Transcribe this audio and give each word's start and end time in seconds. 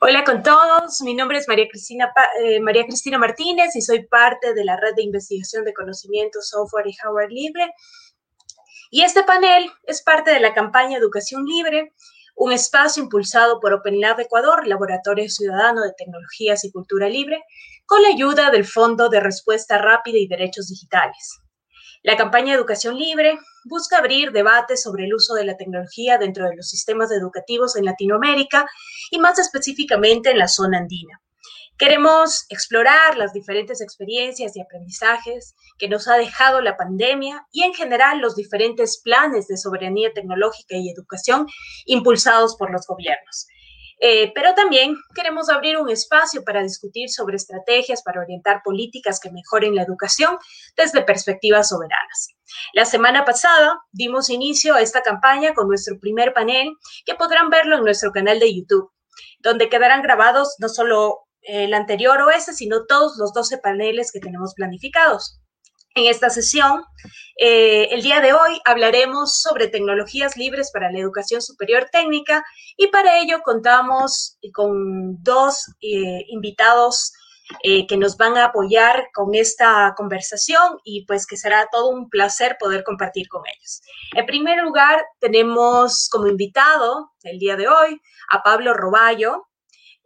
Hola 0.00 0.22
con 0.22 0.44
todos, 0.44 1.00
mi 1.00 1.12
nombre 1.12 1.38
es 1.38 1.48
María 1.48 1.66
Cristina, 1.68 2.12
eh, 2.40 2.60
María 2.60 2.84
Cristina 2.84 3.18
Martínez 3.18 3.74
y 3.74 3.82
soy 3.82 4.06
parte 4.06 4.54
de 4.54 4.64
la 4.64 4.76
red 4.76 4.94
de 4.94 5.02
investigación 5.02 5.64
de 5.64 5.74
conocimiento, 5.74 6.38
software 6.40 6.86
y 6.86 6.92
hardware 6.92 7.32
libre. 7.32 7.74
Y 8.92 9.02
este 9.02 9.24
panel 9.24 9.68
es 9.82 10.00
parte 10.04 10.30
de 10.30 10.38
la 10.38 10.54
campaña 10.54 10.98
Educación 10.98 11.44
Libre, 11.46 11.94
un 12.36 12.52
espacio 12.52 13.02
impulsado 13.02 13.58
por 13.58 13.72
OpenLab 13.72 14.20
Ecuador, 14.20 14.68
Laboratorio 14.68 15.28
Ciudadano 15.28 15.82
de 15.82 15.92
Tecnologías 15.98 16.62
y 16.62 16.70
Cultura 16.70 17.08
Libre, 17.08 17.42
con 17.84 18.00
la 18.00 18.10
ayuda 18.10 18.52
del 18.52 18.64
Fondo 18.64 19.08
de 19.08 19.18
Respuesta 19.18 19.78
Rápida 19.78 20.18
y 20.18 20.28
Derechos 20.28 20.68
Digitales. 20.68 21.40
La 22.02 22.16
campaña 22.16 22.54
Educación 22.54 22.96
Libre 22.96 23.38
busca 23.64 23.98
abrir 23.98 24.30
debates 24.30 24.82
sobre 24.82 25.04
el 25.06 25.14
uso 25.14 25.34
de 25.34 25.44
la 25.44 25.56
tecnología 25.56 26.16
dentro 26.16 26.48
de 26.48 26.54
los 26.54 26.68
sistemas 26.68 27.10
educativos 27.10 27.76
en 27.76 27.84
Latinoamérica 27.84 28.66
y 29.10 29.18
más 29.18 29.38
específicamente 29.38 30.30
en 30.30 30.38
la 30.38 30.48
zona 30.48 30.78
andina. 30.78 31.20
Queremos 31.76 32.44
explorar 32.48 33.16
las 33.16 33.32
diferentes 33.32 33.80
experiencias 33.80 34.56
y 34.56 34.60
aprendizajes 34.60 35.54
que 35.78 35.88
nos 35.88 36.08
ha 36.08 36.16
dejado 36.16 36.60
la 36.60 36.76
pandemia 36.76 37.46
y 37.52 37.62
en 37.62 37.72
general 37.72 38.18
los 38.18 38.34
diferentes 38.34 39.00
planes 39.00 39.46
de 39.46 39.56
soberanía 39.56 40.12
tecnológica 40.12 40.76
y 40.76 40.90
educación 40.90 41.46
impulsados 41.86 42.56
por 42.56 42.72
los 42.72 42.84
gobiernos. 42.86 43.46
Eh, 44.00 44.32
pero 44.34 44.54
también 44.54 44.96
queremos 45.14 45.48
abrir 45.48 45.76
un 45.76 45.90
espacio 45.90 46.44
para 46.44 46.62
discutir 46.62 47.10
sobre 47.10 47.36
estrategias 47.36 48.02
para 48.02 48.20
orientar 48.20 48.62
políticas 48.62 49.18
que 49.18 49.32
mejoren 49.32 49.74
la 49.74 49.82
educación 49.82 50.38
desde 50.76 51.02
perspectivas 51.02 51.68
soberanas. 51.68 52.28
La 52.72 52.84
semana 52.84 53.24
pasada 53.24 53.80
dimos 53.90 54.30
inicio 54.30 54.74
a 54.74 54.82
esta 54.82 55.02
campaña 55.02 55.52
con 55.52 55.68
nuestro 55.68 55.98
primer 55.98 56.32
panel 56.32 56.70
que 57.04 57.14
podrán 57.14 57.50
verlo 57.50 57.76
en 57.76 57.84
nuestro 57.84 58.12
canal 58.12 58.38
de 58.38 58.54
YouTube, 58.54 58.90
donde 59.40 59.68
quedarán 59.68 60.02
grabados 60.02 60.54
no 60.58 60.68
solo 60.68 61.24
el 61.42 61.74
anterior 61.74 62.20
o 62.22 62.30
este, 62.30 62.52
sino 62.52 62.84
todos 62.86 63.16
los 63.18 63.32
12 63.32 63.58
paneles 63.58 64.12
que 64.12 64.20
tenemos 64.20 64.54
planificados. 64.54 65.40
En 65.94 66.06
esta 66.06 66.30
sesión, 66.30 66.84
eh, 67.40 67.88
el 67.90 68.02
día 68.02 68.20
de 68.20 68.32
hoy 68.32 68.60
hablaremos 68.64 69.40
sobre 69.40 69.68
tecnologías 69.68 70.36
libres 70.36 70.70
para 70.72 70.90
la 70.92 70.98
educación 70.98 71.42
superior 71.42 71.88
técnica 71.90 72.44
y 72.76 72.88
para 72.88 73.18
ello 73.18 73.40
contamos 73.44 74.38
con 74.52 75.22
dos 75.22 75.66
eh, 75.80 76.24
invitados 76.28 77.12
eh, 77.62 77.86
que 77.86 77.96
nos 77.96 78.18
van 78.18 78.36
a 78.36 78.46
apoyar 78.46 79.08
con 79.14 79.34
esta 79.34 79.94
conversación 79.96 80.78
y 80.84 81.06
pues 81.06 81.26
que 81.26 81.36
será 81.38 81.66
todo 81.72 81.88
un 81.88 82.10
placer 82.10 82.56
poder 82.60 82.84
compartir 82.84 83.26
con 83.28 83.42
ellos. 83.46 83.80
En 84.14 84.26
primer 84.26 84.62
lugar, 84.62 85.02
tenemos 85.18 86.08
como 86.10 86.26
invitado 86.26 87.12
el 87.22 87.38
día 87.38 87.56
de 87.56 87.66
hoy 87.66 88.00
a 88.30 88.42
Pablo 88.42 88.74
Roballo, 88.74 89.47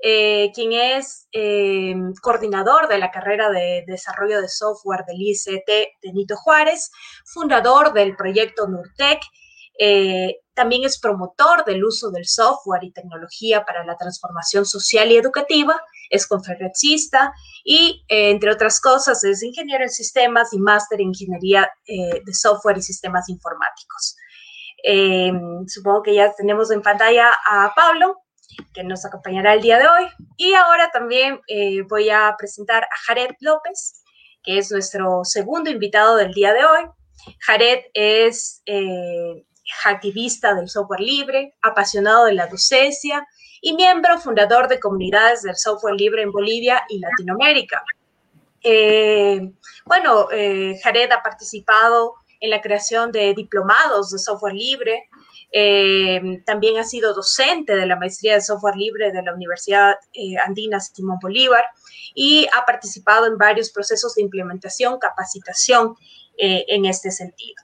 eh, 0.05 0.51
quien 0.53 0.73
es 0.73 1.29
eh, 1.31 1.95
coordinador 2.21 2.89
de 2.89 2.99
la 2.99 3.13
carrera 3.13 3.51
de 3.51 3.85
desarrollo 3.87 4.41
de 4.41 4.49
software 4.49 5.05
del 5.07 5.21
ICT 5.21 5.69
de 6.03 6.13
Nito 6.13 6.35
Juárez, 6.35 6.91
fundador 7.25 7.93
del 7.93 8.17
proyecto 8.17 8.67
Nurtec, 8.67 9.23
eh, 9.79 10.39
también 10.55 10.83
es 10.83 10.99
promotor 10.99 11.65
del 11.65 11.85
uso 11.85 12.11
del 12.11 12.27
software 12.27 12.83
y 12.83 12.91
tecnología 12.91 13.65
para 13.65 13.87
la 13.87 13.97
transformación 13.97 14.67
social 14.67 15.13
y 15.13 15.17
educativa, 15.17 15.81
es 16.11 16.27
conferencista 16.27 17.33
y, 17.65 18.05
entre 18.09 18.51
otras 18.51 18.81
cosas, 18.81 19.23
es 19.23 19.41
ingeniero 19.45 19.85
en 19.85 19.91
sistemas 19.91 20.53
y 20.53 20.59
máster 20.59 21.01
en 21.01 21.09
ingeniería 21.09 21.71
de 21.87 22.35
software 22.35 22.77
y 22.77 22.83
sistemas 22.83 23.29
informáticos. 23.29 24.17
supongo 25.69 26.03
que 26.03 26.15
ya 26.17 26.35
tenemos 26.35 26.71
en 26.73 26.83
pantalla 26.83 27.31
a 27.47 27.73
Pablo 27.75 28.23
que 28.73 28.85
nos 28.85 29.05
acompañará 29.05 29.55
el 29.55 29.63
día 29.63 29.79
de 29.79 29.87
hoy. 29.87 30.07
Y 30.37 30.55
ahora 30.55 30.91
también 30.91 31.41
eh, 31.49 31.83
voy 31.83 32.11
a 32.11 32.35
presentar 32.39 32.85
a 32.85 32.97
Jared 33.07 33.31
López, 33.41 34.03
que 34.43 34.59
es 34.59 34.71
nuestro 34.71 35.25
segundo 35.25 35.71
invitado 35.71 36.17
del 36.17 36.33
día 36.33 36.53
de 36.53 36.65
hoy. 36.65 36.85
Jared 37.41 37.81
es 37.95 38.63
eh, 38.67 39.45
activista 39.85 40.55
del 40.55 40.69
software 40.69 41.01
libre, 41.01 41.55
apasionado 41.63 42.27
de 42.27 42.35
la 42.35 42.47
docencia 42.47 43.27
y 43.61 43.75
miembro 43.75 44.19
fundador 44.19 44.69
de 44.69 44.81
comunidades 44.81 45.43
del 45.43 45.57
software 45.57 45.95
libre 45.95 46.23
en 46.23 46.33
Bolivia 46.33 46.83
y 46.89 46.99
Latinoamérica. 46.99 47.85
Eh, 48.65 49.53
bueno, 49.85 50.29
Jared 50.83 51.11
ha 51.13 51.23
participado 51.23 52.15
en 52.41 52.51
la 52.51 52.61
creación 52.61 53.13
de 53.13 53.35
diplomados 53.35 54.11
de 54.11 54.19
software 54.19 54.55
libre, 54.55 55.09
eh, 55.55 56.43
también 56.47 56.79
ha 56.79 56.85
sido 56.85 57.13
docente 57.13 57.77
de 57.77 57.85
la 57.85 57.97
maestría 57.97 58.35
de 58.35 58.41
software 58.41 58.75
libre 58.75 59.13
de 59.13 59.23
la 59.23 59.35
Universidad 59.35 59.97
eh, 60.15 60.39
Andina 60.39 60.81
Simón 60.81 61.19
Bolívar 61.21 61.67
y 62.15 62.49
ha 62.57 62.65
participado 62.65 63.27
en 63.27 63.37
varios 63.37 63.71
procesos 63.71 64.15
de 64.15 64.23
implementación, 64.23 64.99
capacitación 64.99 65.95
eh, 66.39 66.65
en 66.69 66.87
este 66.87 67.11
sentido. 67.11 67.63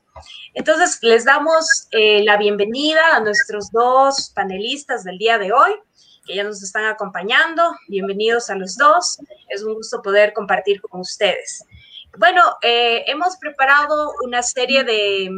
Entonces, 0.53 0.99
les 1.03 1.25
damos 1.25 1.89
la 1.93 2.37
bienvenida 2.37 3.15
a 3.15 3.21
nuestros 3.21 3.71
dos 3.71 4.33
panelistas 4.35 5.05
del 5.05 5.17
día 5.17 5.39
de 5.39 5.53
hoy, 5.53 5.71
que 6.27 6.35
ya 6.35 6.43
nos 6.43 6.61
están 6.61 6.87
acompañando. 6.87 7.63
Bienvenidos 7.87 8.51
a 8.51 8.57
los 8.57 8.77
dos. 8.77 9.19
Es 9.49 9.63
un 9.63 9.75
gusto 9.75 10.03
poder 10.03 10.33
compartir 10.33 10.81
con 10.81 11.03
ustedes. 11.03 11.65
Bueno, 12.19 12.43
hemos 12.63 13.37
preparado 13.37 14.13
una 14.25 14.43
serie 14.43 14.83
de 14.83 15.31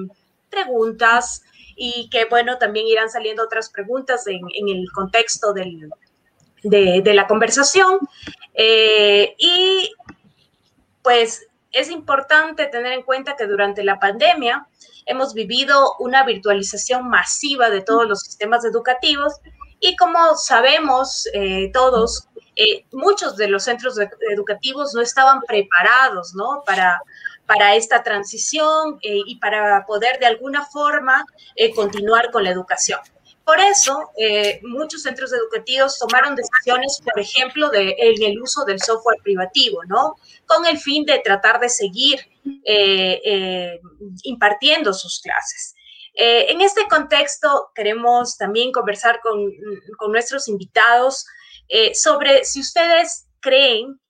preguntas 0.49 1.43
y 1.83 2.11
que 2.11 2.27
bueno, 2.27 2.59
también 2.59 2.87
irán 2.87 3.09
saliendo 3.09 3.43
otras 3.43 3.71
preguntas 3.71 4.27
en, 4.27 4.43
el 4.69 4.93
contexto 4.93 5.55
de, 5.55 5.89
la 7.15 7.27
conversación. 7.27 7.99
Eh, 8.53 9.35
y 9.39 9.91
pues 11.03 11.47
es 11.73 11.91
importante 11.91 12.67
tener 12.67 12.93
en 12.93 13.03
cuenta 13.03 13.35
que 13.35 13.47
durante 13.47 13.83
la 13.83 13.99
pandemia 13.99 14.67
hemos 15.07 15.33
vivido 15.33 15.97
una 16.01 16.23
virtualización 16.23 17.09
masiva 17.09 17.71
de 17.71 17.81
todos 17.81 18.07
los 18.07 18.21
sistemas 18.21 18.63
educativos 18.67 19.33
y 19.81 19.97
como 19.97 20.37
sabemos 20.37 21.27
eh, 21.33 21.71
todos, 21.73 22.29
eh, 22.57 22.85
muchos 22.93 23.39
de 23.39 23.49
los 23.49 23.65
centros 23.65 23.97
educativos 24.31 24.93
no 24.93 25.01
estaban 25.01 25.41
preparados 25.41 26.35
¿no? 26.35 26.63
Para, 26.67 27.01
para 27.51 27.75
esta 27.75 28.05
transición 28.05 29.01
eh, 29.03 29.23
y 29.27 29.41
para 29.41 29.85
poder 29.85 30.21
de 30.21 30.27
alguna 30.27 30.65
forma 30.65 31.27
eh, 31.57 31.75
continuar 31.75 32.31
con 32.31 32.45
la 32.45 32.51
educación. 32.51 33.01
Por 33.45 33.59
eso, 33.59 34.13
eh, 34.17 34.61
muchos 34.63 35.03
centros 35.03 35.33
educativos 35.33 35.99
tomaron 35.99 36.37
decisiones, 36.37 37.03
por 37.03 37.19
ejemplo, 37.19 37.69
de, 37.71 37.97
en 37.99 38.23
el 38.23 38.41
uso 38.41 38.65
del 38.65 38.81
software 38.81 39.19
privativo, 39.25 39.83
¿no? 39.89 40.15
Con 40.47 40.65
el 40.65 40.79
fin 40.79 41.05
de 41.05 41.19
tratar 41.19 41.59
de 41.59 41.69
seguir 41.69 42.21
impartiendo 44.23 44.93
sus 44.93 45.21
clases. 45.21 45.75
en 46.15 46.61
este 46.61 46.87
contexto, 46.89 47.71
queremos 47.75 48.37
también 48.37 48.71
conversar 48.71 49.19
con, 49.21 49.53
con 49.99 50.13
nuestros 50.13 50.47
invitados 50.47 51.27
sobre 51.95 52.45
si 52.45 52.61
ustedes 52.61 53.27
creen 53.41 54.01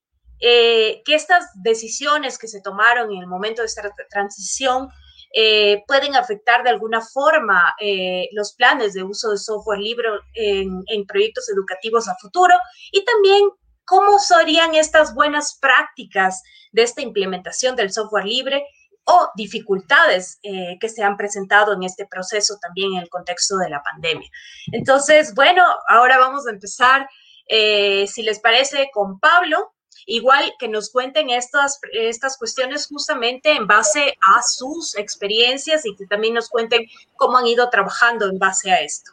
eh, 0.42 1.02
que 1.04 1.14
estas 1.14 1.50
decisiones 1.54 2.38
que 2.38 2.48
se 2.48 2.62
tomaron 2.62 3.12
en 3.12 3.18
el 3.18 3.26
momento 3.26 3.60
de 3.60 3.66
esta 3.66 3.82
transición 4.08 4.88
eh, 5.34 5.84
pueden 5.86 6.16
afectar 6.16 6.64
de 6.64 6.70
alguna 6.70 7.02
forma 7.02 7.74
eh, 7.78 8.26
los 8.32 8.54
planes 8.54 8.94
de 8.94 9.02
uso 9.02 9.30
de 9.30 9.36
software 9.36 9.78
libre 9.78 10.08
en, 10.32 10.82
en, 10.86 11.06
proyectos 11.06 11.48
educativos 11.50 12.08
a 12.08 12.16
futuro 12.16 12.54
y 12.90 13.04
también 13.04 13.50
cómo 13.84 14.18
serían 14.18 14.74
estas 14.74 15.14
buenas 15.14 15.58
prácticas 15.60 16.42
de 16.72 16.82
esta 16.84 17.02
implementación 17.02 17.76
del 17.76 17.92
software 17.92 18.24
libre 18.24 18.64
o 19.04 19.28
dificultades 19.34 20.38
que 20.42 20.88
se 20.88 21.02
han 21.02 21.16
presentado 21.16 21.72
en 21.72 21.82
este 21.82 22.06
proceso 22.06 22.58
también 22.60 22.92
en 22.92 23.00
el 23.00 23.08
contexto 23.08 23.56
de 23.56 23.68
la 23.68 23.82
pandemia. 23.82 24.28
Entonces, 24.70 25.34
bueno, 25.34 25.64
ahora 25.88 26.18
vamos 26.18 26.46
a 26.46 26.50
empezar, 26.50 27.08
si 27.48 28.22
les 28.22 28.38
parece, 28.38 28.88
con 28.92 29.18
Pablo. 29.18 29.72
Igual 30.06 30.52
que 30.58 30.68
nos 30.68 30.90
cuenten 30.90 31.30
estas, 31.30 31.80
estas 31.92 32.36
cuestiones 32.38 32.86
justamente 32.86 33.52
en 33.52 33.66
base 33.66 34.16
a 34.26 34.42
sus 34.42 34.96
experiencias 34.96 35.86
y 35.86 35.94
que 35.94 36.06
también 36.06 36.34
nos 36.34 36.48
cuenten 36.48 36.86
cómo 37.16 37.38
han 37.38 37.46
ido 37.46 37.68
trabajando 37.70 38.28
en 38.28 38.38
base 38.38 38.70
a 38.70 38.80
esto. 38.80 39.12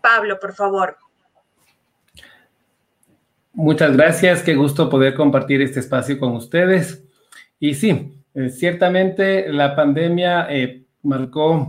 Pablo, 0.00 0.38
por 0.38 0.54
favor. 0.54 0.96
Muchas 3.52 3.96
gracias, 3.96 4.42
qué 4.42 4.54
gusto 4.54 4.88
poder 4.88 5.14
compartir 5.14 5.60
este 5.60 5.80
espacio 5.80 6.18
con 6.18 6.32
ustedes. 6.36 7.02
Y 7.58 7.74
sí, 7.74 8.14
eh, 8.34 8.48
ciertamente 8.48 9.52
la 9.52 9.74
pandemia 9.74 10.46
eh, 10.48 10.84
marcó 11.02 11.68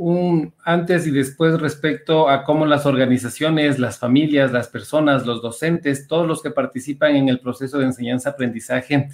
un 0.00 0.54
antes 0.64 1.06
y 1.06 1.10
después 1.10 1.60
respecto 1.60 2.30
a 2.30 2.42
cómo 2.42 2.64
las 2.64 2.86
organizaciones, 2.86 3.78
las 3.78 3.98
familias, 3.98 4.50
las 4.50 4.66
personas, 4.68 5.26
los 5.26 5.42
docentes, 5.42 6.08
todos 6.08 6.26
los 6.26 6.40
que 6.42 6.50
participan 6.50 7.16
en 7.16 7.28
el 7.28 7.38
proceso 7.38 7.78
de 7.78 7.84
enseñanza-aprendizaje 7.84 9.10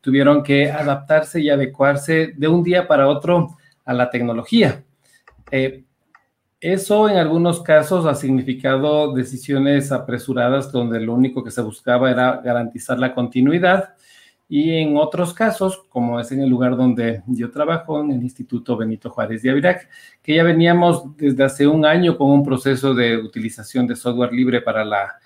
tuvieron 0.00 0.42
que 0.42 0.70
adaptarse 0.70 1.42
y 1.42 1.50
adecuarse 1.50 2.32
de 2.34 2.48
un 2.48 2.62
día 2.62 2.88
para 2.88 3.08
otro 3.08 3.58
a 3.84 3.92
la 3.92 4.08
tecnología. 4.08 4.82
Eh, 5.50 5.84
eso 6.58 7.10
en 7.10 7.18
algunos 7.18 7.62
casos 7.62 8.06
ha 8.06 8.14
significado 8.14 9.12
decisiones 9.12 9.92
apresuradas 9.92 10.72
donde 10.72 11.00
lo 11.00 11.12
único 11.12 11.44
que 11.44 11.50
se 11.50 11.60
buscaba 11.60 12.10
era 12.10 12.40
garantizar 12.42 12.98
la 12.98 13.14
continuidad 13.14 13.90
y 14.52 14.72
en 14.72 14.96
otros 14.96 15.32
casos, 15.32 15.84
como 15.88 16.18
es 16.18 16.32
en 16.32 16.42
el 16.42 16.50
lugar 16.50 16.76
donde 16.76 17.22
yo 17.28 17.52
trabajo, 17.52 18.00
en 18.00 18.10
el 18.10 18.20
Instituto 18.20 18.76
Benito 18.76 19.08
Juárez 19.08 19.42
de 19.42 19.50
Avirac, 19.50 19.88
que 20.20 20.34
ya 20.34 20.42
veníamos 20.42 21.16
desde 21.16 21.44
hace 21.44 21.68
un 21.68 21.86
año 21.86 22.18
con 22.18 22.32
un 22.32 22.44
proceso 22.44 22.92
de 22.92 23.16
utilización 23.16 23.86
de 23.86 23.94
software 23.94 24.32
libre 24.32 24.60
para, 24.60 24.84
la, 24.84 25.20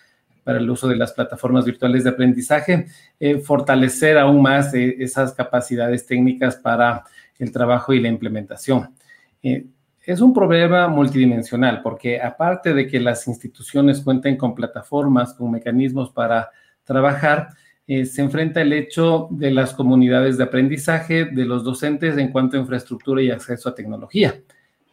para 0.44 0.58
el 0.58 0.68
uso 0.68 0.88
de 0.88 0.96
las 0.96 1.14
plataformas 1.14 1.64
virtuales 1.64 2.04
de 2.04 2.10
aprendizaje, 2.10 2.86
eh, 3.18 3.38
fortalecer 3.38 4.18
aún 4.18 4.42
más 4.42 4.74
eh, 4.74 4.94
esas 4.98 5.32
capacidades 5.32 6.04
técnicas 6.04 6.56
para 6.56 7.04
el 7.38 7.50
trabajo 7.50 7.94
y 7.94 8.00
la 8.00 8.08
implementación. 8.08 8.94
Eh, 9.42 9.64
es 10.04 10.20
un 10.20 10.34
problema 10.34 10.86
multidimensional 10.88 11.80
porque 11.80 12.20
aparte 12.20 12.74
de 12.74 12.86
que 12.86 13.00
las 13.00 13.26
instituciones 13.26 14.02
cuenten 14.02 14.36
con 14.36 14.54
plataformas, 14.54 15.32
con 15.32 15.50
mecanismos 15.50 16.10
para 16.10 16.50
trabajar, 16.84 17.48
eh, 17.86 18.06
se 18.06 18.22
enfrenta 18.22 18.62
el 18.62 18.72
hecho 18.72 19.28
de 19.30 19.50
las 19.50 19.74
comunidades 19.74 20.38
de 20.38 20.44
aprendizaje, 20.44 21.26
de 21.26 21.44
los 21.44 21.64
docentes 21.64 22.16
en 22.16 22.32
cuanto 22.32 22.56
a 22.56 22.60
infraestructura 22.60 23.20
y 23.20 23.30
acceso 23.30 23.68
a 23.68 23.74
tecnología. 23.74 24.40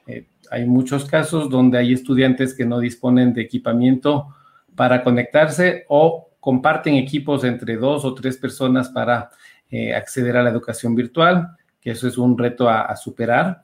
Eh, 0.08 0.28
hay 0.50 0.66
muchos 0.66 1.06
casos 1.06 1.50
donde 1.50 1.78
hay 1.78 1.94
estudiantes 1.94 2.54
que 2.54 2.66
no 2.66 2.80
disponen 2.80 3.34
de 3.34 3.44
equipamiento 3.44 4.36
para 4.76 5.04
conectarse 5.04 5.86
o 5.88 6.32
comparten 6.42 6.96
equipos 6.96 7.46
entre 7.46 7.78
dos 7.78 8.04
o 8.04 8.14
tres 8.14 8.36
personas 8.36 8.90
para 8.90 9.30
eh, 9.70 9.96
acceder 9.96 10.36
a 10.36 10.44
la 10.44 10.50
educación 10.50 10.94
virtual, 10.94 11.48
que 11.80 11.92
eso 11.92 12.10
es 12.10 12.18
un 12.18 12.38
reto 12.38 12.68
a 12.70 12.94
superar. 12.98 13.62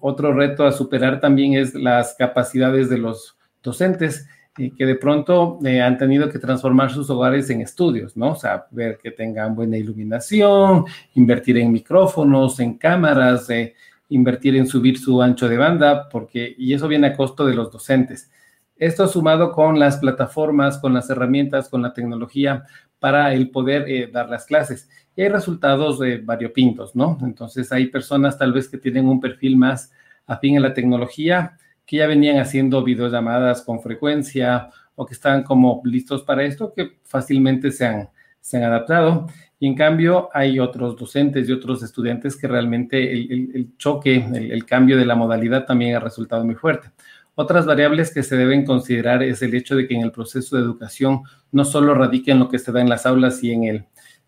otro 0.00 0.34
reto 0.34 0.66
a 0.66 0.72
superar 0.72 1.18
también 1.18 1.54
es 1.54 1.74
las 1.74 2.14
capacidades 2.18 2.90
de 2.90 2.98
los 2.98 3.38
docentes 3.62 4.28
que 4.54 4.86
de 4.86 4.94
pronto 4.94 5.58
eh, 5.64 5.82
han 5.82 5.98
tenido 5.98 6.30
que 6.30 6.38
transformar 6.38 6.92
sus 6.92 7.10
hogares 7.10 7.50
en 7.50 7.60
estudios, 7.60 8.16
¿no? 8.16 8.32
O 8.32 8.36
sea, 8.36 8.66
ver 8.70 8.98
que 9.02 9.10
tengan 9.10 9.54
buena 9.56 9.76
iluminación, 9.76 10.84
invertir 11.14 11.58
en 11.58 11.72
micrófonos, 11.72 12.60
en 12.60 12.78
cámaras, 12.78 13.50
eh, 13.50 13.74
invertir 14.10 14.54
en 14.54 14.68
subir 14.68 14.98
su 14.98 15.20
ancho 15.20 15.48
de 15.48 15.56
banda, 15.56 16.08
porque, 16.08 16.54
y 16.56 16.72
eso 16.72 16.86
viene 16.86 17.08
a 17.08 17.16
costo 17.16 17.44
de 17.44 17.54
los 17.54 17.72
docentes. 17.72 18.30
Esto 18.76 19.08
sumado 19.08 19.50
con 19.50 19.78
las 19.78 19.96
plataformas, 19.96 20.78
con 20.78 20.94
las 20.94 21.10
herramientas, 21.10 21.68
con 21.68 21.82
la 21.82 21.92
tecnología 21.92 22.64
para 23.00 23.34
el 23.34 23.50
poder 23.50 23.88
eh, 23.88 24.08
dar 24.12 24.30
las 24.30 24.46
clases. 24.46 24.88
Y 25.16 25.22
hay 25.22 25.28
resultados 25.28 26.00
variopintos, 26.22 26.94
¿no? 26.94 27.18
Entonces 27.22 27.70
hay 27.72 27.86
personas 27.86 28.38
tal 28.38 28.52
vez 28.52 28.68
que 28.68 28.78
tienen 28.78 29.06
un 29.06 29.20
perfil 29.20 29.56
más 29.56 29.92
afín 30.26 30.56
a 30.58 30.60
la 30.60 30.74
tecnología, 30.74 31.56
que 31.86 31.96
ya 31.98 32.06
venían 32.06 32.38
haciendo 32.38 32.82
videollamadas 32.82 33.62
con 33.62 33.80
frecuencia 33.80 34.70
o 34.94 35.04
que 35.04 35.14
estaban 35.14 35.42
como 35.42 35.82
listos 35.84 36.22
para 36.22 36.44
esto, 36.44 36.72
que 36.72 36.98
fácilmente 37.02 37.70
se 37.72 37.86
han, 37.86 38.08
se 38.40 38.56
han 38.56 38.64
adaptado. 38.64 39.26
Y 39.58 39.66
en 39.66 39.74
cambio 39.74 40.28
hay 40.32 40.60
otros 40.60 40.96
docentes 40.96 41.48
y 41.48 41.52
otros 41.52 41.82
estudiantes 41.82 42.36
que 42.36 42.48
realmente 42.48 43.12
el, 43.12 43.76
choque, 43.76 44.16
el, 44.16 44.64
cambio 44.66 44.96
de 44.96 45.06
la 45.06 45.14
modalidad 45.14 45.64
también 45.64 45.96
ha 45.96 46.00
resultado 46.00 46.44
muy 46.44 46.54
fuerte. 46.54 46.90
Otras 47.34 47.66
variables 47.66 48.12
que 48.12 48.22
se 48.22 48.36
deben 48.36 48.64
considerar 48.64 49.22
es 49.22 49.42
el 49.42 49.54
hecho 49.54 49.74
de 49.74 49.88
que 49.88 49.94
en 49.94 50.02
el 50.02 50.12
proceso 50.12 50.56
de 50.56 50.62
educación 50.62 51.22
no 51.50 51.64
solo 51.64 51.94
radica 51.94 52.30
en 52.32 52.38
lo 52.38 52.48
que 52.48 52.58
se 52.58 52.70
da 52.70 52.80
en 52.80 52.88
las 52.88 53.06
aulas 53.06 53.42
y 53.42 53.52
en 53.52 53.64
el 53.64 53.84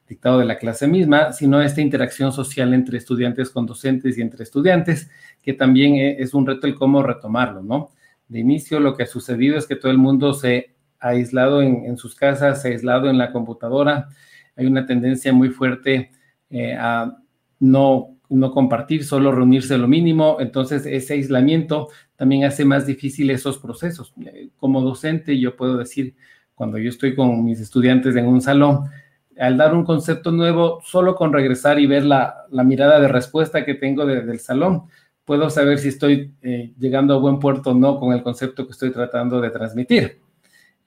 dictado 0.08 0.38
de 0.38 0.44
la 0.44 0.58
clase 0.58 0.86
misma, 0.86 1.32
sino 1.32 1.60
esta 1.60 1.80
interacción 1.80 2.32
social 2.32 2.72
entre 2.74 2.98
estudiantes 2.98 3.50
con 3.50 3.66
docentes 3.66 4.16
y 4.16 4.22
entre 4.22 4.44
estudiantes, 4.44 5.10
que 5.42 5.52
también 5.52 5.96
e, 5.96 6.20
es 6.20 6.34
un 6.34 6.46
reto 6.46 6.66
el 6.66 6.74
cómo 6.74 7.02
retomarlo, 7.02 7.62
¿no? 7.62 7.90
De 8.28 8.40
inicio 8.40 8.80
lo 8.80 8.96
que 8.96 9.04
ha 9.04 9.06
sucedido 9.06 9.56
es 9.56 9.66
que 9.66 9.76
todo 9.76 9.90
el 9.90 9.98
mundo 9.98 10.34
se 10.34 10.74
ha 11.00 11.08
aislado 11.08 11.62
en, 11.62 11.96
sus 11.96 12.14
casas, 12.14 12.62
se 12.62 12.68
ha 12.68 12.70
aislado 12.72 13.08
en 13.10 13.18
la 13.18 13.32
computadora, 13.32 14.08
hay 14.56 14.66
una 14.66 14.86
tendencia 14.86 15.32
muy 15.32 15.50
fuerte 15.50 16.10
eh, 16.50 16.74
a 16.74 17.16
no, 17.60 18.16
no 18.28 18.50
compartir, 18.50 19.04
solo 19.04 19.32
reunirse 19.32 19.78
lo 19.78 19.86
mínimo, 19.86 20.38
entonces 20.40 20.86
ese 20.86 21.14
aislamiento 21.14 21.88
también 22.16 22.44
hace 22.44 22.64
más 22.64 22.86
difícil 22.86 23.30
esos 23.30 23.58
procesos. 23.58 24.14
Como 24.56 24.80
docente 24.80 25.38
yo 25.38 25.56
puedo 25.56 25.76
decir, 25.76 26.16
cuando 26.54 26.78
yo 26.78 26.88
estoy 26.88 27.14
con 27.14 27.44
mis 27.44 27.60
estudiantes 27.60 28.16
en 28.16 28.26
un 28.26 28.40
salón, 28.40 28.88
al 29.38 29.56
dar 29.56 29.74
un 29.74 29.84
concepto 29.84 30.30
nuevo, 30.32 30.80
solo 30.84 31.14
con 31.14 31.32
regresar 31.32 31.78
y 31.78 31.86
ver 31.86 32.04
la, 32.04 32.46
mirada 32.50 33.00
de 33.00 33.08
respuesta 33.08 33.64
que 33.64 33.74
tengo 33.74 34.06
del 34.06 34.40
salón, 34.40 34.84
puedo 35.24 35.50
saber 35.50 35.78
si 35.78 35.88
estoy 35.88 36.32
eh, 36.42 36.72
llegando 36.78 37.14
a 37.14 37.18
buen 37.18 37.38
puerto 37.38 37.70
o 37.70 37.74
no 37.74 37.98
con 37.98 38.12
el 38.14 38.22
concepto 38.22 38.64
que 38.64 38.72
estoy 38.72 38.90
tratando 38.90 39.40
de 39.40 39.50
transmitir. 39.50 40.20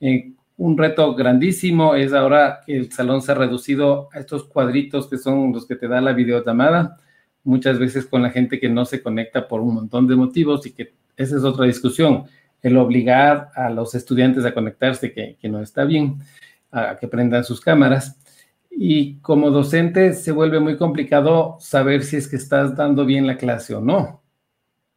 Eh, 0.00 0.32
un 0.56 0.76
reto 0.76 1.14
grandísimo 1.14 1.94
es 1.94 2.12
ahora 2.12 2.60
que 2.66 2.76
el 2.76 2.92
salón 2.92 3.22
se 3.22 3.32
ha 3.32 3.34
reducido 3.34 4.08
a 4.12 4.18
estos 4.18 4.44
cuadritos 4.44 5.08
que 5.08 5.18
son 5.18 5.52
los 5.52 5.66
que 5.66 5.76
te 5.76 5.88
da 5.88 6.00
la 6.00 6.12
videollamada, 6.12 6.98
muchas 7.44 7.78
veces 7.78 8.06
con 8.06 8.22
la 8.22 8.30
gente 8.30 8.58
que 8.58 8.68
no 8.68 8.84
se 8.84 9.02
conecta 9.02 9.46
por 9.46 9.60
un 9.60 9.74
montón 9.74 10.06
de 10.06 10.16
motivos 10.16 10.66
y 10.66 10.72
que 10.72 10.92
esa 11.16 11.36
es 11.36 11.44
otra 11.44 11.66
discusión, 11.66 12.24
el 12.62 12.76
obligar 12.76 13.50
a 13.54 13.70
los 13.70 13.94
estudiantes 13.94 14.44
a 14.44 14.52
conectarse, 14.52 15.12
que, 15.12 15.36
que 15.40 15.48
no 15.48 15.60
está 15.60 15.84
bien, 15.84 16.18
a 16.70 16.96
que 16.96 17.08
prendan 17.08 17.44
sus 17.44 17.60
cámaras 17.60 18.18
y 18.70 19.18
como 19.20 19.50
docente 19.50 20.14
se 20.14 20.32
vuelve 20.32 20.60
muy 20.60 20.76
complicado 20.76 21.56
saber 21.60 22.04
si 22.04 22.16
es 22.16 22.28
que 22.28 22.36
estás 22.36 22.76
dando 22.76 23.04
bien 23.04 23.26
la 23.26 23.36
clase 23.36 23.74
o 23.74 23.80
no. 23.80 24.22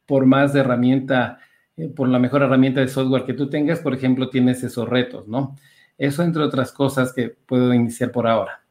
Por 0.05 0.25
más 0.25 0.53
de 0.53 0.61
herramienta, 0.61 1.39
eh, 1.75 1.89
por 1.89 2.07
la 2.07 2.19
mejor 2.19 2.43
herramienta 2.43 2.81
de 2.81 2.87
software 2.87 3.25
que 3.25 3.33
tú 3.33 3.49
tengas, 3.49 3.79
por 3.79 3.93
ejemplo, 3.93 4.29
tienes 4.29 4.63
esos 4.63 4.87
retos, 4.87 5.27
¿no? 5.27 5.55
Eso 5.97 6.23
entre 6.23 6.43
otras 6.43 6.71
cosas 6.71 7.13
que 7.13 7.29
puedo 7.29 7.73
iniciar 7.73 8.11
por 8.11 8.27
ahora. 8.27 8.63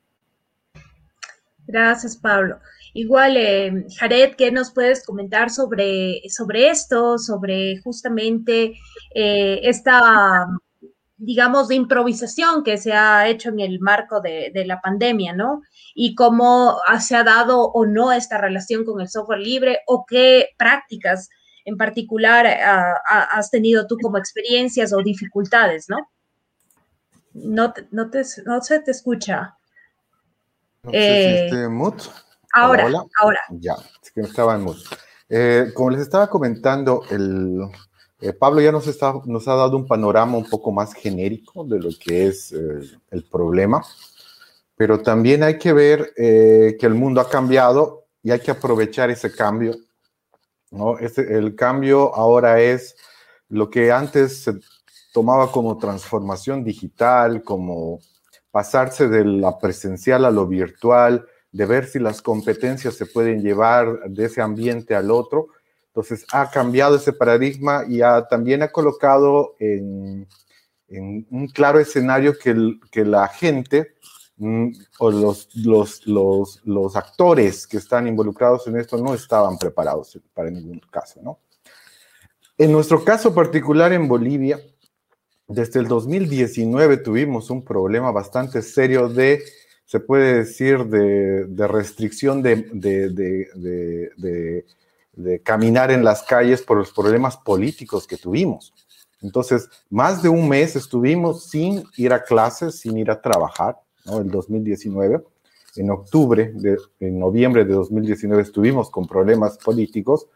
Gracias, 1.67 2.17
Pablo. 2.17 2.59
Igual, 2.95 3.37
eh, 3.37 3.87
Jared, 3.99 4.35
¿qué 4.37 4.51
nos 4.53 4.73
puedes 4.73 5.05
comentar 5.05 5.51
sobre, 5.51 6.21
sobre 6.29 6.69
esto, 6.69 7.19
sobre 7.19 7.79
justamente 7.83 8.75
eh, 9.15 9.61
esta 9.63 10.47
digamos, 11.25 11.69
de 11.69 11.77
improvisación 11.77 12.65
que 12.65 12.79
se 12.79 12.93
ha 12.93 13.29
hecho 13.29 13.51
en 13.51 13.61
el 13.61 13.79
marco 13.79 14.21
de, 14.21 14.51
la 14.67 14.81
pandemia, 14.81 15.33
¿no? 15.33 15.63
Y 15.95 16.17
cómo 16.17 16.79
se 17.01 17.15
ha 17.15 17.23
dado 17.23 17.63
o 17.63 17.87
no 17.87 18.11
esta 18.11 18.39
relación 18.39 18.85
con 18.85 19.01
el 19.01 19.09
software 19.09 19.39
libre 19.39 19.79
o 19.87 20.05
qué 20.07 20.49
prácticas 20.59 21.29
en 21.65 21.77
particular 21.77 22.47
has 23.07 23.51
tenido 23.51 23.87
tú 23.87 23.97
como 24.03 24.19
experiencias 24.19 24.93
o 24.93 24.99
dificultades, 24.99 25.89
¿no? 25.89 25.99
No, 27.35 27.73
no, 27.93 28.11
te, 28.11 28.25
no 28.45 28.61
se 28.61 28.81
te 28.81 28.91
escucha. 28.91 29.57
No 30.83 30.91
sé 30.91 31.49
si 31.51 31.57
eh, 31.57 31.69
Ahora, 32.53 32.91
ahora. 33.21 33.41
Ya, 33.51 33.75
es 34.03 34.11
que 34.11 34.23
estaba 34.23 34.57
en 34.57 34.63
mute. 34.63 34.83
Eh, 35.29 35.71
como 35.73 35.91
les 35.91 36.01
estaba 36.01 36.29
comentando, 36.29 37.03
el, 37.11 37.61
eh, 38.23 38.33
Pablo 38.33 38.61
ya 38.61 38.71
nos, 38.71 38.87
ha 39.49 39.55
dado 39.55 39.77
un 39.77 39.85
panorama 39.85 40.39
un 40.39 40.49
poco 40.49 40.71
más 40.71 40.95
genérico 40.95 41.65
de 41.65 41.81
lo 41.81 41.89
que 41.99 42.29
es 42.29 42.53
eh, 42.53 42.81
el 43.11 43.25
problema, 43.25 43.85
pero 44.77 45.01
también 45.03 45.43
hay 45.43 45.59
que 45.59 45.73
ver 45.73 46.13
eh, 46.17 46.77
que 46.79 46.87
el 46.87 46.95
mundo 46.95 47.21
ha 47.21 47.29
cambiado 47.29 48.07
y 48.23 48.31
hay 48.31 48.39
que 48.39 48.53
aprovechar 48.53 49.11
ese 49.11 49.35
cambio. 49.35 49.75
¿no? 50.71 50.99
el 50.99 51.57
cambio 51.57 52.15
ahora 52.15 52.61
es 52.61 52.97
lo 53.49 53.69
que 53.69 53.91
antes 53.91 54.45
se 54.45 54.53
tomaba 55.13 55.51
como 55.51 55.77
transformación 55.77 56.63
digital, 56.63 57.43
como 57.43 57.99
pasarse 58.53 59.09
de 59.09 59.25
la 59.25 59.59
presencial 59.59 60.25
a 60.25 60.31
lo 60.31 60.47
virtual, 60.47 61.27
de 61.51 61.67
ver 61.67 61.87
si 61.87 61.99
las 61.99 62.23
competencias 62.23 62.95
se 62.95 63.05
pueden 63.05 63.43
llevar 63.43 64.09
de 64.09 64.27
ese 64.27 64.41
ambiente 64.41 64.95
al 64.95 65.11
otro 65.11 65.49
entonces 65.95 66.25
ha 66.33 66.51
cambiado 66.51 66.97
ese 66.97 67.13
paradigma 67.13 67.85
y 67.87 68.01
ha, 68.01 68.27
también 68.27 68.63
ha 68.63 68.69
colocado 68.69 69.57
en, 69.59 70.27
un 70.89 71.49
claro 71.49 71.81
escenario 71.81 72.37
que, 72.39 72.55
que 72.91 73.05
la 73.05 73.29
gente 73.29 73.95
mm, 74.37 74.69
o 74.99 75.11
los, 75.11 75.49
los, 75.55 76.07
los, 76.07 76.61
los, 76.65 76.97
actores 76.97 77.67
que 77.67 77.79
están 77.79 78.07
involucrados 78.07 78.67
en 78.67 78.79
esto 78.79 78.99
no 78.99 79.15
estaban 79.15 79.57
preparados 79.59 80.19
para 80.35 80.51
ningún 80.51 80.81
caso, 80.91 81.21
¿no? 81.23 81.39
En 82.59 82.73
nuestro 82.73 83.03
caso 83.05 83.35
particular 83.35 83.93
en 83.95 84.07
Bolivia, 84.07 84.61
desde 85.47 85.81
el 85.81 85.89
2019 85.89 86.99
tuvimos 86.99 87.49
un 87.49 87.65
problema 87.65 88.13
bastante 88.13 88.61
serio 88.61 89.09
de, 89.09 89.43
se 89.87 90.01
puede 90.01 90.39
decir, 90.39 90.85
de, 90.87 91.47
de 91.47 91.69
restricción 91.69 92.43
de, 92.43 92.69
de 92.73 93.09
de 94.17 94.65
caminar 95.43 95.91
en 95.91 96.05
las 96.05 96.23
calles 96.23 96.63
por 96.63 96.79
los 96.79 96.93
problemas 96.93 97.37
políticos 97.37 98.07
que 98.07 98.17
tuvimos. 98.17 98.73
Entonces, 99.21 99.69
más 99.89 100.23
de 100.23 100.29
un 100.29 100.49
mes 100.49 100.75
estuvimos 100.75 101.45
sin 101.45 101.85
ir 101.97 102.13
a 102.13 102.23
clases, 102.23 102.81
sin 102.81 102.99
ir 102.99 103.11
a 103.11 103.21
trabajar, 103.21 103.79
¿no? 104.05 104.21
El 104.21 104.31
2019. 104.31 105.23
En 105.77 105.91
octubre, 105.91 106.53
de, 106.55 106.77
en 107.01 107.19
noviembre 107.19 107.65
de 107.65 107.73
2019 107.73 108.43
estuvimos 108.43 108.91
con 108.91 109.07
problemas 109.07 109.57
políticos 109.57 110.27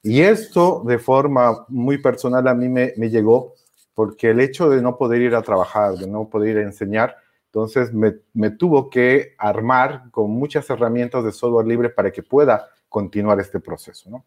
Y 0.00 0.20
esto 0.20 0.84
de 0.86 1.00
forma 1.00 1.64
muy 1.68 1.98
personal 1.98 2.46
a 2.46 2.54
mí 2.54 2.68
me, 2.68 2.92
me 2.96 3.10
llegó 3.10 3.54
porque 3.94 4.30
el 4.30 4.40
hecho 4.40 4.68
de 4.68 4.82
no 4.82 4.96
poder 4.96 5.22
ir 5.22 5.34
a 5.34 5.42
trabajar, 5.42 5.94
de 5.94 6.06
no 6.06 6.28
poder 6.28 6.50
ir 6.50 6.58
a 6.58 6.62
enseñar, 6.62 7.16
entonces 7.46 7.92
me, 7.94 8.16
me, 8.34 8.50
tuvo 8.50 8.90
que 8.90 9.34
armar 9.38 10.10
con 10.10 10.30
muchas 10.30 10.68
herramientas 10.68 11.24
de 11.24 11.32
software 11.32 11.66
libre 11.66 11.88
para 11.88 12.12
que 12.12 12.22
pueda 12.22 12.68
continuar 12.88 13.40
este 13.40 13.60
proceso. 13.60 14.10
¿no? 14.10 14.24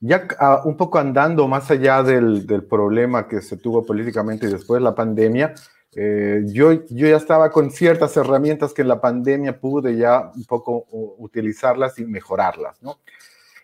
Ya 0.00 0.26
uh, 0.40 0.68
un 0.68 0.76
poco 0.76 0.98
andando 0.98 1.46
más 1.46 1.70
allá 1.70 2.02
del, 2.02 2.46
del, 2.46 2.64
problema 2.64 3.28
que 3.28 3.42
se 3.42 3.56
tuvo 3.56 3.84
políticamente 3.84 4.46
y 4.46 4.50
después 4.50 4.80
de 4.80 4.84
la 4.84 4.94
pandemia, 4.94 5.54
eh, 5.94 6.42
yo, 6.46 6.72
yo 6.88 7.08
ya 7.08 7.16
estaba 7.16 7.50
con 7.50 7.70
ciertas 7.70 8.16
herramientas 8.16 8.72
que 8.72 8.82
en 8.82 8.88
la 8.88 9.00
pandemia 9.00 9.58
pude 9.58 9.96
ya 9.96 10.30
un 10.34 10.44
poco 10.44 10.86
utilizarlas 11.18 11.98
y 11.98 12.04
mejorarlas. 12.04 12.80
¿no? 12.82 13.00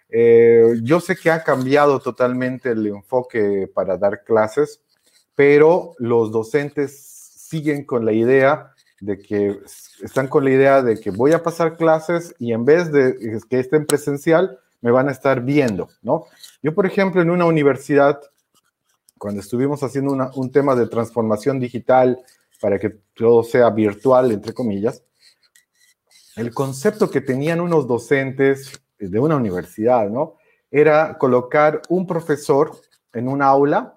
Eh, 0.08 0.74
yo 0.82 1.00
sé 1.00 1.16
que 1.16 1.30
ha 1.30 1.42
cambiado 1.42 2.00
totalmente 2.00 2.70
el 2.70 2.86
enfoque 2.86 3.70
para 3.72 3.96
dar 3.96 4.24
clases, 4.24 4.82
pero 5.34 5.94
los 5.98 6.32
docentes 6.32 6.98
siguen 6.98 7.84
con 7.84 8.04
la 8.04 8.12
idea 8.12 8.72
de 9.00 9.18
que 9.18 9.60
están 10.02 10.28
con 10.28 10.44
la 10.44 10.50
idea 10.50 10.82
de 10.82 10.98
que 10.98 11.10
voy 11.10 11.32
a 11.32 11.42
pasar 11.42 11.76
clases 11.76 12.34
y 12.38 12.52
en 12.52 12.64
vez 12.64 12.90
de 12.90 13.40
que 13.48 13.60
estén 13.60 13.86
presencial, 13.86 14.58
me 14.80 14.90
van 14.90 15.08
a 15.08 15.12
estar 15.12 15.42
viendo, 15.42 15.88
¿no? 16.02 16.26
Yo, 16.62 16.74
por 16.74 16.86
ejemplo, 16.86 17.20
en 17.20 17.30
una 17.30 17.46
universidad, 17.46 18.20
cuando 19.18 19.40
estuvimos 19.40 19.82
haciendo 19.82 20.12
un 20.34 20.52
tema 20.52 20.74
de 20.74 20.86
transformación 20.86 21.58
digital 21.58 22.18
para 22.60 22.78
que 22.78 22.90
todo 23.14 23.42
sea 23.42 23.70
virtual, 23.70 24.30
entre 24.32 24.52
comillas, 24.52 25.02
el 26.36 26.52
concepto 26.52 27.10
que 27.10 27.20
tenían 27.20 27.60
unos 27.60 27.86
docentes 27.86 28.80
de 28.98 29.18
una 29.18 29.36
universidad, 29.36 30.08
¿no? 30.08 30.36
Era 30.70 31.16
colocar 31.18 31.82
un 31.88 32.06
profesor 32.06 32.72
en 33.12 33.28
un 33.28 33.42
aula 33.42 33.95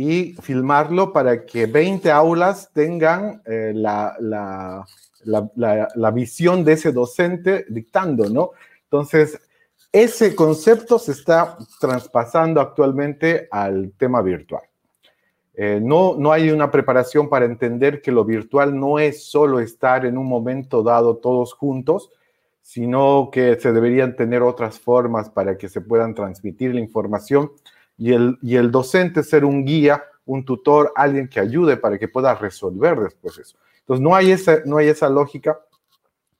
y 0.00 0.36
filmarlo 0.40 1.12
para 1.12 1.44
que 1.44 1.66
20 1.66 2.08
aulas 2.12 2.70
tengan 2.72 3.42
eh, 3.44 3.72
la, 3.74 4.14
la, 4.20 4.86
la, 5.24 5.88
la, 5.92 6.10
visión 6.12 6.62
de 6.62 6.74
ese 6.74 6.92
docente 6.92 7.66
dictando, 7.68 8.30
¿no? 8.30 8.52
Entonces, 8.84 9.40
ese 9.90 10.36
concepto 10.36 11.00
se 11.00 11.10
está 11.10 11.58
traspasando 11.80 12.60
actualmente 12.60 13.48
al 13.50 13.90
tema 13.98 14.22
virtual. 14.22 14.62
Eh, 15.54 15.80
no, 15.82 16.14
no 16.16 16.30
hay 16.30 16.52
una 16.52 16.70
preparación 16.70 17.28
para 17.28 17.46
entender 17.46 18.00
que 18.00 18.12
lo 18.12 18.24
virtual 18.24 18.78
no 18.78 19.00
es 19.00 19.24
solo 19.24 19.58
estar 19.58 20.06
en 20.06 20.16
un 20.16 20.28
momento 20.28 20.84
dado 20.84 21.16
todos 21.16 21.54
juntos, 21.54 22.12
sino 22.62 23.30
que 23.32 23.58
se 23.58 23.72
deberían 23.72 24.14
tener 24.14 24.42
otras 24.42 24.78
formas 24.78 25.28
para 25.28 25.58
que 25.58 25.68
se 25.68 25.80
puedan 25.80 26.14
transmitir 26.14 26.72
la 26.72 26.80
información 26.80 27.50
y 27.98 28.12
el, 28.12 28.38
y 28.40 28.56
el 28.56 28.70
docente 28.70 29.22
ser 29.22 29.44
un 29.44 29.64
guía, 29.64 30.04
un 30.24 30.44
tutor, 30.44 30.92
alguien 30.94 31.28
que 31.28 31.40
ayude 31.40 31.76
para 31.76 31.98
que 31.98 32.08
pueda 32.08 32.34
resolver 32.34 32.98
después 32.98 33.38
eso. 33.38 33.58
Entonces, 33.80 34.02
no 34.02 34.14
hay 34.14 34.30
esa, 34.30 34.60
no 34.64 34.78
hay 34.78 34.88
esa 34.88 35.08
lógica. 35.10 35.58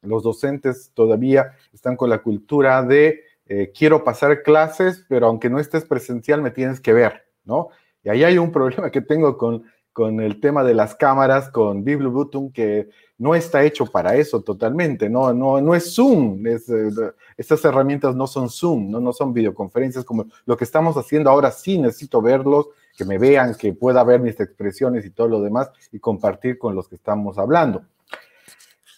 Los 0.03 0.23
docentes 0.23 0.93
todavía 0.95 1.53
están 1.73 1.97
con 1.97 2.09
la 2.09 2.19
cultura 2.19 2.83
de 2.83 3.25
eh, 3.47 3.73
quiero 3.77 4.05
pasar 4.05 4.43
clases, 4.43 5.05
pero 5.09 5.27
aunque 5.27 5.51
no 5.51 5.59
estés 5.59 5.85
presencial, 5.85 6.43
me 6.43 6.51
tienes 6.51 6.81
que 6.81 6.93
ver, 6.93 7.25
¿no? 7.45 7.71
Y 8.05 8.11
ahí 8.11 8.23
hay 8.23 8.39
un 8.39 8.53
problema 8.53 8.91
que 8.91 9.01
tengo 9.01 9.37
con, 9.37 9.65
con 9.99 10.21
el 10.21 10.39
tema 10.39 10.63
de 10.63 10.75
las 10.75 10.95
cámaras, 10.95 11.51
con 11.51 11.83
BibluButum, 11.83 12.53
que 12.53 12.89
no 13.19 13.35
está 13.35 13.65
hecho 13.65 13.85
para 13.85 14.15
eso 14.15 14.43
totalmente, 14.43 15.11
no, 15.11 15.35
no, 15.35 15.61
no 15.61 15.75
es 15.75 15.93
Zoom, 15.93 16.47
es, 16.47 16.69
eh, 16.69 16.89
estas 17.37 17.65
herramientas 17.65 18.15
no 18.15 18.29
son 18.29 18.49
Zoom, 18.49 18.93
no, 18.93 19.01
no 19.01 19.13
son 19.13 19.33
videoconferencias 19.33 20.05
como 20.05 20.27
lo 20.47 20.57
que 20.57 20.63
estamos 20.63 20.97
haciendo 20.97 21.31
ahora, 21.31 21.51
sí 21.51 21.79
necesito 21.79 22.23
verlos, 22.23 22.69
que 22.97 23.05
me 23.05 23.19
vean, 23.19 23.57
que 23.57 23.73
pueda 23.73 24.05
ver 24.05 24.21
mis 24.21 24.39
expresiones 24.39 25.05
y 25.05 25.11
todo 25.11 25.27
lo 25.27 25.43
demás 25.43 25.69
y 25.91 25.99
compartir 25.99 26.59
con 26.59 26.77
los 26.77 26.89
que 26.89 26.95
estamos 26.95 27.37
hablando. 27.37 27.83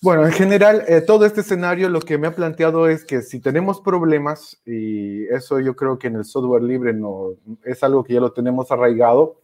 Bueno, 0.02 0.26
en 0.26 0.32
general, 0.32 0.84
eh, 0.86 1.00
todo 1.00 1.24
este 1.24 1.40
escenario 1.40 1.88
lo 1.88 2.00
que 2.00 2.18
me 2.18 2.26
ha 2.26 2.34
planteado 2.34 2.88
es 2.88 3.06
que 3.06 3.22
si 3.22 3.40
tenemos 3.40 3.80
problemas, 3.80 4.60
y 4.66 5.24
eso 5.28 5.60
yo 5.60 5.74
creo 5.74 5.98
que 5.98 6.08
en 6.08 6.16
el 6.16 6.26
software 6.26 6.62
libre 6.62 6.92
no 6.92 7.36
es 7.64 7.82
algo 7.82 8.04
que 8.04 8.12
ya 8.12 8.20
lo 8.20 8.32
tenemos 8.32 8.70
arraigado, 8.70 9.40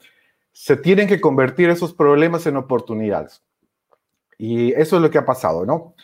se 0.58 0.74
tienen 0.74 1.06
que 1.06 1.20
convertir 1.20 1.68
esos 1.68 1.92
problemas 1.92 2.46
en 2.46 2.56
oportunidades. 2.56 3.42
Y 4.38 4.72
eso 4.72 4.96
es 4.96 5.02
lo 5.02 5.10
que 5.10 5.18
ha 5.18 5.26
pasado, 5.26 5.66
¿no? 5.66 5.94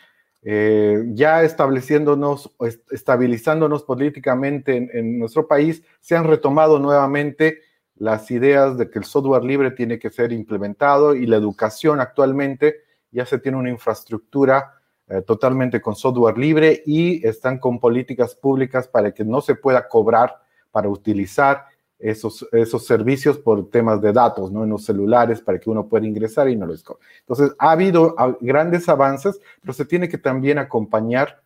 Eh, 0.42 1.04
ya 1.14 1.42
estableciéndonos, 1.42 2.54
estabilizándonos 2.90 3.82
políticamente 3.82 4.90
en, 4.92 5.18
nuestro 5.18 5.48
país, 5.48 5.82
se 6.00 6.16
han 6.16 6.24
retomado 6.24 6.78
nuevamente 6.78 7.62
las 7.94 8.30
ideas 8.30 8.76
de 8.76 8.90
que 8.90 8.98
el 8.98 9.06
software 9.06 9.42
libre 9.42 9.70
tiene 9.70 9.98
que 9.98 10.10
ser 10.10 10.32
implementado 10.32 11.14
y 11.14 11.24
la 11.24 11.36
educación 11.36 12.00
actualmente 12.00 12.82
ya 13.10 13.24
se 13.24 13.38
tiene 13.38 13.56
una 13.56 13.70
infraestructura 13.70 14.74
eh, 15.08 15.22
totalmente 15.22 15.80
con 15.80 15.96
software 15.96 16.36
libre 16.36 16.82
y 16.84 17.26
están 17.26 17.58
con 17.58 17.80
políticas 17.80 18.34
públicas 18.34 18.86
para 18.86 19.12
que 19.12 19.24
no 19.24 19.40
se 19.40 19.54
pueda 19.54 19.88
cobrar 19.88 20.42
para 20.70 20.90
utilizar 20.90 21.71
esos, 22.02 22.46
esos 22.50 22.84
servicios 22.84 23.38
por 23.38 23.70
temas 23.70 24.00
de 24.02 24.12
datos, 24.12 24.50
¿no? 24.50 24.64
En 24.64 24.70
los 24.70 24.84
celulares 24.84 25.40
para 25.40 25.60
que 25.60 25.70
uno 25.70 25.86
pueda 25.86 26.04
ingresar 26.04 26.48
y 26.48 26.56
no 26.56 26.66
lo 26.66 26.74
cobra. 26.84 27.00
Entonces, 27.20 27.54
ha 27.58 27.70
habido 27.70 28.16
grandes 28.40 28.88
avances, 28.88 29.40
pero 29.60 29.72
se 29.72 29.84
tiene 29.84 30.08
que 30.08 30.18
también 30.18 30.58
acompañar 30.58 31.42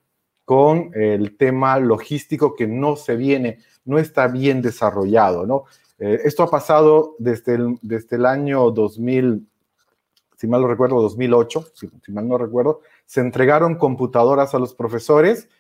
con 0.47 0.91
el 0.95 1.37
tema 1.37 1.79
logístico 1.79 2.55
que 2.55 2.67
no 2.67 2.97
se 2.97 3.17
viene, 3.17 3.59
no 3.85 3.99
está 3.99 4.29
bien 4.29 4.63
desarrollado, 4.63 5.45
¿no? 5.45 5.65
Eh, 5.99 6.21
esto 6.25 6.43
ha 6.43 6.51
pasado 6.51 7.17
desde 7.19 7.55
el, 7.55 7.79
desde 7.83 8.17
el 8.17 8.25
año 8.25 8.71
2000, 8.71 9.47
si 10.37 10.47
mal 10.47 10.63
no 10.63 10.69
recuerdo, 10.69 11.03
2008, 11.03 11.67
si, 11.75 11.89
si 12.03 12.13
mal 12.13 12.27
no 12.27 12.39
recuerdo, 12.39 12.81
se 13.05 13.21
entregaron 13.21 13.75
computadoras 13.75 14.55
a 14.55 14.59
los 14.59 14.75
profesores 14.75 15.51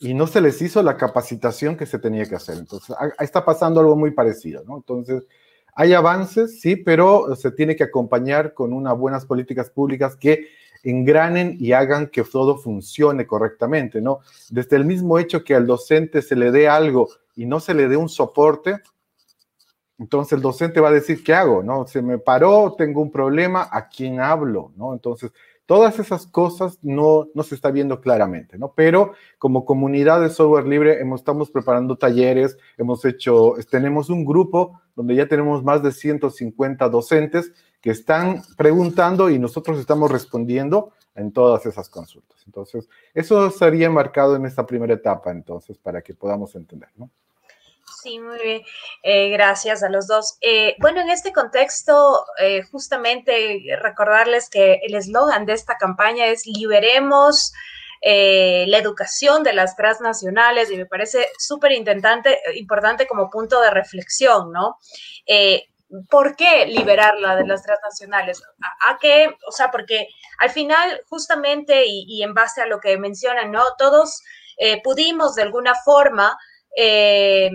y 0.00 0.14
no 0.14 0.26
se 0.26 0.40
les 0.40 0.60
hizo 0.62 0.82
la 0.82 0.96
capacitación 0.96 1.76
que 1.76 1.84
se 1.84 1.98
tenía 1.98 2.24
que 2.24 2.34
hacer. 2.34 2.56
Entonces, 2.56 2.96
está 3.18 3.44
pasando 3.44 3.80
algo 3.80 3.96
muy 3.96 4.12
parecido, 4.12 4.64
¿no? 4.66 4.78
Entonces, 4.78 5.26
hay 5.74 5.92
avances, 5.92 6.60
sí, 6.60 6.74
pero 6.74 7.36
se 7.36 7.52
tiene 7.52 7.76
que 7.76 7.84
acompañar 7.84 8.54
con 8.54 8.72
unas 8.72 8.96
buenas 8.96 9.26
políticas 9.26 9.70
públicas 9.70 10.16
que 10.16 10.48
engranen 10.82 11.56
y 11.60 11.72
hagan 11.72 12.08
que 12.08 12.24
todo 12.24 12.56
funcione 12.56 13.26
correctamente, 13.26 14.00
¿no? 14.00 14.20
Desde 14.48 14.76
el 14.76 14.86
mismo 14.86 15.18
hecho 15.18 15.44
que 15.44 15.54
al 15.54 15.66
docente 15.66 16.22
se 16.22 16.34
le 16.34 16.50
dé 16.50 16.66
algo 16.66 17.08
y 17.36 17.44
no 17.44 17.60
se 17.60 17.74
le 17.74 17.86
dé 17.86 17.98
un 17.98 18.08
soporte, 18.08 18.80
entonces 19.98 20.32
el 20.32 20.40
docente 20.40 20.80
va 20.80 20.88
a 20.88 20.92
decir, 20.92 21.22
¿qué 21.22 21.34
hago? 21.34 21.62
¿No? 21.62 21.86
Se 21.86 22.00
me 22.00 22.16
paró, 22.16 22.74
tengo 22.76 23.02
un 23.02 23.10
problema, 23.10 23.68
¿a 23.70 23.90
quién 23.90 24.18
hablo? 24.18 24.72
¿No? 24.76 24.94
Entonces, 24.94 25.30
todas 25.70 26.00
esas 26.00 26.26
cosas 26.26 26.80
no, 26.82 27.28
se 27.44 27.54
está 27.54 27.70
viendo 27.70 28.00
claramente, 28.00 28.58
¿no? 28.58 28.72
Pero 28.74 29.12
como 29.38 29.64
comunidad 29.64 30.20
de 30.20 30.28
software 30.28 30.66
libre 30.66 30.98
estamos 31.14 31.48
preparando 31.48 31.96
talleres, 31.96 32.58
hemos 32.76 33.04
hecho, 33.04 33.54
tenemos 33.70 34.10
un 34.10 34.24
grupo 34.24 34.80
donde 34.96 35.14
ya 35.14 35.28
tenemos 35.28 35.62
más 35.62 35.80
de 35.80 35.92
150 35.92 36.88
docentes 36.88 37.52
que 37.80 37.90
están 37.90 38.42
preguntando 38.56 39.30
y 39.30 39.38
nosotros 39.38 39.78
estamos 39.78 40.10
respondiendo 40.10 40.90
en 41.14 41.30
todas 41.30 41.64
esas 41.66 41.88
consultas. 41.88 42.42
Entonces, 42.46 42.88
eso 43.14 43.48
sería 43.52 43.88
marcado 43.90 44.34
en 44.34 44.46
esta 44.46 44.66
primera 44.66 44.94
etapa, 44.94 45.30
entonces, 45.30 45.78
para 45.78 46.02
que 46.02 46.14
podamos 46.14 46.52
entender, 46.56 46.88
¿no? 46.96 47.10
Sí, 47.90 48.18
muy 48.18 48.38
bien. 48.38 48.62
Eh, 49.02 49.30
gracias 49.30 49.82
a 49.82 49.88
los 49.88 50.06
dos. 50.06 50.38
Eh, 50.40 50.76
bueno, 50.78 51.00
en 51.00 51.10
este 51.10 51.32
contexto, 51.32 52.24
eh, 52.38 52.62
justamente 52.70 53.60
recordarles 53.80 54.48
que 54.48 54.80
el 54.82 54.94
eslogan 54.94 55.46
de 55.46 55.54
esta 55.54 55.76
campaña 55.76 56.26
es 56.26 56.46
liberemos 56.46 57.52
la 58.02 58.78
educación 58.78 59.42
de 59.42 59.52
las 59.52 59.76
transnacionales 59.76 60.70
y 60.70 60.78
me 60.78 60.86
parece 60.86 61.28
súper 61.38 61.72
importante 61.72 63.06
como 63.06 63.28
punto 63.28 63.60
de 63.60 63.68
reflexión, 63.68 64.52
¿no? 64.52 64.78
¿Por 66.08 66.34
qué 66.34 66.64
liberarla 66.64 67.36
de 67.36 67.46
las 67.46 67.62
transnacionales? 67.62 68.42
¿A, 68.88 68.96
qué? 68.98 69.36
O 69.46 69.52
sea, 69.52 69.70
porque 69.70 70.08
al 70.38 70.48
final, 70.48 71.02
justamente, 71.10 71.84
y, 71.84 72.06
y 72.08 72.22
en 72.22 72.32
base 72.32 72.62
a 72.62 72.66
lo 72.66 72.80
que 72.80 72.96
mencionan, 72.96 73.52
¿no? 73.52 73.64
Todos 73.76 74.22
pudimos 74.82 75.34
de 75.34 75.42
alguna 75.42 75.74
forma 75.74 76.38
eh, 76.76 77.50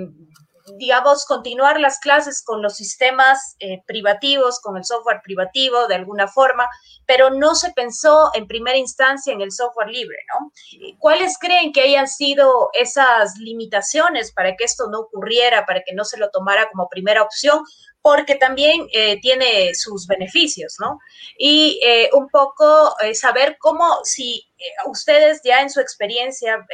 digamos, 0.77 1.25
continuar 1.25 1.79
las 1.79 1.99
clases 1.99 2.43
con 2.43 2.61
los 2.61 2.75
sistemas 2.75 3.55
eh, 3.59 3.81
privativos, 3.85 4.59
con 4.59 4.77
el 4.77 4.83
software 4.83 5.21
privativo 5.23 5.87
de 5.87 5.95
alguna 5.95 6.27
forma, 6.27 6.67
pero 7.05 7.29
no 7.29 7.55
se 7.55 7.71
pensó 7.73 8.31
en 8.33 8.47
primera 8.47 8.77
instancia 8.77 9.33
en 9.33 9.41
el 9.41 9.51
software 9.51 9.89
libre, 9.89 10.17
¿no? 10.33 10.51
¿Cuáles 10.99 11.37
creen 11.37 11.71
que 11.71 11.81
hayan 11.81 12.07
sido 12.07 12.69
esas 12.73 13.37
limitaciones 13.37 14.31
para 14.31 14.55
que 14.55 14.63
esto 14.63 14.89
no 14.89 15.01
ocurriera, 15.01 15.65
para 15.65 15.81
que 15.83 15.93
no 15.93 16.03
se 16.03 16.17
lo 16.17 16.29
tomara 16.31 16.67
como 16.69 16.89
primera 16.89 17.21
opción? 17.21 17.63
Porque 18.01 18.35
también 18.35 18.87
eh, 18.93 19.19
tiene 19.21 19.73
sus 19.73 20.07
beneficios, 20.07 20.75
¿no? 20.79 20.99
Y 21.37 21.79
eh, 21.83 22.09
un 22.13 22.29
poco 22.29 22.95
saber 23.13 23.57
cómo, 23.59 23.99
si 24.03 24.47
ustedes 24.87 25.41
ya 25.43 25.61
en 25.61 25.69
su 25.69 25.79
experiencia 25.79 26.65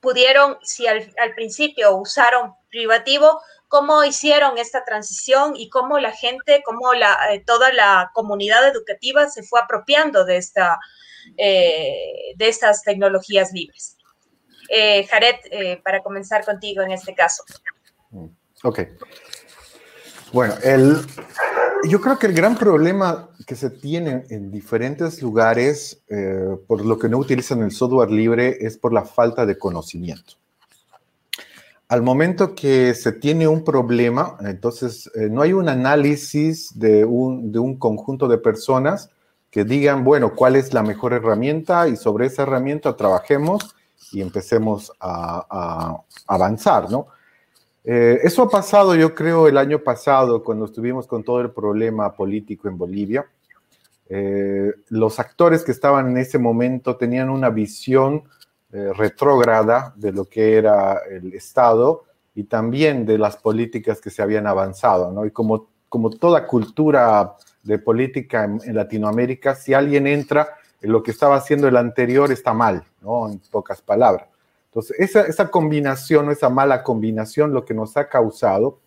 pudieron, 0.00 0.56
si 0.62 0.86
al, 0.86 1.12
principio 1.34 1.96
usaron 1.96 2.54
privativo, 2.70 3.40
cómo 3.68 4.02
hicieron 4.04 4.58
esta 4.58 4.84
transición 4.84 5.54
y 5.56 5.68
cómo 5.68 5.98
la 5.98 6.12
gente, 6.12 6.62
cómo 6.64 6.92
eh, 6.94 7.42
toda 7.46 7.72
la 7.72 8.10
comunidad 8.14 8.66
educativa 8.66 9.28
se 9.28 9.42
fue 9.42 9.60
apropiando 9.60 10.24
de, 10.24 10.36
esta, 10.36 10.78
eh, 11.36 12.34
de 12.36 12.48
estas 12.48 12.82
tecnologías 12.82 13.52
libres. 13.52 13.96
Eh, 14.68 15.06
Jared, 15.06 15.36
para 15.82 16.02
comenzar 16.02 16.44
contigo 16.44 16.82
en 16.82 16.92
este 16.92 17.14
caso. 17.14 17.44
Ok. 18.62 18.80
Bueno, 20.32 20.54
el, 20.62 20.96
yo 21.88 22.00
creo 22.00 22.18
que 22.18 22.26
el 22.26 22.34
gran 22.34 22.56
problema 22.56 23.28
que 23.50 23.56
se 23.56 23.70
tiene 23.70 24.26
en 24.30 24.52
diferentes 24.52 25.20
lugares 25.20 26.04
eh, 26.08 26.56
por 26.68 26.86
lo 26.86 26.96
que 27.00 27.08
no 27.08 27.18
utilizan 27.18 27.62
el 27.62 27.72
software 27.72 28.08
libre 28.08 28.58
es 28.60 28.78
por 28.78 28.92
la 28.92 29.04
falta 29.04 29.44
de 29.44 29.58
conocimiento. 29.58 30.34
Al 31.88 32.02
momento 32.02 32.54
que 32.54 32.94
se 32.94 33.10
tiene 33.10 33.48
un 33.48 33.64
problema, 33.64 34.36
entonces 34.42 35.10
eh, 35.16 35.28
no 35.28 35.42
hay 35.42 35.52
un 35.52 35.68
análisis 35.68 36.78
de 36.78 37.04
un, 37.04 37.76
conjunto 37.76 38.28
de 38.28 38.38
personas 38.38 39.10
que 39.50 39.64
digan, 39.64 40.04
bueno, 40.04 40.36
cuál 40.36 40.54
es 40.54 40.72
la 40.72 40.84
mejor 40.84 41.12
herramienta 41.12 41.88
y 41.88 41.96
sobre 41.96 42.26
esa 42.26 42.44
herramienta 42.44 42.94
trabajemos 42.94 43.74
y 44.12 44.20
empecemos 44.20 44.92
a, 45.00 45.44
a 45.50 46.04
avanzar, 46.28 46.88
¿no? 46.88 47.08
Eh, 47.82 48.20
eso 48.22 48.42
ha 48.42 48.48
pasado, 48.48 48.94
yo 48.94 49.12
creo, 49.12 49.48
el 49.48 49.56
año 49.56 49.80
pasado, 49.80 50.44
cuando 50.44 50.66
estuvimos 50.66 51.08
con 51.08 51.24
todo 51.24 51.40
el 51.40 51.50
problema 51.50 52.14
político 52.14 52.68
en 52.68 52.78
Bolivia. 52.78 53.26
Eh, 54.12 54.74
los 54.88 55.20
actores 55.20 55.62
que 55.62 55.70
estaban 55.70 56.08
en 56.08 56.18
ese 56.18 56.36
momento 56.36 56.96
tenían 56.96 57.30
una 57.30 57.48
visión 57.48 58.24
eh, 58.72 58.90
retrógrada 58.96 59.94
de 59.94 60.10
lo 60.10 60.24
que 60.24 60.56
era 60.56 61.02
el 61.08 61.32
Estado 61.32 62.02
y 62.34 62.44
también 62.44 63.06
de 63.06 63.18
las 63.18 63.36
políticas 63.36 64.00
que 64.00 64.10
se 64.10 64.20
habían 64.20 64.48
avanzado. 64.48 65.24
Y 65.24 65.30
como, 65.30 65.68
como 65.88 66.10
toda 66.10 66.48
cultura 66.48 67.36
de 67.62 67.78
política 67.78 68.44
en, 68.44 68.74
Latinoamérica, 68.74 69.54
si 69.54 69.74
alguien 69.74 70.08
entra 70.08 70.56
en 70.82 70.90
lo 70.90 71.04
que 71.04 71.12
estaba 71.12 71.36
haciendo 71.36 71.68
el 71.68 71.76
anterior, 71.76 72.32
está 72.32 72.52
mal. 72.52 72.82
En 73.02 73.38
pocas 73.52 73.80
palabras. 73.80 74.26
Entonces, 74.66 74.98
esa, 74.98 75.22
esa 75.22 75.50
combinación, 75.52 76.30
esa 76.30 76.48
mala 76.48 76.82
combinación, 76.82 77.52
lo 77.52 77.64
que 77.64 77.74
nos 77.74 77.96
ha 77.96 78.08
causado 78.08 78.80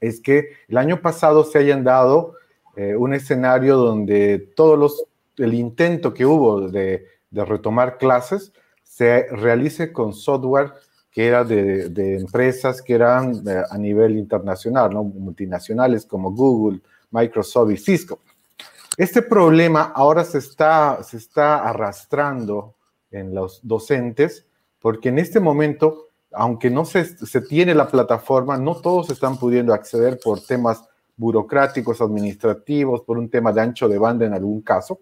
es 0.00 0.20
que 0.20 0.50
el 0.68 0.76
año 0.76 1.00
pasado 1.02 1.42
se 1.42 1.58
hayan 1.58 1.82
dado 1.82 2.34
eh, 2.78 2.94
un 2.94 3.12
escenario 3.12 3.76
donde 3.76 4.38
todos 4.54 4.78
los, 4.78 5.04
el 5.36 5.52
intento 5.52 6.14
que 6.14 6.24
hubo 6.24 6.68
de, 6.68 7.04
retomar 7.32 7.98
clases 7.98 8.52
se 8.84 9.26
realice 9.32 9.92
con 9.92 10.12
software 10.12 10.74
que 11.10 11.26
era 11.26 11.42
de, 11.42 11.88
de 11.88 12.20
empresas 12.20 12.80
que 12.80 12.94
eran 12.94 13.42
eh, 13.48 13.62
a 13.68 13.76
nivel 13.78 14.16
internacional, 14.16 14.94
¿no? 14.94 15.02
multinacionales 15.02 16.06
como 16.06 16.30
Google, 16.30 16.80
Microsoft 17.10 17.72
y 17.72 17.78
Cisco. 17.78 18.20
Este 18.96 19.22
problema 19.22 19.92
ahora 19.92 20.22
se 20.22 20.38
está, 20.38 21.02
se 21.02 21.16
está 21.16 21.68
arrastrando 21.68 22.74
en 23.10 23.34
los 23.34 23.58
docentes 23.64 24.46
porque 24.80 25.08
en 25.08 25.18
este 25.18 25.40
momento, 25.40 26.10
aunque 26.30 26.70
no 26.70 26.84
se, 26.84 27.04
se 27.04 27.40
tiene 27.40 27.74
la 27.74 27.88
plataforma, 27.88 28.56
no 28.56 28.76
todos 28.76 29.10
están 29.10 29.36
pudiendo 29.36 29.74
acceder 29.74 30.20
por 30.22 30.40
temas 30.40 30.84
burocráticos, 31.18 32.00
administrativos, 32.00 33.02
por 33.02 33.18
un 33.18 33.28
tema 33.28 33.52
de 33.52 33.60
ancho 33.60 33.88
de 33.88 33.98
banda 33.98 34.24
en 34.24 34.32
algún 34.32 34.62
caso. 34.62 35.00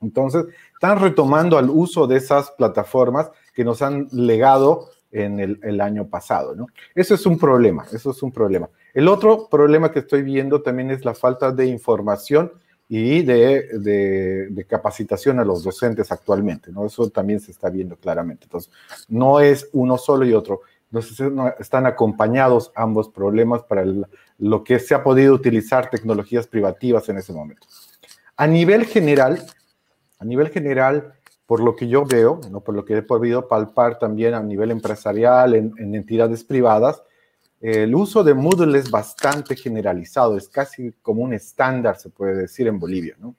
Entonces, 0.00 0.46
están 0.72 1.00
retomando 1.00 1.58
al 1.58 1.68
uso 1.68 2.06
de 2.06 2.16
esas 2.16 2.50
plataformas 2.52 3.30
que 3.54 3.64
nos 3.64 3.82
han 3.82 4.08
legado 4.12 4.88
en 5.10 5.38
el, 5.40 5.60
el, 5.62 5.80
año 5.80 6.08
pasado, 6.08 6.54
¿no? 6.54 6.66
Eso 6.94 7.14
es 7.14 7.24
un 7.24 7.38
problema, 7.38 7.86
eso 7.92 8.10
es 8.10 8.22
un 8.22 8.32
problema. 8.32 8.68
El 8.92 9.08
otro 9.08 9.48
problema 9.48 9.92
que 9.92 10.00
estoy 10.00 10.22
viendo 10.22 10.62
también 10.62 10.90
es 10.90 11.04
la 11.04 11.14
falta 11.14 11.52
de 11.52 11.66
información 11.66 12.52
y 12.88 13.22
de, 13.22 13.78
de, 13.78 14.48
de, 14.50 14.64
capacitación 14.66 15.40
a 15.40 15.44
los 15.44 15.64
docentes 15.64 16.12
actualmente, 16.12 16.70
¿no? 16.70 16.84
Eso 16.84 17.08
también 17.10 17.40
se 17.40 17.50
está 17.50 17.70
viendo 17.70 17.96
claramente. 17.96 18.44
Entonces, 18.44 18.70
no 19.08 19.40
es 19.40 19.68
uno 19.72 19.96
solo 19.96 20.26
y 20.26 20.34
otro. 20.34 20.60
Entonces, 20.86 21.32
están 21.58 21.86
acompañados 21.86 22.72
ambos 22.74 23.08
problemas 23.08 23.62
para 23.64 23.84
lo 24.38 24.64
que 24.64 24.78
se 24.78 24.94
ha 24.94 25.02
podido 25.02 25.34
utilizar 25.34 25.90
tecnologías 25.90 26.46
privativas 26.46 27.08
en 27.08 27.18
ese 27.18 27.32
momento. 27.32 27.66
A 28.36 28.46
nivel 28.46 28.84
general, 28.84 29.44
a 30.18 30.24
nivel 30.24 30.50
general, 30.50 31.14
por 31.46 31.60
lo 31.60 31.74
que 31.76 31.88
yo 31.88 32.04
veo, 32.04 32.40
¿no? 32.50 32.60
por 32.60 32.74
lo 32.74 32.84
que 32.84 32.96
he 32.96 33.02
podido 33.02 33.48
palpar 33.48 33.98
también 33.98 34.34
a 34.34 34.42
nivel 34.42 34.70
empresarial, 34.70 35.54
en, 35.54 35.72
en 35.78 35.94
entidades 35.94 36.44
privadas, 36.44 37.02
el 37.60 37.94
uso 37.94 38.22
de 38.22 38.34
Moodle 38.34 38.78
es 38.78 38.90
bastante 38.90 39.56
generalizado, 39.56 40.36
es 40.36 40.48
casi 40.48 40.92
como 41.00 41.22
un 41.22 41.32
estándar, 41.32 41.96
se 41.96 42.10
puede 42.10 42.34
decir, 42.34 42.66
en 42.66 42.78
Bolivia. 42.78 43.16
¿no? 43.18 43.36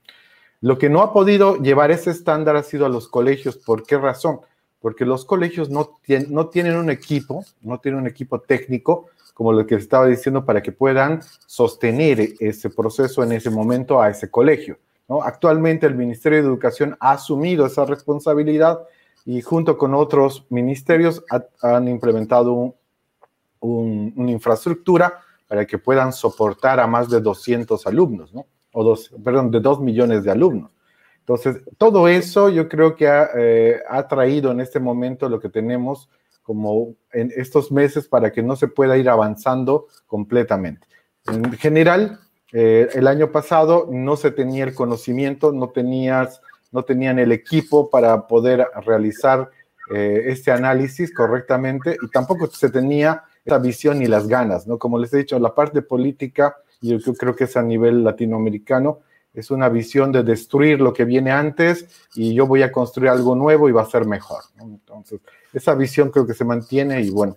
Lo 0.62 0.80
que 0.80 0.90
no 0.90 1.04
ha 1.04 1.14
podido 1.14 1.58
llevar 1.58 1.92
ese 1.92 2.10
estándar 2.10 2.56
ha 2.56 2.64
sido 2.64 2.88
a 2.88 2.90
los 2.90 3.08
colegios. 3.08 3.56
¿Por 3.56 3.84
qué 3.84 4.00
razón? 4.00 4.40
Porque 4.86 5.04
los 5.04 5.26
colegios 5.26 5.72
no, 5.72 5.98
tienen, 6.04 6.32
no 6.32 6.50
tienen 6.50 6.76
un 6.76 6.92
equipo, 6.92 7.44
no 7.64 7.80
tienen 7.80 8.02
un 8.02 8.06
equipo 8.06 8.40
técnico, 8.40 9.08
como 9.34 9.52
lo 9.52 9.66
que 9.66 9.74
estaba 9.74 10.06
diciendo, 10.06 10.46
para 10.46 10.62
que 10.62 10.72
puedan 10.72 11.24
sostener 11.48 12.36
ese 12.40 12.70
proceso 12.70 13.24
en 13.24 13.32
ese 13.32 13.50
momento 13.50 14.00
a 14.00 14.12
ese 14.12 14.30
colegio. 14.30 14.78
¿no? 15.10 15.24
Actualmente 15.24 15.88
el 15.88 15.96
Ministerio 15.96 16.38
de 16.38 16.48
Educación 16.48 16.96
ha 17.00 17.14
asumido 17.14 17.66
esa 17.66 17.84
responsabilidad 17.84 18.80
y 19.26 19.42
junto 19.42 19.76
con 19.76 19.96
otros 19.96 20.46
ministerios 20.52 21.24
ha, 21.32 21.44
han 21.64 21.88
implementado 21.88 22.54
un, 22.54 22.76
un, 23.62 24.14
una 24.16 24.30
infraestructura 24.30 25.20
para 25.48 25.66
que 25.66 25.80
puedan 25.80 26.14
soportar 26.14 26.80
a 26.80 26.86
más 26.86 27.10
de 27.10 27.22
200 27.22 27.88
alumnos, 27.88 28.36
¿no? 28.36 28.46
O 28.72 28.84
dos, 28.84 29.12
perdón, 29.24 29.50
de 29.50 29.62
2 29.62 29.80
millones 29.80 30.24
de 30.24 30.30
alumnos. 30.30 30.70
Entonces, 31.28 31.64
todo 31.80 32.08
eso 32.08 32.50
yo 32.50 32.70
creo 32.70 32.96
que 32.96 33.08
ha, 33.08 33.30
eh, 33.36 33.82
ha, 33.90 34.08
traído 34.08 34.52
en 34.52 34.62
este 34.62 34.80
momento 34.80 35.28
lo 35.28 35.40
que 35.40 35.50
tenemos 35.50 36.08
como 36.44 36.94
en 37.12 37.32
estos 37.36 37.72
meses 37.72 38.08
para 38.08 38.32
que 38.32 38.44
no 38.44 38.56
se 38.56 38.68
pueda 38.68 38.96
ir 38.96 39.10
avanzando 39.10 39.88
completamente. 40.06 40.86
En 41.26 41.52
general, 41.54 42.20
eh, 42.54 42.88
el 42.94 43.08
año 43.08 43.32
pasado 43.32 43.90
no 43.92 44.16
se 44.16 44.30
tenía 44.30 44.64
el 44.64 44.76
conocimiento, 44.76 45.52
no, 45.52 45.70
tenías, 45.70 46.42
no 46.72 46.84
tenían 46.84 47.18
el 47.18 47.32
equipo 47.32 47.90
para 47.90 48.28
poder 48.28 48.68
realizar 48.86 49.50
eh, 49.92 50.26
este 50.28 50.52
análisis 50.52 51.12
correctamente 51.12 51.98
y 52.00 52.10
tampoco 52.12 52.46
se 52.48 52.70
tenía 52.70 53.24
esa 53.44 53.58
visión 53.58 54.02
y 54.04 54.06
las 54.06 54.28
ganas, 54.28 54.68
¿no? 54.68 54.78
Como 54.78 55.00
les 55.00 55.14
he 55.14 55.18
dicho, 55.18 55.40
la 55.40 55.56
parte 55.56 55.82
política, 55.82 56.56
yo 56.82 56.98
creo 57.18 57.36
que 57.36 57.46
es 57.46 57.58
a 57.58 57.64
nivel 57.64 58.04
latinoamericano, 58.04 59.00
es 59.36 59.52
una 59.52 59.70
visión 59.70 60.12
de 60.12 60.24
destruir 60.24 60.80
lo 60.82 60.94
que 60.94 61.06
viene 61.06 61.32
antes 61.32 61.86
y 62.16 62.34
yo 62.34 62.48
voy 62.48 62.62
a 62.64 62.72
construir 62.72 63.10
algo 63.10 63.36
nuevo 63.36 63.70
y 63.70 63.72
va 63.72 63.82
a 63.82 63.86
ser 63.86 64.06
mejor. 64.06 64.44
Entonces, 64.60 65.22
esa 65.54 65.76
visión 65.76 66.10
creo 66.10 66.26
que 66.26 66.34
se 66.34 66.46
mantiene 66.46 67.02
y 67.02 67.10
bueno, 67.10 67.36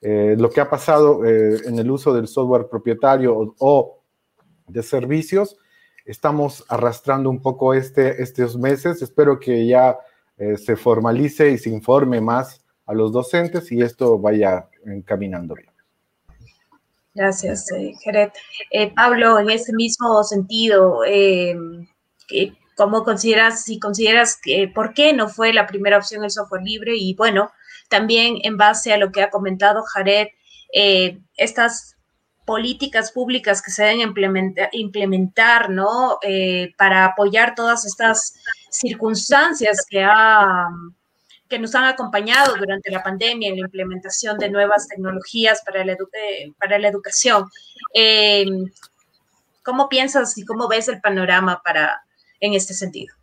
eh, 0.00 0.36
lo 0.38 0.50
que 0.50 0.60
ha 0.60 0.68
pasado 0.68 1.24
eh, 1.24 1.60
en 1.66 1.78
el 1.78 1.90
uso 1.90 2.12
del 2.12 2.26
software 2.28 2.68
propietario 2.68 3.36
o, 3.36 3.54
o, 3.58 4.02
de 4.66 4.82
servicios, 4.82 5.56
estamos 6.04 6.64
arrastrando 6.68 7.30
un 7.30 7.40
poco 7.40 7.74
este, 7.74 8.22
estos 8.22 8.56
meses. 8.56 9.02
Espero 9.02 9.38
que 9.38 9.66
ya 9.66 9.98
eh, 10.38 10.56
se 10.56 10.76
formalice 10.76 11.50
y 11.50 11.58
se 11.58 11.70
informe 11.70 12.20
más 12.20 12.64
a 12.86 12.94
los 12.94 13.12
docentes 13.12 13.70
y 13.70 13.80
esto 13.82 14.18
vaya 14.18 14.68
encaminando 14.84 15.54
bien. 15.54 15.71
Gracias, 17.14 17.70
eh, 17.72 17.92
Jared. 18.02 18.30
Eh, 18.70 18.90
Pablo, 18.94 19.38
en 19.38 19.50
ese 19.50 19.72
mismo 19.74 20.22
sentido, 20.24 21.04
eh, 21.04 21.54
¿cómo 22.76 23.04
consideras, 23.04 23.64
si 23.64 23.78
consideras 23.78 24.38
que 24.42 24.68
por 24.74 24.94
qué 24.94 25.12
no 25.12 25.28
fue 25.28 25.52
la 25.52 25.66
primera 25.66 25.98
opción 25.98 26.24
el 26.24 26.30
software 26.30 26.62
libre? 26.62 26.96
Y 26.96 27.14
bueno, 27.14 27.52
también 27.90 28.38
en 28.42 28.56
base 28.56 28.92
a 28.92 28.96
lo 28.96 29.12
que 29.12 29.22
ha 29.22 29.30
comentado 29.30 29.82
Jared, 29.82 30.28
eh, 30.74 31.18
estas 31.36 31.96
políticas 32.46 33.12
públicas 33.12 33.62
que 33.62 33.70
se 33.70 33.84
deben 33.84 34.00
implementar, 34.00 34.70
implementar 34.72 35.70
¿no? 35.70 36.18
Eh, 36.22 36.72
para 36.78 37.04
apoyar 37.04 37.54
todas 37.54 37.84
estas 37.84 38.34
circunstancias 38.70 39.84
que 39.88 40.02
ha 40.02 40.68
que 41.52 41.58
nos 41.58 41.74
han 41.74 41.84
acompañado 41.84 42.56
durante 42.56 42.90
la 42.90 43.02
pandemia 43.02 43.50
en 43.50 43.56
la 43.56 43.66
implementación 43.66 44.38
de 44.38 44.48
nuevas 44.48 44.88
tecnologías 44.88 45.60
para 45.66 45.84
la, 45.84 45.92
eh, 45.92 46.50
para 46.58 46.78
la 46.78 46.88
educación. 46.88 47.44
Eh, 47.92 48.46
¿Cómo 49.62 49.90
piensas 49.90 50.38
y 50.38 50.46
cómo 50.46 50.66
ves 50.66 50.88
el 50.88 51.02
panorama 51.02 51.60
para, 51.62 52.04
en 52.40 52.54
este 52.54 52.72
sentido? 52.72 53.14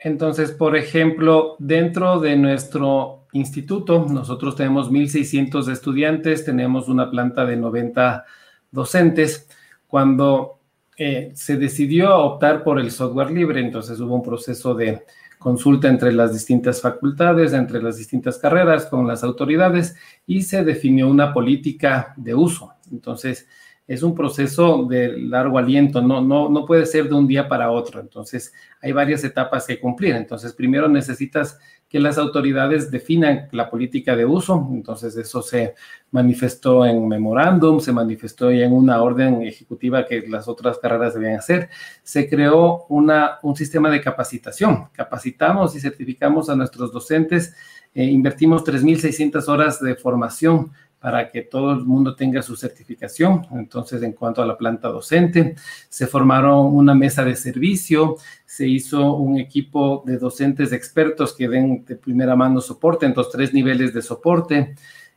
Entonces, 0.00 0.50
por 0.50 0.76
ejemplo, 0.76 1.54
dentro 1.60 2.18
de 2.18 2.34
nuestro 2.34 3.28
instituto, 3.32 4.04
nosotros 4.10 4.56
tenemos 4.56 4.90
1.600 4.90 5.70
estudiantes, 5.70 6.44
tenemos 6.44 6.88
una 6.88 7.08
planta 7.12 7.46
de 7.46 7.56
90 7.56 8.24
docentes. 8.72 9.48
Cuando 9.86 10.58
eh, 10.96 11.30
se 11.32 11.58
decidió 11.58 12.16
optar 12.16 12.64
por 12.64 12.80
el 12.80 12.90
software 12.90 13.30
libre, 13.30 13.60
entonces 13.60 14.00
hubo 14.00 14.16
un 14.16 14.24
proceso 14.24 14.74
de 14.74 15.04
consulta 15.46 15.86
entre 15.86 16.12
las 16.12 16.32
distintas 16.32 16.80
facultades, 16.80 17.52
entre 17.52 17.80
las 17.80 17.98
distintas 17.98 18.36
carreras, 18.36 18.86
con 18.86 19.06
las 19.06 19.22
autoridades 19.22 19.94
y 20.26 20.42
se 20.42 20.64
definió 20.64 21.08
una 21.08 21.32
política 21.32 22.14
de 22.16 22.34
uso. 22.34 22.74
Entonces, 22.90 23.46
es 23.86 24.02
un 24.02 24.12
proceso 24.12 24.86
de 24.86 25.16
largo 25.16 25.56
aliento, 25.56 26.02
no, 26.02 26.20
no, 26.20 26.48
no 26.48 26.66
puede 26.66 26.84
ser 26.84 27.08
de 27.08 27.14
un 27.14 27.28
día 27.28 27.46
para 27.46 27.70
otro. 27.70 28.00
Entonces, 28.00 28.52
hay 28.82 28.90
varias 28.90 29.22
etapas 29.22 29.68
que 29.68 29.78
cumplir. 29.78 30.16
Entonces, 30.16 30.52
primero 30.52 30.88
necesitas 30.88 31.60
que 31.88 32.00
las 32.00 32.18
autoridades 32.18 32.90
definan 32.90 33.48
la 33.52 33.70
política 33.70 34.16
de 34.16 34.24
uso. 34.24 34.68
Entonces, 34.72 35.16
eso 35.16 35.40
se 35.40 35.74
manifestó 36.10 36.84
en 36.84 37.06
memorándum, 37.06 37.80
se 37.80 37.92
manifestó 37.92 38.50
en 38.50 38.72
una 38.72 39.02
orden 39.02 39.42
ejecutiva 39.42 40.04
que 40.04 40.24
las 40.28 40.48
otras 40.48 40.78
carreras 40.78 41.14
debían 41.14 41.38
hacer. 41.38 41.68
Se 42.02 42.28
creó 42.28 42.86
una, 42.88 43.38
un 43.42 43.54
sistema 43.54 43.88
de 43.88 44.00
capacitación. 44.00 44.88
Capacitamos 44.92 45.76
y 45.76 45.80
certificamos 45.80 46.50
a 46.50 46.56
nuestros 46.56 46.92
docentes. 46.92 47.54
Eh, 47.94 48.04
invertimos 48.04 48.64
3.600 48.64 49.48
horas 49.48 49.80
de 49.80 49.94
formación 49.94 50.72
para 51.06 51.30
que 51.30 51.42
todo 51.42 51.70
el 51.70 51.84
mundo 51.84 52.16
tenga 52.16 52.42
su 52.42 52.56
certificación. 52.56 53.46
Entonces, 53.52 54.02
en 54.02 54.10
cuanto 54.10 54.42
a 54.42 54.44
la 54.44 54.58
planta 54.58 54.88
docente, 54.88 55.54
se 55.88 56.08
formaron 56.08 56.74
una 56.74 56.96
mesa 56.96 57.24
de 57.24 57.36
servicio, 57.36 58.16
se 58.44 58.66
hizo 58.66 59.12
un 59.12 59.38
equipo 59.38 60.02
de 60.04 60.18
docentes 60.18 60.72
expertos 60.72 61.32
que 61.32 61.46
den 61.46 61.84
de 61.84 61.94
primera 61.94 62.34
mano 62.34 62.60
soporte 62.60 63.06
en 63.06 63.14
tres 63.30 63.54
niveles 63.54 63.94
de 63.94 64.02
soporte. 64.02 64.74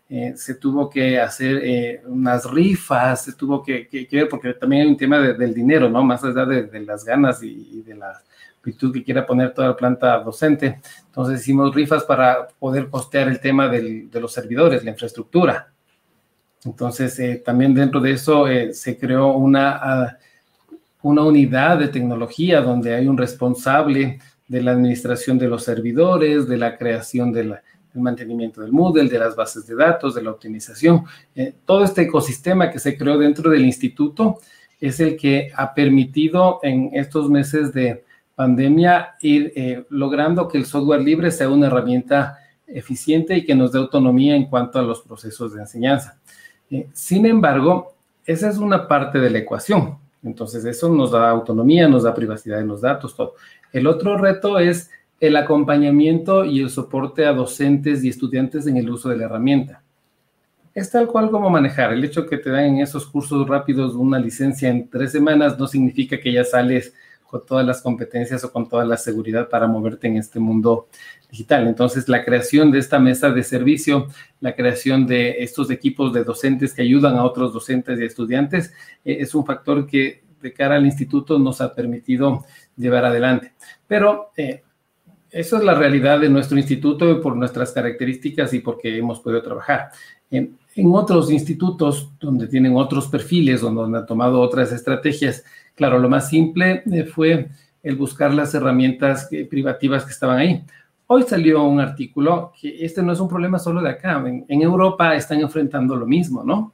Eh, 0.08 0.34
se 0.36 0.54
tuvo 0.54 0.91
que 0.91 1.19
hacer 1.19 1.60
eh, 1.63 2.04
unas 2.06 2.45
rifas, 2.45 3.23
se 3.25 3.34
tuvo 3.34 3.63
que, 3.63 3.89
ver, 4.12 4.30
porque 4.30 4.54
también 4.54 4.84
hay 4.84 4.89
un 4.89 4.97
tema 4.97 5.17
del 5.17 5.56
dinero, 5.56 5.89
¿no? 5.89 6.04
Más 6.04 6.23
allá 6.23 6.45
de, 6.45 6.82
las 6.82 7.04
ganas 7.04 7.41
y, 7.41 7.82
de 7.82 7.95
la 7.95 8.21
virtud 8.63 8.93
que 8.93 9.04
quiera 9.04 9.25
poner 9.25 9.56
toda 9.56 9.69
la 9.69 9.75
planta 9.75 10.19
docente. 10.19 10.82
Entonces 11.08 11.41
hicimos 11.41 11.73
rifas 11.73 12.04
para 12.04 12.47
poder 12.60 12.91
costear 12.91 13.28
el 13.28 13.39
tema 13.39 13.67
de 13.67 14.08
los 14.21 14.32
servidores, 14.32 14.84
la 14.84 14.91
infraestructura. 14.91 15.73
Entonces, 16.65 17.17
eh, 17.19 17.41
también 17.43 17.74
dentro 17.74 18.02
de 18.02 18.12
eso 18.12 18.48
eh, 18.48 18.74
se 18.74 18.98
creó 18.98 19.34
una, 19.34 19.72
ah, 19.82 20.17
una 21.02 21.24
unidad 21.24 21.80
de 21.80 21.88
tecnología 21.88 22.62
donde 22.62 22.93
hay 22.93 23.08
un 23.08 23.17
responsable 23.17 24.19
de 24.48 24.62
la 24.62 24.72
administración 24.72 25.38
de 25.38 25.48
los 25.48 25.63
servidores, 25.63 26.48
de 26.48 26.58
la 26.58 26.78
creación 26.78 27.32
del 27.32 27.56
mantenimiento 27.93 28.62
del 28.62 28.72
Moodle, 28.72 29.10
de 29.10 29.19
las 29.19 29.36
bases 29.36 29.65
de 29.67 29.76
datos, 29.76 30.15
de 30.15 30.22
la 30.22 30.32
optimización. 30.32 31.04
Eh, 31.36 31.54
todo 31.65 31.84
este 31.84 32.04
ecosistema 32.04 32.69
que 32.69 32.80
se 32.80 32.98
creó 32.98 33.17
dentro 33.17 33.52
del 33.52 33.65
instituto 33.65 34.39
es 34.80 35.00
el 35.00 35.15
que 35.17 35.52
ha 35.56 35.74
permitido 35.74 36.60
en 36.63 36.89
estos 36.93 37.30
meses 37.30 37.74
de 37.74 38.04
pandemia 38.36 39.15
ir 39.19 39.86
logrando 39.89 40.48
que 40.48 40.58
el 40.58 40.65
software 40.65 41.02
libre 41.02 41.30
sea 41.30 41.50
una 41.50 41.67
herramienta 41.67 42.38
eficiente 42.65 43.36
y 43.36 43.45
que 43.45 43.56
nos 43.56 43.74
dé 43.74 43.80
autonomía 43.80 44.36
en 44.36 44.45
cuanto 44.45 44.80
a 44.80 44.84
los 44.84 45.02
procesos 45.02 45.54
de 45.54 45.62
enseñanza. 45.62 46.19
Eh, 46.72 46.88
sin 46.94 47.26
embargo, 47.26 47.94
esa 48.26 48.50
es 48.50 48.58
una 48.58 48.88
parte 48.88 49.20
de 49.20 49.30
la 49.30 49.40
ecuación. 49.40 49.98
Entonces, 50.24 50.66
eso 50.66 50.90
nos 50.90 51.12
da 51.12 51.30
autonomía, 51.30 51.88
nos 51.88 52.04
da 52.04 52.14
privacidad 52.14 52.60
en 52.60 52.68
los 52.68 52.82
datos, 52.82 53.16
todo. 53.16 53.36
El 53.72 53.88
otro 53.88 54.18
reto 54.18 54.60
es 54.60 54.90
el 55.20 55.36
acompañamiento 55.36 56.46
y 56.46 56.62
el 56.62 56.70
soporte 56.70 57.26
a 57.26 57.34
docentes 57.34 58.04
y 58.04 58.10
estudiantes 58.10 58.68
en 58.68 58.78
el 58.78 58.90
uso 58.90 59.10
de 59.10 59.18
la 59.18 59.26
herramienta. 59.26 59.84
Es 60.74 60.92
tal 60.92 61.08
cual 61.08 61.30
como 61.30 61.50
manejar. 61.50 61.92
El 61.92 62.04
hecho 62.04 62.26
que 62.26 62.38
te 62.38 62.50
dan 62.50 62.66
en 62.66 62.80
esos 62.80 63.08
cursos 63.08 63.48
rápidos 63.48 63.96
una 63.96 64.20
licencia 64.20 64.70
en 64.70 64.90
tres 64.90 65.12
semanas 65.12 65.58
no 65.60 65.68
significa 65.68 66.20
que 66.20 66.32
ya 66.32 66.44
sales 66.44 66.94
con 67.26 67.46
todas 67.46 67.66
las 67.66 67.82
competencias 67.82 68.44
o 68.44 68.52
con 68.52 68.68
toda 68.68 68.86
la 68.86 68.98
seguridad 68.98 69.50
para 69.50 69.68
moverte 69.68 70.08
en 70.08 70.18
este 70.18 70.40
mundo 70.40 70.88
digital. 71.30 71.68
Entonces, 71.68 72.08
la 72.10 72.24
creación 72.24 72.72
de 72.72 72.80
esta 72.80 73.00
mesa 73.00 73.30
de 73.30 73.44
servicio, 73.44 74.08
la 74.39 74.56
creación 74.56 75.06
de 75.06 75.44
estos 75.44 75.70
equipos 75.70 76.13
de 76.13 76.24
docentes 76.24 76.74
que 76.74 76.82
ayudan 76.82 77.15
a 77.15 77.24
otros 77.24 77.54
docentes 77.54 78.00
y 78.00 78.04
estudiantes, 78.04 78.74
eh, 79.06 79.18
es 79.20 79.36
un 79.36 79.46
factor 79.46 79.86
que 79.86 80.24
de 80.42 80.54
cara 80.54 80.76
al 80.76 80.86
instituto 80.86 81.38
nos 81.38 81.62
ha 81.62 81.74
permitido 81.74 82.46
llevar 82.78 83.06
adelante. 83.06 83.54
Pero 83.88 84.32
eh, 84.38 84.63
eso 85.32 85.58
es 85.58 85.63
la 85.63 85.76
realidad 85.76 86.20
de 86.20 86.30
nuestro 86.30 86.58
instituto 86.58 87.22
por 87.22 87.36
nuestras 87.36 87.72
características 87.72 88.54
y 88.54 88.60
porque 88.60 88.98
hemos 88.98 89.20
podido 89.20 89.42
trabajar. 89.42 89.89
En, 90.32 90.58
en 90.76 90.94
otros 90.94 91.32
institutos 91.32 92.12
donde 92.20 92.48
tienen 92.48 92.76
otros 92.76 93.08
perfiles, 93.08 93.62
donde 93.62 93.98
han 93.98 94.06
tomado 94.06 94.39
otras 94.39 94.72
estrategias, 94.72 95.44
Claro, 95.80 95.98
lo 95.98 96.10
más 96.10 96.28
simple 96.28 96.84
eh, 96.92 97.06
fue 97.06 97.48
el 97.82 97.96
buscar 97.96 98.34
las 98.34 98.54
herramientas 98.54 99.30
privativas 99.50 100.04
que 100.04 100.12
estaban 100.12 100.38
ahí. 100.38 100.65
Hoy 101.12 101.24
salió 101.24 101.63
un 101.63 101.80
artículo 101.80 102.54
que 102.62 102.86
este 102.86 103.02
no 103.02 103.12
es 103.12 103.19
un 103.19 103.28
problema 103.28 103.58
solo 103.58 103.82
de 103.82 103.89
acá. 103.89 104.24
En, 104.24 104.62
Europa 104.62 105.15
están 105.15 105.39
enfrentando 105.39 105.95
lo 105.95 106.06
mismo, 106.06 106.43
¿no? 106.43 106.72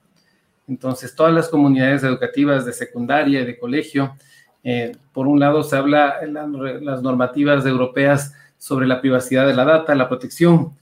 Entonces, 0.68 1.16
todas 1.16 1.34
las 1.34 1.48
comunidades 1.48 2.04
educativas 2.04 2.66
de 2.66 2.74
secundaria 2.74 3.40
y 3.40 3.46
de 3.46 3.58
colegio, 3.58 4.18
eh, 4.62 4.92
por 5.14 5.26
un 5.26 5.40
lado 5.40 5.64
se 5.64 5.78
habla 5.78 6.18
en 6.22 6.34
las 6.34 7.02
normativas 7.02 7.66
europeas 7.66 8.34
sobre 8.58 8.88
la 8.88 9.00
privacidad 9.00 9.48
de 9.48 9.54
la 9.54 9.64
data, 9.64 9.96
la 9.96 10.10
protección, 10.10 10.74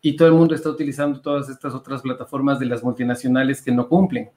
y 0.00 0.16
todo 0.16 0.28
el 0.28 0.34
mundo 0.34 0.54
está 0.54 0.70
utilizando 0.70 1.20
todas 1.20 1.50
estas 1.50 1.74
otras 1.74 2.00
plataformas 2.00 2.58
de 2.58 2.64
las 2.64 2.82
multinacionales 2.82 3.60
que 3.60 3.72
no 3.72 3.88
cumplen. 3.88 4.30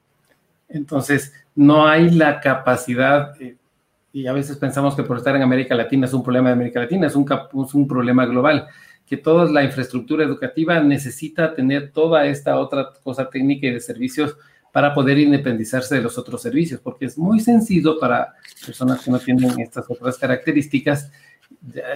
Entonces, 0.67 1.31
no 1.55 1.87
hay 1.87 2.09
la 2.09 2.41
capacidad, 2.41 3.41
eh, 3.41 3.55
y 4.11 4.27
a 4.27 4.33
veces 4.33 4.57
pensamos 4.57 4.95
que 4.95 5.03
por 5.03 5.17
estar 5.17 5.35
en 5.35 5.41
América 5.41 5.75
Latina 5.75 6.05
es 6.05 6.13
un 6.13 6.23
problema 6.23 6.49
de 6.49 6.53
América 6.53 6.79
Latina, 6.79 7.07
es 7.07 7.15
un, 7.15 7.25
es 7.65 7.73
un 7.73 7.87
problema 7.87 8.25
global, 8.25 8.67
que 9.05 9.17
toda 9.17 9.51
la 9.51 9.63
infraestructura 9.63 10.23
educativa 10.23 10.79
necesita 10.79 11.53
tener 11.53 11.91
toda 11.91 12.25
esta 12.25 12.59
otra 12.59 12.89
cosa 13.03 13.29
técnica 13.29 13.67
y 13.67 13.71
de 13.71 13.79
servicios 13.79 14.37
para 14.71 14.93
poder 14.93 15.17
independizarse 15.17 15.95
de 15.95 16.01
los 16.01 16.17
otros 16.17 16.41
servicios, 16.41 16.79
porque 16.79 17.05
es 17.05 17.17
muy 17.17 17.39
sencillo 17.39 17.99
para 17.99 18.35
personas 18.65 19.01
que 19.01 19.09
no 19.09 19.19
tienen 19.19 19.59
estas 19.59 19.89
otras 19.89 20.17
características 20.17 21.11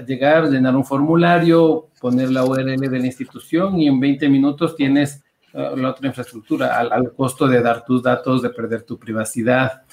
llegar, 0.06 0.50
llenar 0.50 0.76
un 0.76 0.86
formulario, 0.86 1.90
poner 2.00 2.32
la 2.32 2.44
URL 2.44 2.90
de 2.90 3.00
la 3.00 3.06
institución 3.06 3.80
y 3.80 3.88
en 3.88 4.00
20 4.00 4.30
minutos 4.30 4.76
tienes 4.76 5.24
eh, 5.54 5.72
la 5.76 5.92
otra 5.92 6.08
infraestructura, 6.08 6.78
al, 6.80 7.14
costo 7.14 7.48
de 7.48 7.62
dar 7.62 7.86
tus 7.86 8.02
datos, 8.02 8.42
de 8.42 8.50
perder 8.50 8.84
tu 8.84 8.98
privacidad. 8.98 9.84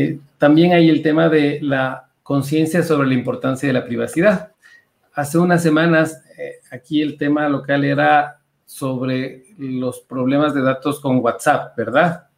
Eh, 0.00 0.20
también 0.38 0.74
hay 0.74 0.88
el 0.88 1.02
tema 1.02 1.28
de 1.28 1.58
la 1.60 2.08
conciencia 2.22 2.84
sobre 2.84 3.08
la 3.08 3.14
importancia 3.14 3.66
de 3.66 3.72
la 3.72 3.84
privacidad. 3.84 4.52
Hace 5.12 5.38
unas 5.38 5.60
semanas, 5.60 6.22
eh, 6.38 6.60
aquí 6.70 7.02
el 7.02 7.18
tema 7.18 7.48
local 7.48 7.84
era 7.84 8.38
sobre 8.64 9.42
los 9.58 9.98
problemas 9.98 10.54
de 10.54 10.62
datos 10.62 11.00
con 11.00 11.18
WhatsApp, 11.18 11.76
¿verdad? 11.76 12.28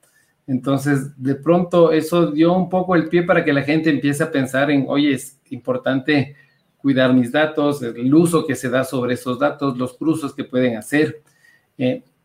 Entonces, 0.46 1.22
de 1.22 1.34
pronto 1.34 1.92
eso 1.92 2.30
dio 2.30 2.54
un 2.54 2.70
poco 2.70 2.96
el 2.96 3.10
pie 3.10 3.24
para 3.24 3.44
que 3.44 3.52
la 3.52 3.62
gente 3.62 3.90
empiece 3.90 4.22
a 4.22 4.30
pensar 4.30 4.70
en, 4.70 4.86
oye, 4.88 5.12
es 5.12 5.38
importante 5.50 6.36
cuidar 6.78 7.12
mis 7.12 7.30
datos, 7.30 7.82
el 7.82 8.14
uso 8.14 8.46
que 8.46 8.54
se 8.54 8.70
da 8.70 8.84
sobre 8.84 9.12
esos 9.12 9.38
datos, 9.38 9.76
los 9.76 9.98
cruzos 9.98 10.34
que 10.34 10.44
pueden 10.44 10.78
hacer 10.78 11.20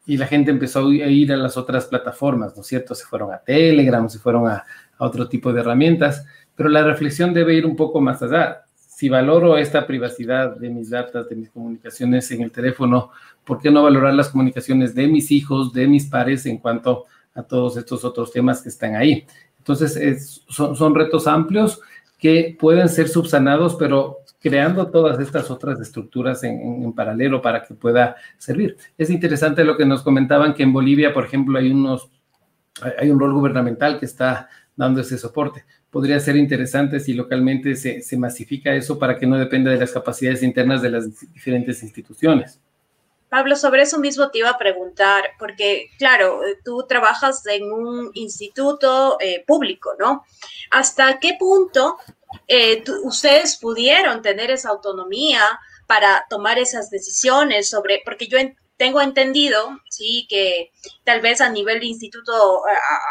y 0.05 0.17
la 0.17 0.27
gente 0.27 0.51
empezó 0.51 0.87
a 0.87 0.93
ir 0.93 1.33
a 1.33 1.37
las 1.37 1.57
otras 1.57 1.85
plataformas, 1.85 2.55
¿no 2.55 2.61
es 2.61 2.67
cierto? 2.67 2.93
Se 2.93 3.05
fueron 3.05 3.33
a 3.33 3.39
Telegram, 3.39 4.07
se 4.07 4.19
fueron 4.19 4.47
a, 4.47 4.63
otro 4.97 5.27
tipo 5.27 5.51
de 5.53 5.62
herramientas, 5.62 6.25
pero 6.55 6.69
la 6.69 6.84
reflexión 6.84 7.34
debe 7.34 7.55
ir 7.55 7.65
un 7.65 7.75
poco 7.75 8.01
más 8.01 8.21
allá. 8.21 8.63
Si 8.75 9.10
valoro 9.10 9.58
esta 9.58 9.86
privacidad 9.86 10.55
de 10.55 10.69
mis 10.69 10.89
datos, 10.89 11.27
de 11.27 11.36
mis 11.36 11.49
comunicaciones 11.49 12.31
en 12.31 12.41
el 12.41 12.51
teléfono, 12.51 13.12
¿por 13.43 13.60
qué 13.60 13.69
no 13.69 13.84
valorar 13.84 14.13
las 14.13 14.29
comunicaciones 14.29 14.95
de 14.95 15.08
mis 15.08 15.31
hijos, 15.31 15.73
de 15.73 15.88
mis 15.88 16.05
pares 16.05 16.45
en 16.45 16.58
cuanto 16.58 17.05
a 17.34 17.43
todos 17.43 17.75
estos 17.75 18.05
otros 18.05 18.31
temas 18.31 18.62
que 18.62 18.69
están 18.69 18.95
ahí? 18.95 19.25
Entonces, 19.58 20.43
son, 20.47 20.75
son 20.75 20.95
retos 20.95 21.27
amplios 21.27 21.81
que 22.17 22.55
pueden 22.58 22.88
ser 22.88 23.10
subsanados, 23.10 23.75
pero 23.75 24.19
creando 24.45 24.91
todas 24.91 25.19
estas 25.19 25.49
otras 25.49 25.79
estructuras 25.79 26.43
en, 26.43 26.93
paralelo 26.93 27.41
para 27.41 27.63
que 27.63 27.73
pueda 27.73 28.15
servir. 28.38 28.77
Es 28.95 29.10
interesante 29.10 29.63
lo 29.63 29.75
que 29.75 29.88
nos 29.88 30.03
comentaban 30.03 30.53
que 30.53 30.62
en 30.62 30.71
Bolivia, 30.71 31.15
por 31.15 31.25
ejemplo, 31.25 31.58
hay 31.58 31.71
unos, 31.71 32.12
hay 32.99 33.10
un 33.10 33.19
rol 33.19 33.34
gubernamental 33.34 33.99
que 33.99 34.05
está 34.05 34.47
dando 34.75 35.01
ese 35.01 35.17
soporte. 35.17 35.65
Podría 35.89 36.19
ser 36.19 36.35
interesante 36.35 36.99
si 36.99 37.13
localmente 37.13 37.75
se, 37.75 38.01
se 38.01 38.17
masifica 38.17 38.73
eso 38.73 38.99
para 38.99 39.17
que 39.17 39.25
no 39.25 39.38
dependa 39.38 39.71
de 39.71 39.77
las 39.77 39.91
capacidades 39.91 40.43
internas 40.43 40.81
de 40.81 40.91
las 40.91 41.33
diferentes 41.33 41.81
instituciones. 41.83 42.59
Pablo, 43.29 43.55
sobre 43.55 43.81
eso 43.81 43.99
mismo 43.99 44.29
te 44.29 44.39
iba 44.39 44.49
a 44.49 44.57
preguntar, 44.57 45.31
porque 45.39 45.89
claro, 45.97 46.41
tú 46.63 46.85
trabajas 46.88 47.45
en 47.47 47.71
un 47.71 48.11
instituto 48.13 49.17
eh, 49.19 49.43
público, 49.45 49.93
¿no? 49.99 50.23
¿Hasta 50.71 51.19
qué 51.19 51.35
punto 51.38 51.97
eh, 52.47 52.83
ustedes 53.03 53.57
pudieron 53.57 54.21
tener 54.21 54.51
esa 54.51 54.69
autonomía 54.69 55.41
para 55.88 56.25
tomar 56.29 56.59
esas 56.59 56.89
decisiones 56.89 57.69
sobre, 57.69 58.01
porque 58.05 58.27
yo 58.27 58.38
tengo 58.77 59.01
entendido, 59.01 59.79
sí, 59.89 60.25
que 60.29 60.71
tal 61.03 61.21
vez 61.21 61.39
a 61.41 61.49
nivel 61.49 61.79
de 61.79 61.88
instituto 61.88 62.63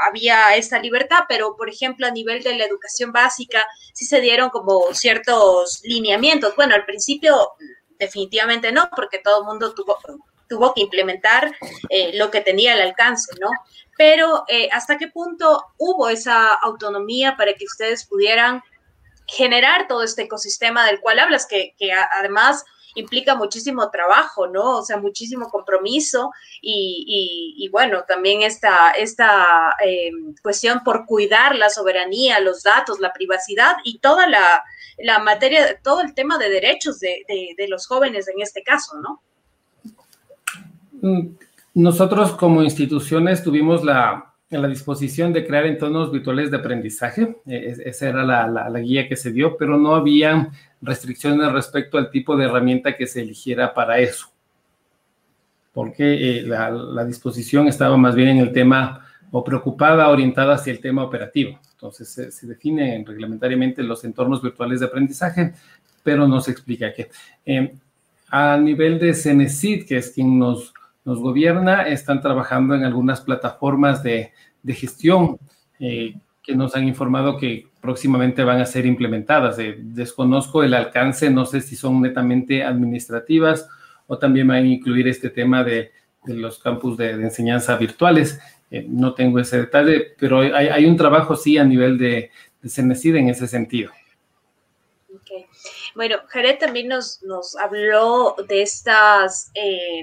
había 0.07 0.57
esta 0.57 0.79
libertad, 0.79 1.21
pero 1.29 1.57
por 1.57 1.69
ejemplo 1.69 2.07
a 2.07 2.11
nivel 2.11 2.43
de 2.43 2.57
la 2.57 2.65
educación 2.65 3.13
básica 3.13 3.67
sí 3.95 4.05
se 4.05 4.21
dieron 4.21 4.51
como 4.51 4.93
ciertos 4.93 5.81
lineamientos. 5.85 6.55
Bueno, 6.57 6.75
al 6.75 6.85
principio 6.85 7.53
definitivamente 7.99 8.73
no, 8.73 8.89
porque 8.95 9.21
todo 9.21 9.41
el 9.41 9.47
mundo 9.47 9.75
tuvo, 9.75 9.99
tuvo 10.49 10.75
que 10.75 10.83
implementar 10.83 11.55
eh, 11.89 12.13
lo 12.15 12.31
que 12.31 12.43
tenía 12.43 12.75
al 12.75 12.83
alcance, 12.83 13.33
¿no? 13.41 13.49
Pero 13.97 14.45
eh, 14.49 14.69
¿hasta 14.73 14.99
qué 14.99 15.09
punto 15.09 15.65
hubo 15.79 16.09
esa 16.09 16.53
autonomía 16.55 17.37
para 17.37 17.55
que 17.55 17.65
ustedes 17.65 18.05
pudieran 18.05 18.63
generar 19.27 19.87
todo 19.89 20.03
este 20.03 20.23
ecosistema 20.23 20.85
del 20.85 21.01
cual 21.01 21.19
hablas, 21.19 21.47
que 21.47 21.75
además 22.19 22.65
implica 22.95 23.35
muchísimo 23.35 23.91
trabajo, 23.91 24.47
¿no? 24.47 24.79
O 24.79 24.83
sea, 24.83 24.99
muchísimo 24.99 25.49
compromiso 25.49 26.31
y, 26.61 27.69
bueno, 27.71 28.05
también 28.07 28.43
esta, 28.43 28.91
esta 28.93 29.75
eh, 29.85 30.11
cuestión 30.43 30.81
por 30.85 31.07
cuidar 31.07 31.57
la 31.57 31.71
soberanía, 31.71 32.41
los 32.41 32.63
datos, 32.63 33.01
la 33.01 33.13
privacidad 33.13 33.77
y 33.85 33.99
toda 33.99 34.27
la, 34.27 34.65
la 34.99 35.19
materia, 35.19 35.81
todo 35.83 36.01
el 36.01 36.15
tema 36.15 36.39
de 36.39 36.51
derechos 36.51 37.01
de, 37.01 37.25
de, 37.57 37.69
los 37.69 37.87
jóvenes 37.87 38.29
en 38.29 38.41
este 38.41 38.63
caso, 38.63 38.97
¿no? 39.01 39.23
Mm, 41.03 41.37
nosotros 41.75 42.33
como 42.33 42.63
instituciones 42.63 43.43
tuvimos 43.43 43.83
la, 43.83 44.34
la 44.51 44.69
disposición 44.69 45.33
de 45.33 45.47
crear 45.47 45.67
entornos 45.67 46.13
virtuales 46.13 46.51
de 46.51 46.59
aprendizaje. 46.59 47.37
E, 47.47 47.77
esa 47.85 48.09
era 48.09 48.25
la, 48.25 48.47
la, 48.47 48.81
guía 48.81 49.09
que 49.09 49.17
se 49.17 49.33
dio, 49.33 49.57
pero 49.57 49.79
no 49.79 49.95
había 49.95 50.51
restricciones 50.83 51.51
respecto 51.53 51.99
al 51.99 52.11
tipo 52.11 52.37
de 52.37 52.45
herramienta 52.45 52.97
que 52.97 53.07
se 53.07 53.23
eligiera 53.23 53.73
para 53.73 53.99
eso, 53.99 54.29
porque 55.73 56.39
eh, 56.39 56.43
la, 56.43 57.05
disposición 57.05 57.69
estaba 57.69 57.97
más 57.97 58.15
bien 58.15 58.29
en 58.29 58.39
el 58.39 58.53
tema 58.53 59.07
o 59.31 59.43
preocupada, 59.43 60.09
orientada 60.11 60.55
hacia 60.55 60.73
el 60.73 60.81
tema 60.81 61.03
operativo. 61.03 61.59
Entonces 61.73 62.09
se, 62.09 62.47
definen 62.47 63.05
reglamentariamente 63.05 63.83
los 63.83 64.05
entornos 64.05 64.43
virtuales 64.43 64.81
de 64.81 64.87
aprendizaje, 64.87 65.55
pero 66.03 66.29
no 66.29 66.41
se 66.41 66.53
explica 66.53 66.93
qué. 66.93 67.11
Eh, 67.45 67.75
a 68.29 68.57
nivel 68.57 68.99
de 68.99 69.15
CENESID, 69.15 69.87
que 69.87 69.97
es 69.99 70.11
quien 70.11 70.39
nos, 70.39 70.74
nos 71.05 71.19
gobierna, 71.21 71.89
están 71.89 72.21
trabajando 72.21 72.75
en 72.75 72.85
algunas 72.85 73.21
plataformas 73.21 74.03
de, 74.03 74.33
de 74.63 74.75
gestión 74.75 75.39
eh, 75.79 76.15
que 76.43 76.55
nos 76.55 76.75
han 76.77 76.87
informado 76.87 77.39
que 77.39 77.69
próximamente 77.81 78.45
van 78.45 78.61
a 78.61 78.67
ser 78.67 78.87
implementadas. 78.87 79.59
Eh, 79.59 79.77
desconozco 79.79 80.63
el 80.63 80.75
alcance, 80.75 81.31
no 81.31 81.47
sé 81.47 81.61
si 81.61 81.77
son 81.77 82.01
netamente 82.01 82.65
administrativas 82.65 83.69
o 84.07 84.19
también 84.19 84.49
van 84.49 84.65
a 84.65 84.67
incluir 84.67 85.09
este 85.09 85.31
tema 85.31 85.65
de, 85.65 85.93
los 86.27 86.59
campus 86.59 86.97
de, 86.97 87.11
enseñanza 87.11 87.77
virtuales. 87.77 88.41
Eh, 88.71 88.87
no 88.89 89.15
tengo 89.15 89.39
ese 89.39 89.59
detalle, 89.59 90.15
pero 90.19 90.41
hay, 90.41 90.87
un 90.87 90.97
trabajo 90.97 91.37
sí 91.37 91.59
a 91.59 91.65
nivel 91.65 91.99
de, 91.99 92.31
de 92.63 92.69
CENESID 92.69 93.17
en 93.17 93.29
ese 93.29 93.47
sentido. 93.47 93.91
Bueno, 95.95 96.17
Jared 96.27 96.59
también 96.59 96.89
nos, 96.89 97.23
nos 97.23 97.57
habló 97.57 98.35
de 98.49 98.63
estas 98.63 99.53
eh, 99.55 100.03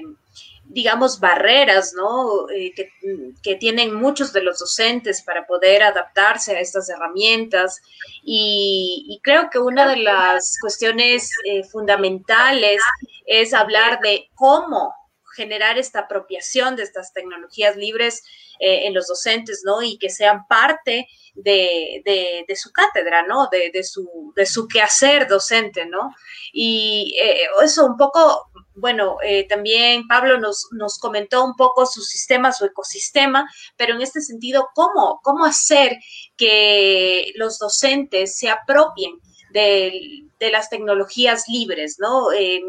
digamos, 0.72 1.20
barreras, 1.20 1.92
¿no? 1.94 2.48
Eh, 2.50 2.72
que, 2.74 3.56
tienen 3.56 3.94
muchos 3.94 4.32
de 4.32 4.42
los 4.42 4.58
docentes 4.58 5.22
para 5.22 5.46
poder 5.46 5.82
adaptarse 5.82 6.56
a 6.56 6.60
estas 6.60 6.88
herramientas. 6.88 7.80
Y, 8.24 9.20
creo 9.22 9.50
que 9.50 9.58
una 9.58 9.86
de 9.86 9.96
las 9.96 10.56
cuestiones 10.60 11.30
eh, 11.44 11.62
fundamentales 11.64 12.80
es 13.26 13.52
hablar 13.54 14.00
de 14.00 14.30
cómo 14.34 14.94
generar 15.36 15.78
esta 15.78 16.00
apropiación 16.00 16.76
de 16.76 16.82
estas 16.82 17.12
tecnologías 17.12 17.76
libres 17.76 18.22
eh, 18.58 18.86
en 18.86 18.94
los 18.94 19.06
docentes, 19.06 19.62
¿no? 19.64 19.82
Y 19.82 19.98
que 19.98 20.10
sean 20.10 20.46
parte 20.46 21.06
de, 21.34 22.44
su 22.56 22.72
cátedra, 22.72 23.22
¿no? 23.26 23.48
De, 23.50 23.84
su, 23.84 24.32
de 24.34 24.46
su 24.46 24.66
quehacer 24.66 25.28
docente, 25.28 25.86
¿no? 25.86 26.14
Y 26.52 27.16
eso 27.62 27.86
un 27.86 27.96
poco 27.96 28.50
bueno, 28.74 29.18
eh, 29.22 29.46
también 29.48 30.06
Pablo 30.08 30.38
nos, 30.38 30.68
nos, 30.72 30.98
comentó 30.98 31.44
un 31.44 31.54
poco 31.56 31.86
su 31.86 32.00
sistema, 32.02 32.52
su 32.52 32.64
ecosistema, 32.64 33.48
pero 33.76 33.94
en 33.94 34.02
este 34.02 34.20
sentido, 34.20 34.68
¿cómo, 34.74 35.20
cómo 35.22 35.44
hacer 35.44 35.98
que 36.36 37.32
los 37.36 37.58
docentes 37.58 38.36
se 38.36 38.48
apropien 38.48 39.18
de, 39.52 40.24
las 40.50 40.70
tecnologías 40.70 41.44
libres, 41.48 41.96
¿no? 42.00 42.32
Eh, 42.32 42.62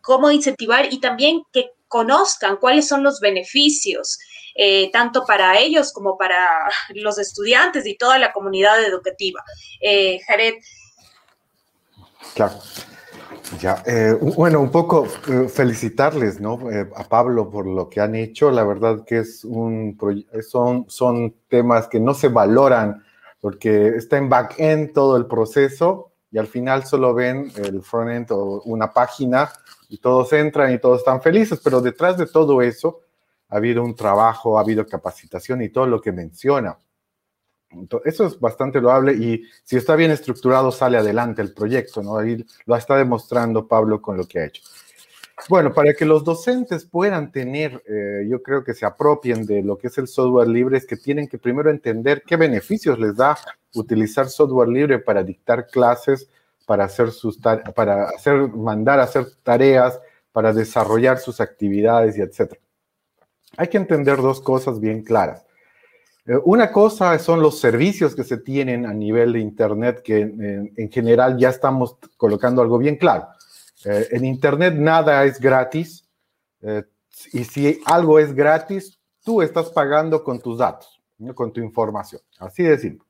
¿Cómo 0.00 0.30
incentivar 0.30 0.92
y 0.92 1.00
también 1.00 1.42
que 1.52 1.72
conozcan 1.88 2.58
cuáles 2.58 2.86
son 2.86 3.02
los 3.02 3.18
beneficios, 3.18 4.18
eh, 4.54 4.90
tanto 4.92 5.24
para 5.26 5.58
ellos 5.58 5.92
como 5.92 6.16
para 6.16 6.70
los 6.90 7.18
estudiantes 7.18 7.86
y 7.86 7.96
toda 7.96 8.18
la 8.18 8.32
comunidad 8.32 8.84
educativa? 8.84 9.42
Jared. 10.26 10.54
Claro. 12.34 12.60
Ya, 13.56 13.82
eh, 13.86 14.14
bueno, 14.36 14.60
un 14.60 14.70
poco 14.70 15.06
eh, 15.26 15.48
felicitarles, 15.48 16.38
¿no? 16.38 16.70
Eh, 16.70 16.88
a 16.94 17.04
Pablo 17.04 17.48
por 17.50 17.66
lo 17.66 17.88
que 17.88 18.00
han 18.00 18.14
hecho. 18.14 18.50
La 18.50 18.62
verdad 18.62 19.04
que 19.04 19.18
es 19.18 19.44
un 19.44 19.96
son, 20.46 20.84
son 20.88 21.34
temas 21.48 21.88
que 21.88 21.98
no 21.98 22.12
se 22.12 22.28
valoran 22.28 23.02
porque 23.40 23.88
está 23.88 24.18
en 24.18 24.28
back-end 24.28 24.92
todo 24.92 25.16
el 25.16 25.26
proceso 25.26 26.12
y 26.30 26.38
al 26.38 26.46
final 26.46 26.84
solo 26.84 27.14
ven 27.14 27.50
el 27.56 27.82
front-end 27.82 28.30
o 28.32 28.60
una 28.66 28.92
página 28.92 29.50
y 29.88 29.98
todos 29.98 30.32
entran 30.34 30.72
y 30.72 30.78
todos 30.78 30.98
están 30.98 31.22
felices, 31.22 31.58
pero 31.64 31.80
detrás 31.80 32.18
de 32.18 32.26
todo 32.26 32.60
eso 32.60 33.00
ha 33.48 33.56
habido 33.56 33.82
un 33.82 33.94
trabajo, 33.94 34.58
ha 34.58 34.60
habido 34.60 34.86
capacitación 34.86 35.62
y 35.62 35.70
todo 35.70 35.86
lo 35.86 36.00
que 36.00 36.12
menciona 36.12 36.76
eso 38.04 38.26
es 38.26 38.40
bastante 38.40 38.80
loable 38.80 39.12
y 39.12 39.44
si 39.62 39.76
está 39.76 39.94
bien 39.94 40.10
estructurado 40.10 40.72
sale 40.72 40.96
adelante 40.96 41.42
el 41.42 41.52
proyecto, 41.52 42.02
¿no? 42.02 42.18
Ahí 42.18 42.44
lo 42.64 42.76
está 42.76 42.96
demostrando 42.96 43.66
Pablo 43.66 44.00
con 44.00 44.16
lo 44.16 44.26
que 44.26 44.38
ha 44.40 44.46
hecho. 44.46 44.62
Bueno, 45.48 45.72
para 45.72 45.94
que 45.94 46.04
los 46.04 46.24
docentes 46.24 46.84
puedan 46.84 47.30
tener, 47.30 47.82
eh, 47.86 48.26
yo 48.28 48.42
creo 48.42 48.64
que 48.64 48.74
se 48.74 48.84
apropien 48.84 49.46
de 49.46 49.62
lo 49.62 49.78
que 49.78 49.86
es 49.86 49.96
el 49.98 50.08
software 50.08 50.48
libre, 50.48 50.78
es 50.78 50.86
que 50.86 50.96
tienen 50.96 51.28
que 51.28 51.38
primero 51.38 51.70
entender 51.70 52.22
qué 52.26 52.36
beneficios 52.36 52.98
les 52.98 53.16
da 53.16 53.38
utilizar 53.74 54.28
software 54.28 54.68
libre 54.68 54.98
para 54.98 55.22
dictar 55.22 55.68
clases, 55.68 56.28
para 56.66 56.84
hacer 56.84 57.12
sus 57.12 57.38
para 57.38 58.08
hacer, 58.08 58.48
mandar 58.48 58.98
a 58.98 59.04
hacer 59.04 59.26
tareas, 59.42 60.00
para 60.32 60.52
desarrollar 60.52 61.18
sus 61.18 61.40
actividades 61.40 62.18
y 62.18 62.20
etcétera. 62.20 62.60
Hay 63.56 63.68
que 63.68 63.78
entender 63.78 64.16
dos 64.18 64.40
cosas 64.40 64.80
bien 64.80 65.02
claras. 65.02 65.47
Eh, 66.28 66.38
una 66.44 66.70
cosa 66.70 67.18
son 67.18 67.40
los 67.40 67.58
servicios 67.58 68.14
que 68.14 68.22
se 68.22 68.36
tienen 68.36 68.84
a 68.84 68.92
nivel 68.92 69.32
de 69.32 69.40
Internet, 69.40 70.02
que 70.04 70.20
en, 70.20 70.92
general 70.92 71.38
ya 71.38 71.48
estamos 71.48 71.96
colocando 72.18 72.60
algo 72.60 72.76
bien 72.76 72.96
claro. 72.96 73.28
Eh, 73.86 74.08
en 74.10 74.26
Internet 74.26 74.74
nada 74.74 75.24
es 75.24 75.40
gratis 75.40 76.06
eh, 76.60 76.82
y 77.32 77.44
si 77.44 77.80
algo 77.86 78.18
es 78.18 78.34
gratis, 78.34 78.98
tú 79.24 79.40
estás 79.40 79.70
pagando 79.70 80.22
con 80.22 80.38
tus 80.38 80.58
datos, 80.58 81.00
con 81.34 81.50
tu 81.50 81.60
información. 81.60 82.20
Así 82.38 82.62
de 82.62 82.78
simple. 82.78 83.06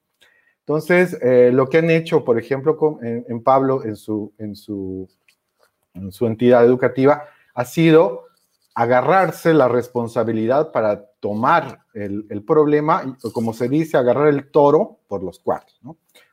Entonces, 0.61 1.19
lo 1.55 1.67
que 1.67 1.79
han 1.79 1.89
hecho, 1.89 2.23
por 2.25 2.39
ejemplo, 2.39 2.99
en, 3.01 3.43
Pablo, 3.43 3.83
en, 3.87 3.97
su, 3.97 4.35
en 4.37 4.55
su 4.55 6.27
entidad 6.27 6.63
educativa, 6.63 7.25
ha 7.55 7.65
sido 7.65 8.27
agarrarse 8.75 9.55
la 9.55 9.67
responsabilidad 9.67 10.71
para 10.71 11.07
tomar 11.21 11.87
el, 12.05 12.45
problema, 12.45 13.17
como 13.33 13.53
se 13.53 13.69
dice, 13.69 13.97
agarrar 13.97 14.29
el 14.29 14.51
toro 14.51 15.01
por 15.09 15.23
los 15.23 15.39
cuartos. 15.39 15.81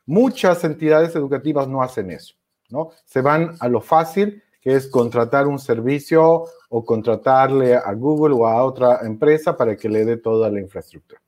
Muchas 0.04 0.62
entidades 0.64 1.14
educativas 1.16 1.68
no 1.68 1.82
hacen 1.82 2.10
eso, 2.10 2.34
¿no? 2.70 2.90
Se 3.04 3.20
van 3.20 3.56
a 3.60 3.68
lo 3.68 3.80
fácil, 3.80 4.42
que 4.60 4.74
es 4.74 4.88
contratar 4.88 5.46
un 5.46 5.58
servicio 5.58 6.44
o 6.68 6.84
contratarle 6.84 7.76
a 7.76 7.92
Google 7.92 8.34
o 8.34 8.46
a 8.46 8.64
otra 8.64 9.00
empresa 9.02 9.56
para 9.56 9.76
que 9.76 9.88
le 9.88 10.04
dé 10.04 10.16
toda 10.16 10.50
la 10.50 10.60
infraestructura. 10.60 11.20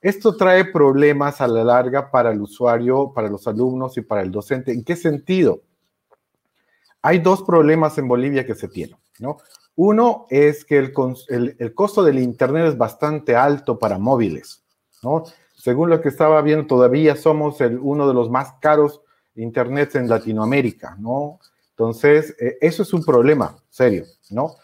Esto 0.00 0.36
trae 0.36 0.64
problemas 0.66 1.40
a 1.40 1.48
la 1.48 1.64
larga 1.64 2.10
para 2.10 2.30
el 2.30 2.40
usuario, 2.40 3.12
para 3.14 3.28
los 3.28 3.46
alumnos 3.48 3.96
y 3.96 4.02
para 4.02 4.22
el 4.22 4.30
docente. 4.30 4.72
¿En 4.72 4.84
qué 4.84 4.94
sentido? 4.94 5.62
Hay 7.02 7.18
dos 7.18 7.42
problemas 7.42 7.98
en 7.98 8.08
Bolivia 8.08 8.44
que 8.44 8.54
se 8.54 8.68
tienen, 8.68 8.96
¿no? 9.18 9.38
Uno 9.76 10.26
es 10.30 10.64
que 10.64 10.78
el, 10.78 11.74
costo 11.74 12.02
del 12.02 12.18
Internet 12.18 12.68
es 12.68 12.78
bastante 12.78 13.36
alto 13.36 13.78
para 13.78 13.98
móviles, 13.98 14.64
¿no? 15.02 15.24
Según 15.54 15.90
lo 15.90 16.00
que 16.00 16.08
estaba 16.08 16.40
viendo, 16.42 16.66
todavía 16.66 17.14
somos 17.14 17.60
el, 17.60 17.78
uno 17.78 18.08
de 18.08 18.14
los 18.14 18.30
más 18.30 18.54
caros 18.60 19.02
Internets 19.34 19.94
en 19.96 20.08
Latinoamérica, 20.08 20.96
¿no? 20.98 21.38
Entonces, 21.70 22.34
eh, 22.40 22.56
eso 22.60 22.82
es 22.82 22.92
un 22.94 23.04
problema 23.04 23.56
serio, 23.68 24.04
¿no? 24.30 24.54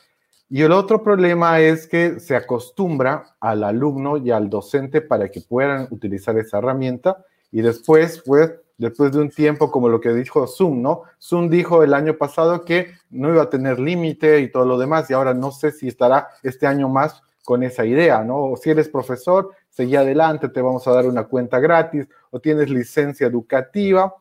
Y 0.48 0.62
el 0.62 0.72
otro 0.72 1.02
problema 1.02 1.60
es 1.60 1.86
que 1.86 2.20
se 2.20 2.36
acostumbra 2.36 3.36
al 3.40 3.64
alumno 3.64 4.16
y 4.16 4.30
al 4.30 4.48
docente 4.48 5.00
para 5.00 5.30
que 5.30 5.40
puedan 5.40 5.88
utilizar 5.90 6.38
esa 6.38 6.58
herramienta 6.58 7.24
y 7.50 7.60
después, 7.60 8.22
pues, 8.24 8.52
después 8.82 9.12
de 9.12 9.20
un 9.20 9.30
tiempo 9.30 9.70
como 9.70 9.88
lo 9.88 10.00
que 10.00 10.12
dijo 10.12 10.46
Zoom, 10.46 10.82
¿no? 10.82 11.02
Zoom 11.20 11.48
dijo 11.48 11.84
el 11.84 11.94
año 11.94 12.18
pasado 12.18 12.64
que 12.64 12.94
no 13.10 13.30
iba 13.30 13.44
a 13.44 13.50
tener 13.50 13.78
límite 13.78 14.40
y 14.40 14.50
todo 14.50 14.66
lo 14.66 14.76
demás, 14.76 15.08
y 15.08 15.14
ahora 15.14 15.34
no 15.34 15.52
sé 15.52 15.70
si 15.70 15.88
estará 15.88 16.28
este 16.42 16.66
año 16.66 16.88
más 16.88 17.22
con 17.44 17.62
esa 17.62 17.84
idea, 17.86 18.24
¿no? 18.24 18.50
O 18.52 18.56
si 18.56 18.70
eres 18.70 18.88
profesor, 18.88 19.50
seguí 19.70 19.94
adelante, 19.94 20.48
te 20.48 20.60
vamos 20.60 20.86
a 20.86 20.92
dar 20.92 21.06
una 21.06 21.24
cuenta 21.24 21.60
gratis, 21.60 22.08
o 22.30 22.40
tienes 22.40 22.70
licencia 22.70 23.26
educativa, 23.26 24.14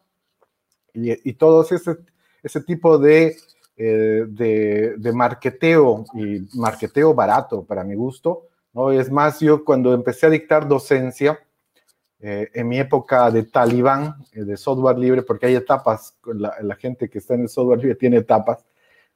y, 0.93 1.29
y 1.29 1.33
todo 1.33 1.63
ese, 1.63 1.97
ese 2.43 2.61
tipo 2.61 2.99
de, 2.99 3.35
eh, 3.77 4.25
de, 4.27 4.95
de 4.97 5.11
marketeo, 5.11 6.05
y 6.13 6.47
marketeo 6.53 7.15
barato 7.15 7.63
para 7.63 7.83
mi 7.83 7.95
gusto, 7.95 8.43
¿no? 8.73 8.91
Es 8.91 9.11
más, 9.11 9.39
yo 9.39 9.65
cuando 9.65 9.93
empecé 9.93 10.27
a 10.27 10.29
dictar 10.29 10.67
docencia, 10.67 11.39
eh, 12.23 12.51
en 12.53 12.67
mi 12.67 12.77
época 12.77 13.31
de 13.31 13.43
talibán, 13.43 14.15
eh, 14.33 14.43
de 14.43 14.55
software 14.55 14.95
libre, 14.99 15.23
porque 15.23 15.47
hay 15.47 15.55
etapas, 15.55 16.15
la, 16.25 16.55
la, 16.61 16.75
gente 16.75 17.09
que 17.09 17.17
está 17.17 17.33
en 17.33 17.41
el 17.41 17.49
software 17.49 17.79
libre 17.79 17.95
tiene 17.95 18.17
etapas, 18.17 18.63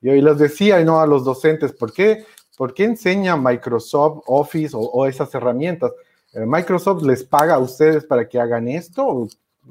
y 0.02 0.10
hoy 0.10 0.22
les 0.22 0.40
decía 0.40 0.84
¿no? 0.84 1.00
a 1.00 1.06
los 1.06 1.24
docentes, 1.24 1.72
¿por 1.72 1.94
qué, 1.94 2.26
¿por 2.58 2.74
qué 2.74 2.86
enseña 2.86 3.38
Microsoft 3.38 4.24
Office 4.26 4.76
o, 4.76 5.06
esas 5.06 5.34
herramientas? 5.36 5.92
Eh, 6.34 6.46
Microsoft 6.48 7.04
les 7.04 7.24
paga 7.24 7.54
a 7.54 7.60
ustedes 7.60 8.06
para 8.06 8.28
que 8.28 8.40
hagan 8.40 8.68
esto, 8.68 9.28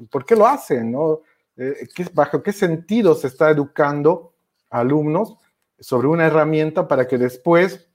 ¿por 0.09 0.25
qué 0.25 0.37
lo 0.37 0.47
hacen? 0.47 0.93
No? 0.93 1.19
¿qué, 1.57 2.07
¿Bajo 2.13 2.41
qué 2.41 2.53
sentido 2.53 3.15
se 3.15 3.27
está 3.27 3.49
educando 3.49 4.31
alumnos 4.69 5.35
sobre 5.77 6.07
una 6.07 6.25
herramienta 6.25 6.87
para 6.87 7.05
que 7.05 7.17
después 7.17 7.85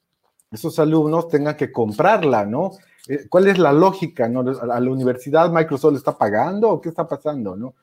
esos 0.50 0.79
alumnos 0.79 1.29
tengan 1.29 1.57
que 1.57 1.72
comprarla, 1.72 2.44
¿no? 2.44 2.72
Eh, 3.11 3.27
¿Cuál 3.29 3.49
es 3.49 3.59
la 3.59 3.73
lógica? 3.73 4.27
¿A 4.27 4.81
la 4.81 4.90
universidad 4.90 5.51
Microsoft 5.51 5.92
le 5.92 5.99
está 5.99 6.16
pagando 6.16 6.70
o 6.70 6.81
qué 6.81 6.90
está 6.90 7.09
pasando? 7.09 7.57
¿no? 7.57 7.75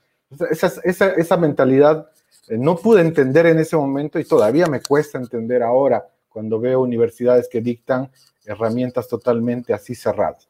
Esa, 0.49 0.71
esa, 0.85 1.09
esa 1.11 1.35
mentalidad 1.35 2.09
eh, 2.47 2.57
no 2.57 2.77
pude 2.77 3.01
entender 3.01 3.45
en 3.47 3.59
ese 3.59 3.75
momento 3.75 4.19
y 4.19 4.23
todavía 4.23 4.67
me 4.67 4.81
cuesta 4.81 5.17
entender 5.17 5.63
ahora 5.63 6.07
cuando 6.29 6.61
veo 6.61 6.79
universidades 6.79 7.49
que 7.49 7.59
dictan 7.59 8.09
herramientas 8.45 9.09
totalmente 9.09 9.73
así 9.73 9.95
cerradas. 9.95 10.47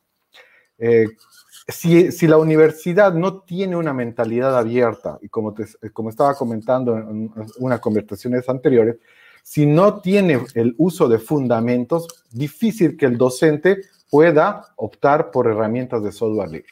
Eh, 0.78 1.08
si, 1.68 2.12
si, 2.12 2.28
la 2.28 2.38
universidad 2.38 3.14
no 3.16 3.40
tiene 3.42 3.76
una 3.76 3.94
mentalidad 3.94 4.56
abierta, 4.56 5.18
y 5.22 5.28
como, 5.28 5.56
te, 5.56 5.66
como 5.92 6.12
estaba 6.12 6.36
comentando 6.36 6.96
en 6.96 7.32
unas 7.58 7.80
conversaciones 7.80 8.48
anteriores, 8.48 8.98
si 9.42 9.66
no 9.66 10.02
tiene 10.02 10.46
el 10.54 10.76
uso 10.78 11.10
de 11.10 11.18
fundamentos, 11.18 12.08
difícil 12.32 12.96
que 12.96 13.08
el 13.08 13.18
docente 13.18 13.82
pueda 14.10 14.66
optar 14.76 15.32
por 15.32 15.48
herramientas 15.48 16.04
de 16.04 16.12
software 16.12 16.50
libre. 16.50 16.70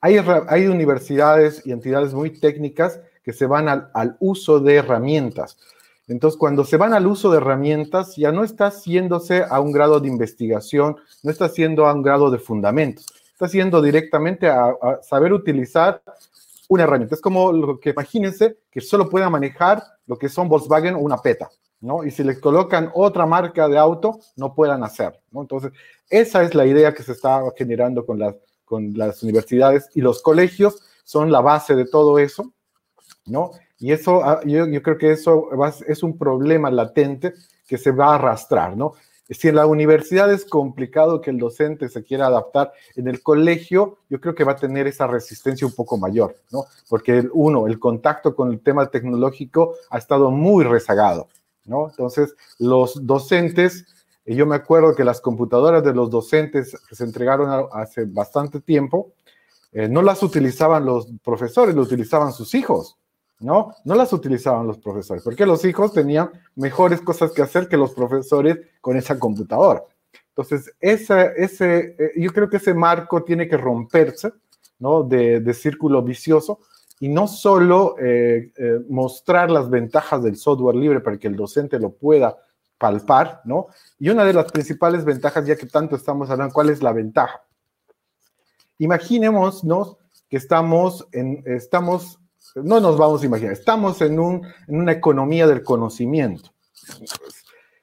Hay, 0.00 0.18
hay 0.48 0.66
universidades 0.66 1.62
y 1.64 1.72
entidades 1.72 2.14
muy 2.14 2.38
técnicas 2.38 3.00
que 3.22 3.32
se 3.32 3.46
van 3.46 3.68
al, 3.68 4.16
uso 4.20 4.60
de 4.60 4.76
herramientas. 4.76 5.58
Entonces, 6.06 6.38
cuando 6.38 6.64
se 6.64 6.76
van 6.76 6.94
al 6.94 7.08
uso 7.08 7.30
de 7.30 7.38
herramientas, 7.38 8.14
ya 8.14 8.30
no 8.30 8.44
está 8.44 8.66
haciéndose 8.66 9.44
a 9.48 9.58
un 9.58 9.72
grado 9.72 9.98
de 9.98 10.06
investigación, 10.06 10.96
no 11.24 11.30
está 11.32 11.46
haciendo 11.46 11.86
a 11.86 11.92
un 11.92 12.02
grado 12.02 12.30
de 12.30 12.38
fundamentos, 12.38 13.06
está 13.32 13.46
haciendo 13.46 13.82
directamente 13.82 14.46
a, 14.46 14.66
a 14.66 15.02
saber 15.02 15.32
utilizar 15.32 16.00
una 16.68 16.84
herramienta. 16.84 17.16
Es 17.16 17.20
como 17.20 17.50
lo 17.50 17.80
que 17.80 17.90
imagínense 17.90 18.58
que 18.70 18.80
solo 18.80 19.08
pueda 19.08 19.28
manejar 19.28 19.82
lo 20.06 20.16
que 20.16 20.28
son 20.28 20.48
Volkswagen 20.48 20.94
o 20.94 20.98
una 20.98 21.18
PETA, 21.18 21.50
¿no? 21.80 22.04
Y 22.04 22.10
si 22.10 22.22
le 22.24 22.40
colocan 22.40 22.90
otra 22.94 23.26
marca 23.26 23.68
de 23.68 23.78
auto, 23.78 24.20
no 24.36 24.54
puedan 24.54 24.82
hacer, 24.84 25.20
¿no? 25.30 25.42
Entonces, 25.42 25.72
esa 26.08 26.42
es 26.42 26.54
la 26.54 26.66
idea 26.66 26.94
que 26.94 27.02
se 27.02 27.12
está 27.12 27.42
generando 27.56 28.06
con 28.06 28.18
las, 28.18 28.34
con 28.64 28.92
las 28.94 29.22
universidades 29.22 29.88
y 29.94 30.00
los 30.00 30.22
colegios 30.22 30.82
son 31.04 31.30
la 31.30 31.40
base 31.40 31.74
de 31.74 31.86
todo 31.86 32.18
eso, 32.18 32.52
¿no? 33.26 33.50
Y 33.78 33.92
eso, 33.92 34.24
ah, 34.24 34.40
yo, 34.44 34.66
yo 34.66 34.82
creo 34.82 34.98
que 34.98 35.12
eso 35.12 35.50
es 35.86 36.02
un 36.02 36.16
problema 36.16 36.70
latente 36.70 37.34
que 37.66 37.78
se 37.78 37.90
va 37.90 38.12
a 38.12 38.14
arrastrar, 38.14 38.76
¿no? 38.76 38.94
Si 39.28 39.48
en 39.48 39.56
la 39.56 39.66
universidad 39.66 40.32
es 40.32 40.44
complicado 40.44 41.20
que 41.20 41.30
el 41.30 41.38
docente 41.38 41.88
se 41.88 42.04
quiera 42.04 42.26
adaptar, 42.26 42.72
en 42.94 43.08
el 43.08 43.22
colegio 43.22 43.98
yo 44.08 44.20
creo 44.20 44.36
que 44.36 44.44
va 44.44 44.52
a 44.52 44.56
tener 44.56 44.86
esa 44.86 45.08
resistencia 45.08 45.66
un 45.66 45.74
poco 45.74 45.98
mayor, 45.98 46.36
¿no? 46.52 46.64
Porque 46.88 47.28
uno, 47.32 47.66
el 47.66 47.80
contacto 47.80 48.36
con 48.36 48.52
el 48.52 48.60
tema 48.60 48.88
tecnológico 48.88 49.74
ha 49.90 49.98
estado 49.98 50.30
muy 50.30 50.64
rezagado, 50.64 51.28
¿no? 51.66 51.88
Entonces, 51.90 52.34
los 52.58 53.06
docentes 53.06 53.84
y 54.26 54.34
yo 54.34 54.44
me 54.44 54.56
acuerdo 54.56 54.94
que 54.94 55.04
las 55.04 55.20
computadoras 55.20 55.84
de 55.84 55.94
los 55.94 56.10
docentes 56.10 56.76
que 56.88 56.96
se 56.96 57.04
entregaron 57.04 57.68
hace 57.72 58.04
bastante 58.06 58.60
tiempo, 58.60 59.12
eh, 59.70 59.88
no 59.88 60.02
las 60.02 60.22
utilizaban 60.22 60.84
los 60.84 61.06
profesores, 61.22 61.76
lo 61.76 61.82
utilizaban 61.82 62.32
sus 62.32 62.52
hijos, 62.56 62.98
¿no? 63.38 63.72
No 63.84 63.94
las 63.94 64.12
utilizaban 64.12 64.66
los 64.66 64.78
profesores, 64.78 65.22
porque 65.22 65.46
los 65.46 65.64
hijos 65.64 65.92
tenían 65.92 66.30
mejores 66.56 67.00
cosas 67.02 67.30
que 67.30 67.42
hacer 67.42 67.68
que 67.68 67.76
los 67.76 67.92
profesores 67.94 68.58
con 68.80 68.96
esa 68.96 69.16
computadora. 69.16 69.84
Entonces, 70.30 70.74
esa, 70.80 71.26
ese, 71.26 71.94
eh, 71.96 72.12
yo 72.16 72.32
creo 72.32 72.50
que 72.50 72.56
ese 72.56 72.74
marco 72.74 73.22
tiene 73.22 73.46
que 73.48 73.56
romperse, 73.56 74.32
¿no? 74.80 75.04
De 75.04 75.54
círculo 75.54 76.02
vicioso 76.02 76.58
y 77.00 77.08
no 77.08 77.28
solo 77.28 77.96
eh, 77.98 78.52
eh, 78.56 78.80
mostrar 78.88 79.50
las 79.50 79.68
ventajas 79.68 80.22
del 80.22 80.36
software 80.36 80.76
libre 80.76 81.00
para 81.00 81.18
que 81.18 81.28
el 81.28 81.36
docente 81.36 81.78
lo 81.78 81.90
pueda 81.90 82.36
palpar, 82.78 83.42
¿no? 83.44 83.68
Y 83.98 84.08
una 84.08 84.24
de 84.24 84.32
las 84.32 84.50
principales 84.50 85.04
ventajas, 85.04 85.46
ya 85.46 85.56
que 85.56 85.66
tanto 85.66 85.96
estamos 85.96 86.30
hablando, 86.30 86.54
¿cuál 86.54 86.70
es 86.70 86.82
la 86.82 86.92
ventaja? 86.92 87.42
Imaginémonos 88.78 89.64
que 90.28 90.36
estamos 90.36 91.06
en, 91.12 91.42
estamos, 91.46 92.18
no 92.54 92.80
nos 92.80 92.96
vamos 92.98 93.22
a 93.22 93.26
imaginar, 93.26 93.52
estamos 93.52 94.00
en, 94.02 94.18
un, 94.18 94.46
en 94.66 94.76
una 94.76 94.92
economía 94.92 95.46
del 95.46 95.62
conocimiento. 95.62 96.50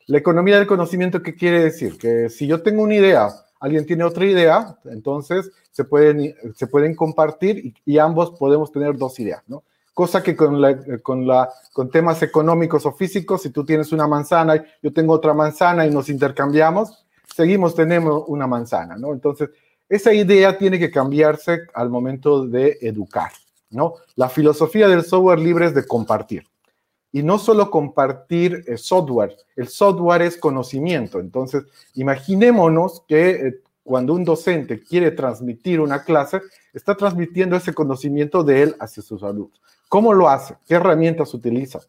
La 0.05 0.17
economía 0.17 0.57
del 0.57 0.67
conocimiento, 0.67 1.23
¿qué 1.23 1.35
quiere 1.35 1.63
decir? 1.63 1.97
Que 1.97 2.29
si 2.29 2.45
yo 2.45 2.61
tengo 2.61 2.83
una 2.83 2.95
idea, 2.95 3.29
alguien 3.63 3.85
tiene 3.85 4.03
otra 4.03 4.25
idea, 4.25 4.77
entonces 4.83 5.49
se 5.71 5.85
pueden, 5.85 6.35
se 6.53 6.67
pueden 6.67 6.95
compartir 6.95 7.73
y, 7.85 7.97
ambos 7.97 8.31
podemos 8.31 8.73
tener 8.73 8.97
dos 8.97 9.17
ideas, 9.21 9.41
¿no? 9.47 9.63
cosa 9.93 10.21
que 10.21 10.35
con, 10.35 10.59
la, 10.59 10.77
con, 11.01 11.25
la, 11.25 11.49
con 11.71 11.89
temas 11.89 12.21
económicos 12.23 12.85
o 12.85 12.91
físicos, 12.91 13.43
si 13.43 13.51
tú 13.51 13.63
tienes 13.63 13.93
una 13.93 14.05
manzana, 14.05 14.57
y 14.57 14.61
yo 14.81 14.91
tengo 14.91 15.13
otra 15.13 15.33
manzana 15.33 15.85
y 15.85 15.91
nos 15.91 16.09
intercambiamos, 16.09 17.05
seguimos 17.33 17.73
teniendo 17.73 18.25
una 18.25 18.47
manzana, 18.47 18.97
¿no? 18.97 19.13
Entonces, 19.13 19.49
esa 19.87 20.11
idea 20.11 20.57
tiene 20.57 20.77
que 20.77 20.91
cambiarse 20.91 21.59
al 21.73 21.89
momento 21.89 22.45
de 22.45 22.79
educar, 22.81 23.31
¿no? 23.69 23.93
La 24.15 24.27
filosofía 24.27 24.89
del 24.89 25.05
software 25.05 25.39
libre 25.39 25.67
es 25.67 25.73
de 25.73 25.85
compartir. 25.85 26.47
Y 27.13 27.21
no 27.21 27.37
solo 27.37 27.69
compartir 27.69 28.65
el 28.67 28.79
software, 28.79 29.37
el 29.55 29.67
software 29.67 30.23
es 30.23 30.35
conocimiento. 30.35 31.19
Entonces, 31.19 31.63
imaginémonos 31.93 33.03
que 33.07 33.29
eh, 33.29 33.61
cuando 33.83 34.13
un 34.13 34.23
docente 34.23 34.81
quiere 34.81 35.11
transmitir 35.11 35.79
una 35.79 36.03
clase, 36.03 36.41
está 36.73 36.95
transmitiendo 36.97 37.55
ese 37.55 37.73
conocimiento 37.73 38.43
de 38.43 38.63
él 38.63 38.75
hacia 38.79 39.03
sus 39.03 39.21
alumnos. 39.21 39.61
¿Cómo 39.89 40.11
lo 40.11 40.27
hace? 40.27 40.55
¿Qué 40.67 40.73
herramientas 40.73 41.33
utiliza? 41.35 41.81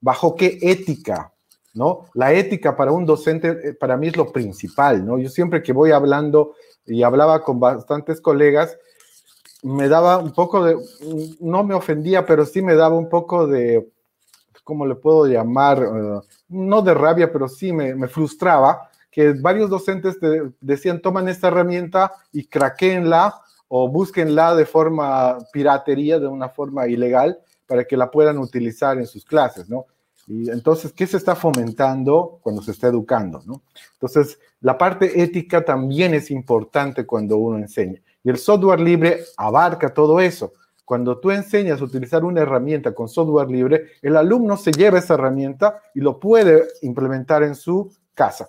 ¿Bajo 0.00 0.34
qué 0.34 0.58
ética? 0.60 1.32
¿No? 1.72 2.06
La 2.14 2.32
ética 2.32 2.76
para 2.76 2.90
un 2.90 3.06
docente, 3.06 3.50
eh, 3.62 3.74
para 3.74 3.96
mí 3.96 4.08
es 4.08 4.16
lo 4.16 4.32
principal, 4.32 5.06
¿no? 5.06 5.18
Yo 5.18 5.28
siempre 5.28 5.62
que 5.62 5.72
voy 5.72 5.92
hablando 5.92 6.54
y 6.84 7.04
hablaba 7.04 7.44
con 7.44 7.60
bastantes 7.60 8.20
colegas, 8.20 8.76
me 9.62 9.86
daba 9.86 10.18
un 10.18 10.32
poco 10.32 10.64
de, 10.64 10.76
no 11.38 11.62
me 11.62 11.74
ofendía, 11.74 12.26
pero 12.26 12.44
sí 12.44 12.60
me 12.60 12.74
daba 12.74 12.96
un 12.96 13.08
poco 13.08 13.46
de, 13.46 13.86
¿cómo 14.70 14.86
le 14.86 14.94
puedo 14.94 15.26
llamar? 15.26 15.82
Uh, 15.82 16.22
no 16.48 16.80
de 16.80 16.94
rabia, 16.94 17.32
pero 17.32 17.48
sí 17.48 17.72
me, 17.72 17.92
me 17.92 18.06
frustraba 18.06 18.88
que 19.10 19.32
varios 19.32 19.68
docentes 19.68 20.20
te 20.20 20.42
decían, 20.60 21.02
toman 21.02 21.28
esta 21.28 21.48
herramienta 21.48 22.12
y 22.30 22.44
craqueenla 22.44 23.34
o 23.66 23.88
búsquenla 23.88 24.54
de 24.54 24.64
forma 24.66 25.38
piratería, 25.52 26.20
de 26.20 26.28
una 26.28 26.50
forma 26.50 26.86
ilegal, 26.86 27.40
para 27.66 27.82
que 27.82 27.96
la 27.96 28.12
puedan 28.12 28.38
utilizar 28.38 28.96
en 28.96 29.08
sus 29.08 29.24
clases, 29.24 29.68
¿no? 29.68 29.86
Y 30.28 30.48
entonces, 30.50 30.92
¿qué 30.92 31.04
se 31.04 31.16
está 31.16 31.34
fomentando 31.34 32.38
cuando 32.44 32.62
se 32.62 32.70
está 32.70 32.86
educando, 32.86 33.42
¿no? 33.44 33.62
Entonces, 33.94 34.38
la 34.60 34.78
parte 34.78 35.20
ética 35.20 35.64
también 35.64 36.14
es 36.14 36.30
importante 36.30 37.04
cuando 37.04 37.38
uno 37.38 37.58
enseña. 37.58 38.00
Y 38.22 38.30
el 38.30 38.38
software 38.38 38.78
libre 38.78 39.24
abarca 39.36 39.92
todo 39.92 40.20
eso. 40.20 40.52
Cuando 40.90 41.20
tú 41.20 41.30
enseñas 41.30 41.80
a 41.80 41.84
utilizar 41.84 42.24
una 42.24 42.40
herramienta 42.40 42.92
con 42.92 43.08
software 43.08 43.48
libre, 43.48 43.92
el 44.02 44.16
alumno 44.16 44.56
se 44.56 44.72
lleva 44.72 44.98
esa 44.98 45.14
herramienta 45.14 45.80
y 45.94 46.00
lo 46.00 46.18
puede 46.18 46.64
implementar 46.82 47.44
en 47.44 47.54
su 47.54 47.94
casa. 48.12 48.48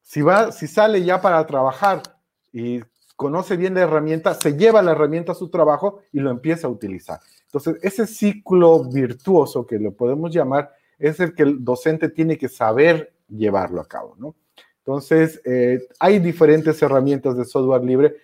Si, 0.00 0.22
va, 0.22 0.52
si 0.52 0.68
sale 0.68 1.02
ya 1.02 1.20
para 1.20 1.44
trabajar 1.44 2.04
y 2.52 2.82
conoce 3.16 3.56
bien 3.56 3.74
la 3.74 3.80
herramienta, 3.80 4.32
se 4.34 4.56
lleva 4.56 4.80
la 4.80 4.92
herramienta 4.92 5.32
a 5.32 5.34
su 5.34 5.48
trabajo 5.48 6.02
y 6.12 6.20
lo 6.20 6.30
empieza 6.30 6.68
a 6.68 6.70
utilizar. 6.70 7.18
Entonces, 7.46 7.78
ese 7.82 8.06
ciclo 8.06 8.84
virtuoso 8.84 9.66
que 9.66 9.80
lo 9.80 9.92
podemos 9.92 10.32
llamar 10.32 10.72
es 11.00 11.18
el 11.18 11.34
que 11.34 11.42
el 11.42 11.64
docente 11.64 12.10
tiene 12.10 12.38
que 12.38 12.48
saber 12.48 13.12
llevarlo 13.28 13.80
a 13.80 13.88
cabo, 13.88 14.14
¿no? 14.18 14.36
Entonces, 14.84 15.42
eh, 15.44 15.80
hay 15.98 16.20
diferentes 16.20 16.80
herramientas 16.80 17.36
de 17.36 17.44
software 17.44 17.82
libre. 17.82 18.18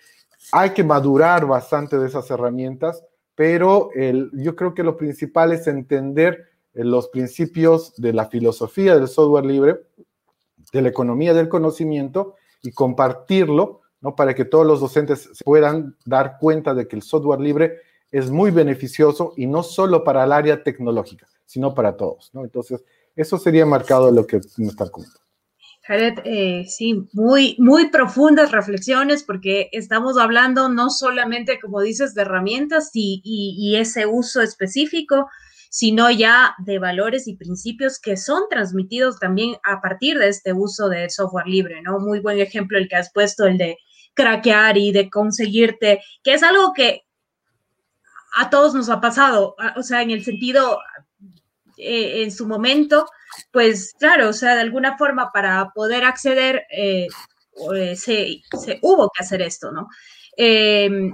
hay 0.52 0.70
que 0.70 0.84
madurar 0.84 1.44
bastante 1.44 1.98
de 1.98 2.06
esas 2.06 2.30
herramientas, 2.30 3.02
pero 3.34 3.90
yo 4.32 4.56
creo 4.56 4.74
que 4.74 4.82
lo 4.82 4.96
principal 4.96 5.52
es 5.52 5.66
entender 5.66 6.48
eh, 6.74 6.84
los 6.84 7.08
principios 7.08 7.94
de 7.96 8.12
la 8.12 8.26
filosofía 8.26 8.94
del 8.94 9.08
software 9.08 9.44
libre, 9.44 9.80
de 10.72 10.82
la 10.82 10.88
economía 10.88 11.34
del 11.34 11.48
conocimiento 11.48 12.36
y 12.62 12.72
compartirlo, 12.72 13.82
¿no? 14.00 14.14
Para 14.14 14.34
que 14.34 14.44
todos 14.44 14.66
los 14.66 14.80
docentes 14.80 15.30
se 15.32 15.44
puedan 15.44 15.96
dar 16.04 16.38
cuenta 16.40 16.74
de 16.74 16.88
que 16.88 16.96
el 16.96 17.02
software 17.02 17.40
libre 17.40 17.78
es 18.10 18.30
muy 18.30 18.50
beneficioso 18.50 19.32
y 19.36 19.46
no 19.46 19.62
solo 19.62 20.04
para 20.04 20.24
el 20.24 20.32
área 20.32 20.62
tecnológica, 20.62 21.26
sino 21.46 21.74
para 21.74 21.96
todos. 21.96 22.30
Entonces, 22.34 22.84
eso 23.16 23.38
sería 23.38 23.66
marcado 23.66 24.10
lo 24.10 24.26
que 24.26 24.36
está 24.36 24.90
comentando. 24.90 25.21
Jared, 25.84 26.20
eh, 26.24 26.64
sí, 26.68 27.08
muy, 27.12 27.56
muy 27.58 27.90
profundas 27.90 28.52
reflexiones 28.52 29.24
porque 29.24 29.68
estamos 29.72 30.16
hablando 30.16 30.68
no 30.68 30.90
solamente, 30.90 31.58
como 31.58 31.80
dices, 31.80 32.14
de 32.14 32.22
herramientas 32.22 32.90
y, 32.94 33.74
ese 33.76 34.06
uso 34.06 34.42
específico, 34.42 35.28
sino 35.70 36.08
ya 36.10 36.54
de 36.58 36.78
valores 36.78 37.26
y 37.26 37.36
principios 37.36 37.98
que 37.98 38.16
son 38.16 38.42
transmitidos 38.48 39.18
también 39.18 39.56
a 39.64 39.80
partir 39.80 40.18
de 40.18 40.28
este 40.28 40.52
uso 40.52 40.88
del 40.88 41.10
software 41.10 41.48
libre, 41.48 41.82
¿no? 41.82 41.98
Muy 41.98 42.20
buen 42.20 42.38
ejemplo 42.38 42.78
el 42.78 42.88
que 42.88 42.96
has 42.96 43.12
puesto, 43.12 43.46
el 43.46 43.58
de 43.58 43.78
craquear 44.14 44.78
y 44.78 44.92
de 44.92 45.10
conseguirte, 45.10 46.00
que 46.22 46.34
es 46.34 46.44
algo 46.44 46.72
que 46.74 47.02
a 48.36 48.50
todos 48.50 48.72
nos 48.74 48.88
ha 48.88 49.00
pasado, 49.00 49.56
o 49.76 49.82
sea, 49.82 50.02
en 50.02 50.10
el 50.10 50.24
sentido, 50.24 50.78
eh, 51.82 52.22
en 52.22 52.30
su 52.30 52.46
momento, 52.46 53.06
pues 53.50 53.94
claro, 53.98 54.28
o 54.28 54.32
sea, 54.32 54.54
de 54.54 54.60
alguna 54.60 54.96
forma 54.96 55.30
para 55.32 55.70
poder 55.74 56.04
acceder, 56.04 56.64
eh, 56.70 57.08
eh, 57.74 57.96
se, 57.96 58.42
hubo 58.82 59.10
que 59.10 59.22
hacer 59.22 59.42
esto, 59.42 59.72
¿no? 59.72 59.88
Em, 60.36 61.12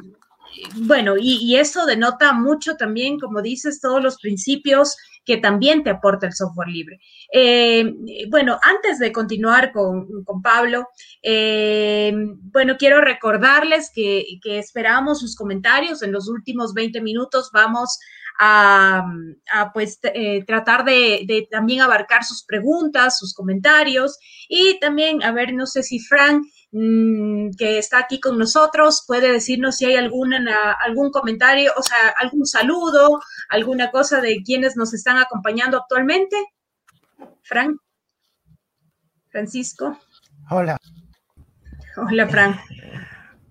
bueno, 0.74 1.14
y, 1.18 1.56
eso 1.56 1.86
denota 1.86 2.32
mucho 2.32 2.76
también, 2.76 3.18
como 3.18 3.42
dices, 3.42 3.80
todos 3.80 4.02
los 4.02 4.18
principios 4.18 4.96
que 5.24 5.36
también 5.36 5.82
te 5.84 5.90
aporta 5.90 6.26
el 6.26 6.32
software 6.32 6.68
libre. 6.68 7.00
Em, 7.30 7.94
bueno, 8.30 8.58
antes 8.62 8.98
de 8.98 9.12
continuar 9.12 9.72
con, 9.72 10.06
Pablo, 10.42 10.88
em, 11.22 12.38
bueno, 12.50 12.76
quiero 12.78 13.00
recordarles 13.00 13.90
que, 13.94 14.24
que, 14.42 14.58
esperamos 14.58 15.20
sus 15.20 15.36
comentarios. 15.36 16.02
En 16.02 16.12
los 16.12 16.28
últimos 16.28 16.72
20 16.74 17.00
minutos 17.02 17.50
vamos 17.52 17.98
a, 18.39 19.05
pues 19.74 19.99
eh, 20.03 20.45
tratar 20.45 20.84
de, 20.84 21.49
también 21.51 21.80
abarcar 21.80 22.24
sus 22.24 22.45
preguntas, 22.45 23.18
sus 23.18 23.34
comentarios 23.34 24.18
y 24.49 24.78
también, 24.80 25.22
a 25.22 25.32
ver, 25.32 25.53
no 25.53 25.66
sé 25.66 25.82
si 25.82 25.99
Frank, 25.99 26.45
mm, 26.70 27.51
que 27.59 27.78
está 27.78 27.99
aquí 27.99 28.20
con 28.20 28.39
nosotros, 28.39 29.05
puede 29.07 29.32
decirnos 29.32 29.76
si 29.76 29.86
hay 29.86 29.97
alguna, 29.97 30.72
algún 30.84 31.11
comentario, 31.11 31.72
o 31.76 31.82
sea, 31.82 32.14
algún 32.20 32.47
saludo, 32.47 33.20
alguna 33.49 33.91
cosa 33.91 34.20
de 34.20 34.43
quienes 34.45 34.76
nos 34.76 34.95
están 34.95 35.18
acompañando 35.18 35.78
actualmente. 35.78 36.36
Frank. 37.43 37.76
Francisco. 39.30 39.99
Hola. 40.51 40.78
Hola, 41.97 42.28
Frank. 42.28 42.57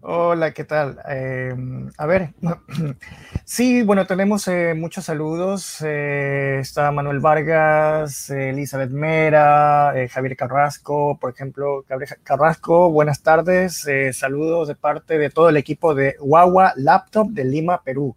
Hola, 0.10 0.54
¿qué 0.54 0.64
tal? 0.64 1.00
Em, 1.06 1.92
a 1.98 2.06
ver, 2.06 2.30
sí, 3.44 3.82
bueno, 3.84 4.08
tenemos 4.08 4.48
eh, 4.48 4.74
muchos 4.74 5.04
saludos. 5.04 5.82
Eh, 5.84 6.60
está 6.62 6.90
Manuel 6.94 7.20
Vargas, 7.20 8.30
Elizabeth 8.30 8.90
Mera, 8.90 9.92
eh, 10.00 10.08
Javier 10.08 10.38
Carrasco, 10.38 11.18
por 11.20 11.34
ejemplo. 11.34 11.84
Carrasco, 12.24 12.90
buenas 12.90 13.22
tardes. 13.22 13.86
saludos 14.14 14.70
de 14.70 14.76
parte 14.76 15.18
de 15.18 15.30
todo 15.30 15.50
el 15.50 15.58
equipo 15.58 15.94
de 15.94 16.16
Huawei 16.22 16.70
Laptop 16.78 17.28
de 17.32 17.44
Lima, 17.44 17.84
Perú. 17.84 18.16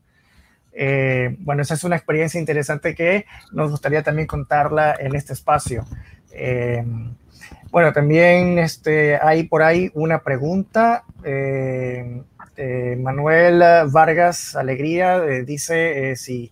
bueno, 1.41 1.63
esa 1.63 1.75
es 1.75 1.83
una 1.83 1.97
experiencia 1.97 2.39
interesante 2.39 2.95
que 2.95 3.27
nos 3.51 3.69
gustaría 3.73 4.05
también 4.05 4.29
contarla 4.29 4.95
en 4.97 5.17
este 5.17 5.33
espacio. 5.33 5.85
Bueno, 7.71 7.93
también 7.93 8.59
este, 8.59 9.17
hay 9.17 9.45
por 9.45 9.63
ahí 9.63 9.93
una 9.95 10.25
pregunta. 10.25 11.05
Eh, 11.23 12.21
eh, 12.57 12.97
Manuel 12.99 13.63
Vargas 13.91 14.57
Alegría 14.57 15.19
eh, 15.19 15.45
dice 15.45 16.17
si 16.17 16.51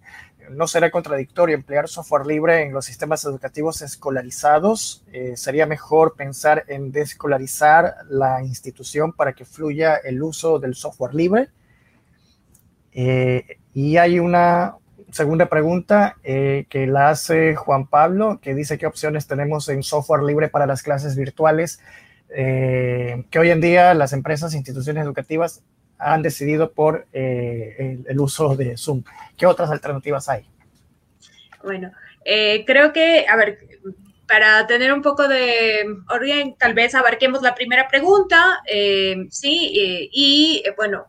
no 0.51 0.69
será 0.69 0.93
contradictorio 0.93 1.57
emplear 1.57 1.89
software 1.89 2.25
libre 2.25 2.63
en 2.63 2.73
los 2.73 2.85
sistemas 2.85 3.25
educativos 3.25 3.83
escolarizados. 3.83 5.05
sería 5.35 5.67
mejor 5.67 6.15
pensar 6.15 6.65
en 6.69 6.93
desescolarizar 6.93 7.97
la 8.09 8.43
institución 8.45 9.13
para 9.13 9.33
que 9.33 9.45
fluya 9.45 9.97
el 9.97 10.23
uso 10.23 10.61
del 10.61 10.77
software 10.77 11.15
libre. 11.15 11.49
y 13.75 13.97
hay 13.97 14.21
una, 14.21 14.77
segunda 15.13 15.47
pregunta 15.47 16.17
eh, 16.23 16.67
que 16.69 16.87
la 16.87 17.11
hace 17.11 17.55
Juan 17.55 17.87
Pablo, 17.87 18.41
que 18.41 18.55
dice 18.55 18.79
qué 18.79 18.87
opciones 18.87 19.27
tenemos 19.27 19.69
en 19.69 19.83
software 19.83 20.23
libre 20.23 20.49
para 20.49 20.67
las 20.67 20.83
clases 20.83 21.17
virtuales, 21.17 21.81
eh, 22.31 23.25
que 23.31 23.39
hoy 23.39 23.51
en 23.51 23.61
día 23.61 23.95
las 23.95 24.13
empresas 24.13 24.53
e 24.53 24.59
instituciones 24.59 25.05
educativas 25.05 25.63
han 25.99 26.23
decidido 26.23 26.73
por 26.73 27.07
eh, 27.13 27.99
el, 28.07 28.21
uso 28.21 28.55
de 28.55 28.77
Zoom. 28.77 29.03
¿Qué 29.37 29.47
otras 29.47 29.71
alternativas 29.71 30.29
hay? 30.29 30.47
Bueno, 31.65 31.91
creo 32.67 32.93
que, 32.93 33.27
a 33.29 33.35
ver, 33.35 33.59
para 34.29 34.67
tener 34.67 34.93
un 34.93 35.03
poco 35.03 35.27
de 35.27 35.85
orden, 36.09 36.55
tal 36.57 36.75
vez 36.75 36.95
abarquemos 36.95 37.43
la 37.43 37.55
primera 37.55 37.89
pregunta, 37.89 38.61
sí, 39.31 40.09
y 40.13 40.63
bueno, 40.77 41.07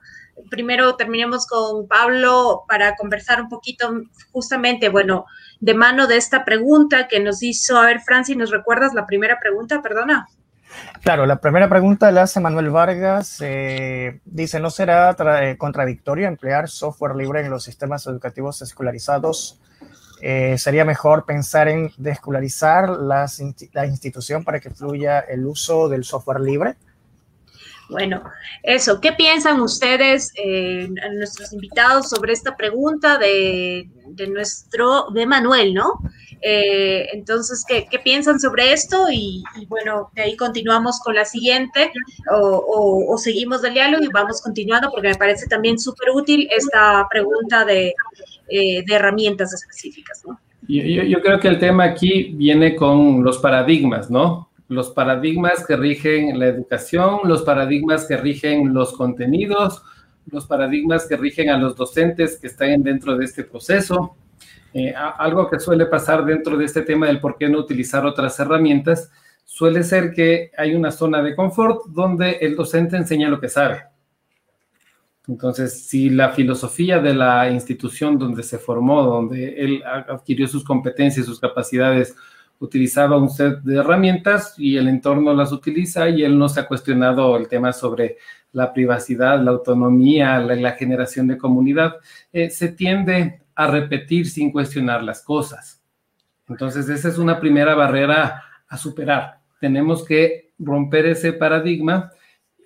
primero 0.49 0.95
terminemos 0.95 1.45
con 1.45 1.87
Pablo 1.87 2.63
para 2.67 2.95
conversar 2.95 3.41
un 3.41 3.49
poquito 3.49 3.91
justamente, 4.31 4.89
bueno, 4.89 5.25
de 5.59 5.73
mano 5.73 6.07
de 6.07 6.17
esta 6.17 6.45
pregunta 6.45 7.07
que 7.07 7.19
nos 7.19 7.43
hizo, 7.43 7.77
a 7.77 7.85
ver, 7.85 7.99
Franci, 8.01 8.35
¿nos 8.35 8.51
recuerdas 8.51 8.93
la 8.93 9.05
primera 9.05 9.39
pregunta? 9.39 9.81
Perdona. 9.81 10.27
Claro, 11.01 11.25
la 11.25 11.39
primera 11.39 11.67
pregunta 11.67 12.11
la 12.11 12.23
hace 12.23 12.39
Manuel 12.39 12.69
Vargas. 12.69 13.37
Eh, 13.41 14.21
dice, 14.25 14.59
¿no 14.59 14.69
será 14.69 15.15
eh, 15.41 15.57
contradictorio 15.57 16.27
emplear 16.27 16.69
software 16.69 17.15
libre 17.15 17.41
en 17.41 17.49
los 17.49 17.63
sistemas 17.63 18.05
educativos 18.07 18.61
escolarizados? 18.61 19.59
Eh, 20.21 20.57
¿Sería 20.57 20.85
mejor 20.85 21.25
pensar 21.25 21.69
en 21.69 21.91
desescolarizar 21.97 22.89
la 22.89 23.85
institución 23.87 24.43
para 24.43 24.59
que 24.59 24.69
fluya 24.69 25.19
el 25.19 25.45
uso 25.45 25.89
del 25.89 26.03
software 26.03 26.41
libre? 26.41 26.75
Bueno, 27.89 28.21
eso, 28.61 29.01
¿qué 29.01 29.13
piensan 29.13 29.59
ustedes, 29.61 30.31
eh, 30.35 30.87
nuestros 31.17 31.51
invitados, 31.53 32.09
sobre 32.09 32.33
esta 32.33 32.55
pregunta 32.55 33.17
de, 33.17 33.89
nuestro, 34.29 35.09
de 35.11 35.25
Manuel, 35.25 35.73
¿no? 35.73 35.93
Eh, 36.41 37.07
entonces, 37.13 37.65
¿qué, 37.67 37.99
piensan 38.03 38.39
sobre 38.39 38.73
esto? 38.73 39.07
Y, 39.11 39.43
bueno, 39.67 40.11
de 40.13 40.21
ahí 40.21 40.37
continuamos 40.37 40.99
con 41.03 41.15
la 41.15 41.25
siguiente 41.25 41.91
o, 42.31 43.17
seguimos 43.17 43.63
del 43.63 43.73
diálogo 43.73 44.03
y 44.03 44.09
vamos 44.09 44.39
continuando 44.41 44.91
porque 44.91 45.09
me 45.09 45.15
parece 45.15 45.47
también 45.47 45.79
súper 45.79 46.11
útil 46.11 46.47
esta 46.55 47.07
pregunta 47.09 47.65
de, 47.65 47.95
eh, 48.49 48.83
herramientas 48.87 49.51
específicas, 49.53 50.23
¿no? 50.27 50.39
yo 50.67 51.21
creo 51.21 51.39
que 51.39 51.47
el 51.47 51.57
tema 51.57 51.85
aquí 51.85 52.31
viene 52.35 52.75
con 52.75 53.23
los 53.23 53.39
paradigmas, 53.39 54.11
¿no? 54.11 54.48
Los 54.69 54.91
paradigmas 54.91 55.65
que 55.65 55.75
rigen 55.75 56.39
la 56.39 56.45
educación, 56.45 57.21
los 57.25 57.41
paradigmas 57.41 58.05
que 58.05 58.15
rigen 58.15 58.73
los 58.73 58.93
contenidos, 58.93 59.81
los 60.27 60.45
paradigmas 60.45 61.07
que 61.07 61.17
rigen 61.17 61.49
a 61.49 61.57
los 61.57 61.75
docentes 61.75 62.37
que 62.39 62.47
están 62.47 62.83
dentro 62.83 63.17
de 63.17 63.25
este 63.25 63.43
proceso. 63.43 64.15
Eh, 64.71 64.93
algo 64.95 65.49
que 65.49 65.59
suele 65.59 65.87
pasar 65.87 66.23
dentro 66.23 66.55
de 66.55 66.65
este 66.65 66.83
tema 66.83 67.07
del 67.07 67.19
por 67.19 67.35
qué 67.35 67.49
no 67.49 67.57
utilizar 67.57 68.05
otras 68.05 68.39
herramientas, 68.39 69.11
suele 69.43 69.83
ser 69.83 70.13
que 70.13 70.51
hay 70.55 70.75
una 70.75 70.91
zona 70.91 71.23
de 71.23 71.35
confort 71.35 71.87
donde 71.87 72.33
el 72.33 72.55
docente 72.55 72.95
enseña 72.95 73.27
lo 73.27 73.41
que 73.41 73.49
sabe. 73.49 73.81
Entonces, 75.27 75.87
si 75.87 76.11
la 76.11 76.29
filosofía 76.29 76.99
de 76.99 77.15
la 77.15 77.49
institución 77.49 78.19
donde 78.19 78.43
se 78.43 78.59
formó, 78.59 79.01
donde 79.01 79.55
él 79.57 79.83
adquirió 79.85 80.47
sus 80.47 80.63
competencias, 80.63 81.25
sus 81.25 81.39
capacidades, 81.39 82.15
utilizaba 82.59 83.17
un 83.17 83.29
set 83.29 83.59
de 83.61 83.77
herramientas 83.77 84.53
y 84.57 84.77
el 84.77 84.87
entorno 84.87 85.33
las 85.33 85.51
utiliza 85.51 86.09
y 86.09 86.23
él 86.23 86.37
no 86.37 86.49
se 86.49 86.59
ha 86.59 86.67
cuestionado 86.67 87.37
el 87.37 87.47
tema 87.47 87.71
sobre 87.71 88.17
la 88.51 88.73
privacidad, 88.73 89.41
la 89.41 89.51
autonomía, 89.51 90.39
la, 90.39 90.71
generación 90.71 91.27
de 91.27 91.37
comunidad. 91.37 91.95
Eh, 92.33 92.49
se 92.49 92.69
tiende 92.69 93.41
a 93.55 93.67
repetir 93.67 94.29
sin 94.29 94.51
cuestionar 94.51 95.03
las 95.03 95.21
cosas. 95.21 95.81
Entonces, 96.47 96.89
esa 96.89 97.09
es 97.09 97.17
una 97.17 97.39
primera 97.39 97.75
barrera 97.75 98.43
a 98.67 98.77
superar. 98.77 99.39
Tenemos 99.59 100.03
que 100.03 100.51
romper 100.57 101.05
ese 101.05 101.33
paradigma 101.33 102.11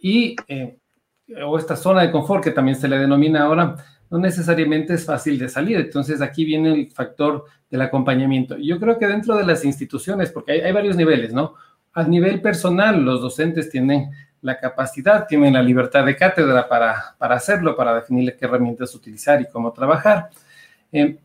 y, 0.02 0.36
eh, 0.48 0.78
o 1.46 1.58
esta 1.58 1.76
zona 1.76 2.02
de 2.02 2.12
confort 2.12 2.44
que 2.44 2.52
también 2.52 2.78
se 2.78 2.88
le 2.88 2.98
denomina 2.98 3.44
ahora, 3.44 3.76
no 4.14 4.20
necesariamente 4.20 4.94
es 4.94 5.06
fácil 5.06 5.40
de 5.40 5.50
salir. 5.50 5.80
Entonces 5.80 6.22
aquí 6.22 6.46
viene 6.46 6.72
el 6.72 6.92
factor 6.92 7.46
del 7.72 7.82
acompañamiento. 7.82 8.56
Yo 8.58 8.80
creo 8.80 9.00
que 9.00 9.08
dentro 9.08 9.36
de 9.36 9.44
las 9.44 9.66
instituciones, 9.66 10.30
porque 10.30 10.52
hay, 10.52 10.72
varios 10.72 10.96
niveles, 10.96 11.34
¿no? 11.34 11.56
A 11.94 12.04
nivel 12.04 12.40
personal, 12.40 13.04
los 13.04 13.22
docentes 13.22 13.72
tienen 13.72 14.12
la 14.44 14.60
capacidad, 14.60 15.26
tienen 15.26 15.56
la 15.56 15.64
libertad 15.64 16.06
de 16.06 16.16
cátedra 16.16 16.70
para, 16.70 17.16
para 17.18 17.38
hacerlo, 17.38 17.76
para 17.76 17.96
definirle 17.96 18.38
qué 18.38 18.46
herramientas 18.46 18.94
utilizar 18.94 19.42
y 19.42 19.48
cómo 19.48 19.74
trabajar. 19.74 20.30
Eh, 20.92 21.18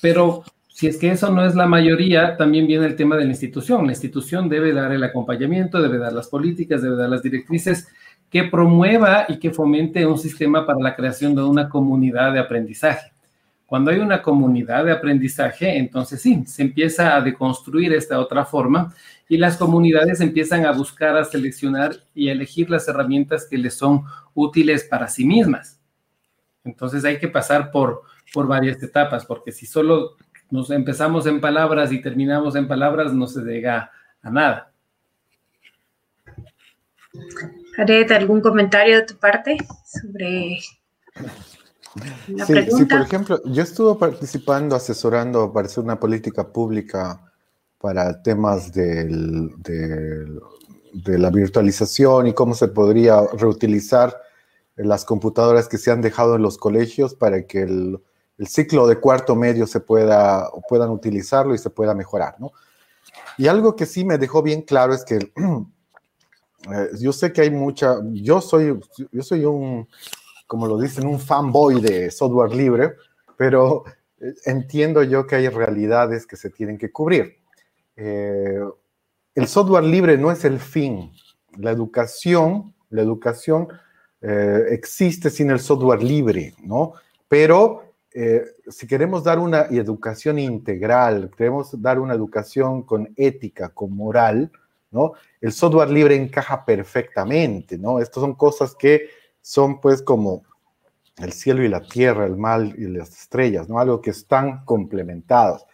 pero 0.00 0.44
si 0.68 0.86
es 0.86 0.96
que 0.96 1.10
eso 1.10 1.32
no 1.32 1.44
es 1.44 1.56
la 1.56 1.66
mayoría, 1.66 2.36
también 2.36 2.68
viene 2.68 2.86
el 2.86 2.94
tema 2.94 3.16
de 3.16 3.24
la 3.24 3.30
institución. 3.30 3.84
La 3.84 3.92
institución 3.94 4.48
debe 4.48 4.72
dar 4.72 4.92
el 4.92 5.02
acompañamiento, 5.02 5.82
debe 5.82 5.98
dar 5.98 6.12
las 6.12 6.28
políticas, 6.28 6.82
debe 6.82 6.94
dar 6.94 7.08
las 7.08 7.24
directrices 7.24 7.88
que 8.30 8.44
promueva 8.44 9.24
y 9.28 9.38
que 9.38 9.50
fomente 9.50 10.06
un 10.06 10.18
sistema 10.18 10.66
para 10.66 10.80
la 10.80 10.94
creación 10.94 11.34
de 11.34 11.42
una 11.42 11.68
comunidad 11.68 12.32
de 12.32 12.40
aprendizaje. 12.40 13.12
Cuando 13.66 13.90
hay 13.90 13.98
una 13.98 14.22
comunidad 14.22 14.84
de 14.84 14.92
aprendizaje, 14.92 15.76
entonces 15.76 16.22
sí, 16.22 16.42
se 16.46 16.62
empieza 16.62 17.14
a 17.14 17.20
deconstruir 17.20 17.92
esta 17.92 18.18
otra 18.18 18.44
forma 18.46 18.94
y 19.28 19.36
las 19.36 19.58
comunidades 19.58 20.20
empiezan 20.20 20.64
a 20.64 20.72
buscar, 20.72 21.16
a 21.16 21.24
seleccionar 21.24 21.94
y 22.14 22.28
a 22.28 22.32
elegir 22.32 22.70
las 22.70 22.88
herramientas 22.88 23.46
que 23.48 23.58
les 23.58 23.74
son 23.74 24.04
útiles 24.32 24.84
para 24.84 25.06
sí 25.08 25.26
mismas. 25.26 25.78
Entonces 26.64 27.04
hay 27.04 27.18
que 27.18 27.28
pasar 27.28 27.70
por, 27.70 28.04
por 28.32 28.46
varias 28.46 28.82
etapas, 28.82 29.26
porque 29.26 29.52
si 29.52 29.66
solo 29.66 30.16
nos 30.50 30.70
empezamos 30.70 31.26
en 31.26 31.40
palabras 31.40 31.92
y 31.92 32.00
terminamos 32.00 32.56
en 32.56 32.68
palabras, 32.68 33.12
no 33.12 33.26
se 33.26 33.42
llega 33.42 33.90
a 34.22 34.30
nada. 34.30 34.72
Jared, 37.78 38.10
¿algún 38.10 38.40
comentario 38.40 38.96
de 38.96 39.02
tu 39.02 39.16
parte 39.18 39.56
sobre 39.84 40.58
la 42.26 42.44
sí, 42.44 42.52
pregunta? 42.52 42.76
Sí, 42.76 42.84
por 42.86 43.00
ejemplo, 43.00 43.40
yo 43.44 43.62
estuve 43.62 43.96
participando, 44.00 44.74
asesorando 44.74 45.52
para 45.52 45.66
hacer 45.68 45.84
una 45.84 46.00
política 46.00 46.48
pública 46.48 47.20
para 47.78 48.20
temas 48.20 48.72
del, 48.72 49.52
de 49.62 51.18
la 51.18 51.30
virtualización 51.30 52.26
y 52.26 52.34
cómo 52.34 52.54
se 52.54 52.66
podría 52.66 53.20
reutilizar 53.38 54.12
las 54.74 55.04
computadoras 55.04 55.68
que 55.68 55.78
se 55.78 55.92
han 55.92 56.00
dejado 56.00 56.34
en 56.34 56.42
los 56.42 56.58
colegios 56.58 57.14
para 57.14 57.46
que 57.46 57.62
el, 57.62 58.00
el 58.38 58.46
ciclo 58.48 58.88
de 58.88 58.98
cuarto 58.98 59.36
medio 59.36 59.68
se 59.68 59.78
pueda, 59.78 60.50
puedan 60.68 60.90
utilizarlo 60.90 61.54
y 61.54 61.58
se 61.58 61.70
pueda 61.70 61.94
mejorar, 61.94 62.40
¿no? 62.40 62.50
Y 63.36 63.46
algo 63.46 63.76
que 63.76 63.86
sí 63.86 64.04
me 64.04 64.18
dejó 64.18 64.42
bien 64.42 64.62
claro 64.62 64.92
es 64.94 65.04
que 65.04 65.32
eh, 66.72 66.88
yo 67.00 67.12
sé 67.12 67.32
que 67.32 67.42
hay 67.42 67.50
mucha, 67.50 67.96
yo 68.12 68.40
soy, 68.40 68.78
yo 69.12 69.22
soy 69.22 69.44
un, 69.44 69.88
como 70.48 70.66
lo 70.66 70.78
dicen, 70.78 71.06
un 71.06 71.20
fanboy 71.20 71.80
de 71.80 72.10
software 72.10 72.52
libre, 72.52 72.94
pero 73.36 73.84
eh, 74.20 74.34
entiendo 74.46 75.02
yo 75.02 75.26
que 75.26 75.36
hay 75.36 75.48
realidades 75.48 76.26
que 76.26 76.36
se 76.36 76.50
tienen 76.50 76.78
que 76.78 76.90
cubrir. 76.90 77.36
Eh, 77.94 78.60
el 79.34 79.46
software 79.46 79.84
libre 79.84 80.16
no 80.16 80.32
es 80.32 80.44
el 80.44 80.58
fin. 80.58 81.12
La 81.58 81.70
educación, 81.70 82.74
la 82.90 83.02
educación 83.02 83.68
eh, 84.22 84.64
existe 84.70 85.30
sin 85.30 85.50
el 85.50 85.60
software 85.60 86.02
libre, 86.02 86.54
¿no? 86.62 86.94
Pero 87.28 87.84
si 88.68 88.88
queremos 88.88 89.22
dar 89.22 89.38
una 89.38 89.66
educación 89.66 90.40
integral, 90.40 91.30
queremos 91.36 91.80
dar 91.80 92.00
una 92.00 92.14
educación 92.14 92.82
con 92.82 93.12
ética, 93.14 93.68
con 93.68 93.94
moral, 93.94 94.50
¿no? 94.90 95.12
El 95.40 95.52
software 95.52 95.90
libre 95.90 96.16
encaja 96.16 96.64
perfectamente, 96.64 97.78
¿no? 97.78 98.00
Estas 98.00 98.20
son 98.20 98.34
cosas 98.34 98.74
que 98.74 99.08
son 99.40 99.80
pues 99.80 100.02
como 100.02 100.42
el 101.18 101.32
cielo 101.32 101.62
y 101.64 101.68
la 101.68 101.80
tierra, 101.80 102.26
el 102.26 102.36
mal 102.36 102.74
y 102.78 102.86
las 102.86 103.10
estrellas, 103.10 103.68
¿no? 103.68 103.78
Algo 103.78 104.00
que 104.00 104.10
están 104.10 104.64
complementados. 104.64 105.66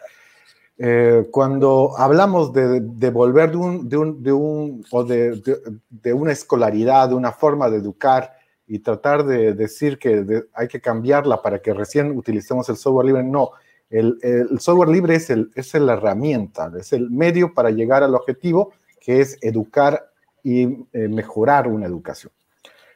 Eh, 0.76 1.28
cuando 1.30 1.92
hablamos 1.96 2.52
de, 2.52 3.10
volver 3.10 3.52
de 3.52 3.56
un, 3.56 3.88
de 3.88 3.96
un, 3.96 4.22
de 4.22 4.32
un 4.32 4.84
o 4.90 5.04
de, 5.04 5.40
de, 5.88 6.12
una 6.12 6.32
escolaridad, 6.32 7.08
de 7.08 7.14
una 7.14 7.30
forma 7.30 7.70
de 7.70 7.76
educar 7.76 8.32
y 8.66 8.80
tratar 8.80 9.24
de 9.24 9.52
decir 9.52 9.98
que 9.98 10.44
hay 10.52 10.66
que 10.66 10.80
cambiarla 10.80 11.42
para 11.42 11.60
que 11.60 11.72
recién 11.72 12.16
utilicemos 12.16 12.68
el 12.68 12.76
software 12.76 13.06
libre, 13.06 13.22
no. 13.22 13.50
El, 13.88 14.18
el 14.22 14.58
software 14.58 14.88
libre 14.88 15.14
es, 15.14 15.30
el, 15.30 15.52
es 15.54 15.72
la 15.74 15.92
herramienta, 15.92 16.72
es 16.76 16.92
el 16.92 17.10
medio 17.10 17.54
para 17.54 17.70
llegar 17.70 18.02
al 18.02 18.14
objetivo, 18.14 18.72
que 19.04 19.20
es 19.20 19.38
educar 19.42 20.10
y 20.42 20.62
eh, 20.92 21.08
mejorar 21.08 21.68
una 21.68 21.86
educación. 21.86 22.32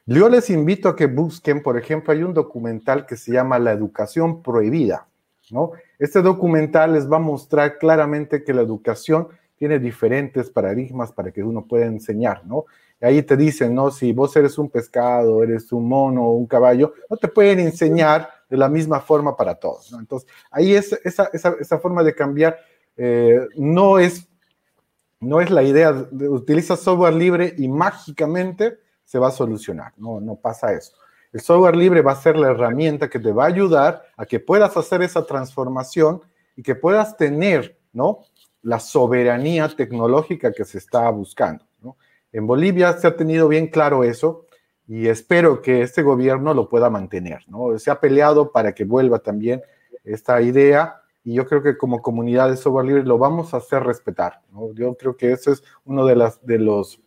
Yo 0.07 0.29
les 0.29 0.49
invito 0.49 0.89
a 0.89 0.97
que 0.97 1.07
busquen, 1.07 1.63
por 1.63 1.77
ejemplo, 1.77 2.13
hay 2.13 2.23
un 2.23 2.33
documental 2.33 3.05
que 3.05 3.17
se 3.17 3.33
llama 3.33 3.59
La 3.59 3.73
educación 3.73 4.43
prohibida, 4.43 5.07
¿no? 5.51 5.73
Este 5.99 6.23
documental 6.23 6.95
les 6.95 7.11
va 7.11 7.17
a 7.17 7.21
mostrar 7.21 7.79
claramente 7.79 8.43
que 8.43 8.55
la 8.55 8.63
educación 8.63 9.29
tiene 9.57 9.79
diferentes 9.79 10.49
paradigmas 10.49 11.13
para 11.13 11.31
que 11.31 11.43
uno 11.43 11.67
pueda 11.67 11.85
enseñar, 11.87 12.47
¿no? 12.47 12.65
ahí 13.01 13.23
te 13.23 13.37
dicen, 13.37 13.75
¿no? 13.75 13.91
Si 13.91 14.13
vos 14.13 14.35
eres 14.37 14.59
un 14.59 14.69
pescado, 14.69 15.43
eres 15.43 15.71
un 15.73 15.87
mono 15.89 16.33
un 16.33 16.47
caballo, 16.47 16.95
no 17.09 17.17
te 17.17 17.29
pueden 17.29 17.61
enseñar 17.61 18.29
de 18.51 18.57
la 18.57 18.69
misma 18.69 19.01
forma 19.01 19.37
para 19.37 19.55
todos, 19.55 19.93
¿no? 19.93 20.01
Entonces, 20.01 20.29
ahí 20.51 20.75
es, 20.75 20.93
esa, 21.05 21.31
esa, 21.33 21.55
esa 21.61 21.79
forma 21.79 22.03
de 22.03 22.15
cambiar 22.15 22.59
eh, 22.97 23.47
no, 23.57 23.99
es, 23.99 24.28
no 25.21 25.41
es 25.41 25.51
la 25.51 25.63
idea 25.63 25.93
de 25.93 26.29
utilizar 26.29 26.77
software 26.77 27.15
libre 27.15 27.55
y 27.57 27.69
mágicamente 27.69 28.79
se 29.05 29.19
va 29.19 29.29
a 29.29 29.33
solucionar, 29.33 29.93
no, 29.97 30.21
no 30.21 30.37
pasa 30.37 30.73
eso. 30.73 30.93
El 31.33 31.41
software 31.41 31.77
libre 31.77 32.03
va 32.03 32.13
a 32.13 32.17
ser 32.17 32.37
la 32.37 32.49
herramienta 32.49 33.09
que 33.11 33.19
te 33.19 33.33
va 33.33 33.45
a 33.45 33.49
ayudar 33.49 34.03
a 34.17 34.25
que 34.25 34.41
puedas 34.41 34.77
hacer 34.77 35.03
esa 35.03 35.27
transformación 35.27 36.23
y 36.57 36.63
que 36.63 36.75
puedas 36.75 37.17
tener, 37.17 37.79
¿no? 37.93 38.21
La 38.63 38.81
soberanía 38.81 39.69
tecnológica 39.69 40.53
que 40.53 40.65
se 40.65 40.79
está 40.79 41.09
buscando. 41.11 41.65
En 42.33 42.47
Bolivia 42.47 42.93
se 42.95 43.07
ha 43.07 43.17
tenido 43.17 43.49
bien 43.49 43.69
claro 43.69 44.05
eso 44.05 44.47
y 44.87 45.09
espero 45.09 45.63
que 45.63 45.83
este 45.83 46.03
gobierno 46.03 46.55
lo 46.55 46.69
pueda 46.69 46.91
mantener, 46.91 47.45
¿no? 47.47 47.79
Se 47.79 47.91
ha 47.91 48.01
peleado 48.01 48.53
para 48.53 48.75
que 48.75 48.85
vuelva 48.85 49.19
también 49.19 49.63
esta 50.05 50.41
idea 50.41 51.03
y 51.29 51.35
yo 51.35 51.47
creo 51.47 51.63
que 51.63 51.77
como 51.77 52.01
comunidad 52.01 52.49
de 52.49 52.57
software 52.57 52.87
libre 52.87 53.05
lo 53.05 53.19
vamos 53.19 53.53
a 53.53 53.59
hacer 53.59 53.83
respetar, 53.83 54.41
¿no? 54.51 54.73
Yo 54.73 54.95
creo 54.95 55.15
que 55.15 55.31
eso 55.31 55.53
es 55.53 55.63
uno 55.85 56.07
de, 56.07 56.17
las, 56.17 56.43
de 56.47 56.59
los 56.59 57.03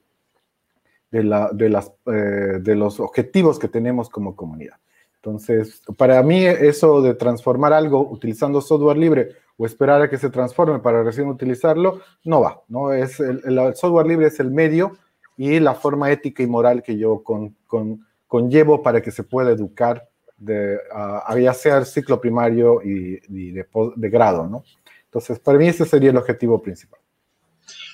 de, 1.09 1.23
la, 1.23 1.49
de, 1.51 1.69
las, 1.69 1.91
eh, 2.05 2.59
de 2.61 2.75
los 2.75 2.99
objetivos 2.99 3.57
que 3.57 3.67
tenemos 3.67 4.11
como 4.11 4.35
comunidad. 4.35 4.75
Entonces, 5.15 5.81
para 5.97 6.21
mí 6.21 6.45
eso 6.45 7.01
de 7.01 7.15
transformar 7.15 7.73
algo 7.73 8.07
utilizando 8.11 8.61
software 8.61 8.97
libre 8.97 9.29
o 9.57 9.65
esperar 9.65 10.03
a 10.03 10.07
que 10.07 10.19
se 10.19 10.29
transforme 10.29 10.77
para 10.77 11.01
recién 11.01 11.27
utilizarlo, 11.27 12.01
no 12.23 12.41
va, 12.41 12.61
¿no? 12.67 12.93
Es 12.93 13.19
el, 13.19 13.41
software 13.73 14.05
libre 14.05 14.27
es 14.27 14.39
el 14.39 14.51
medio 14.51 14.91
y 15.35 15.59
la 15.59 15.73
forma 15.73 16.11
ética 16.11 16.43
y 16.43 16.47
moral 16.47 16.83
que 16.83 16.95
yo 16.95 17.23
con, 17.23 17.55
con, 17.65 18.05
conllevo 18.27 18.83
para 18.83 19.01
que 19.01 19.09
se 19.09 19.23
pueda 19.23 19.49
educar 19.49 20.10
de, 20.41 20.79
uh, 20.93 21.37
ya 21.37 21.53
sea 21.53 21.77
el 21.77 21.85
ciclo 21.85 22.19
primario 22.19 22.81
y, 22.83 23.19
y 23.29 23.51
de, 23.51 23.67
de, 23.95 24.09
grado, 24.09 24.47
¿no? 24.47 24.63
Entonces, 25.05 25.39
para 25.39 25.57
mí 25.57 25.67
ese 25.67 25.85
sería 25.85 26.09
el 26.09 26.17
objetivo 26.17 26.61
principal. 26.61 26.99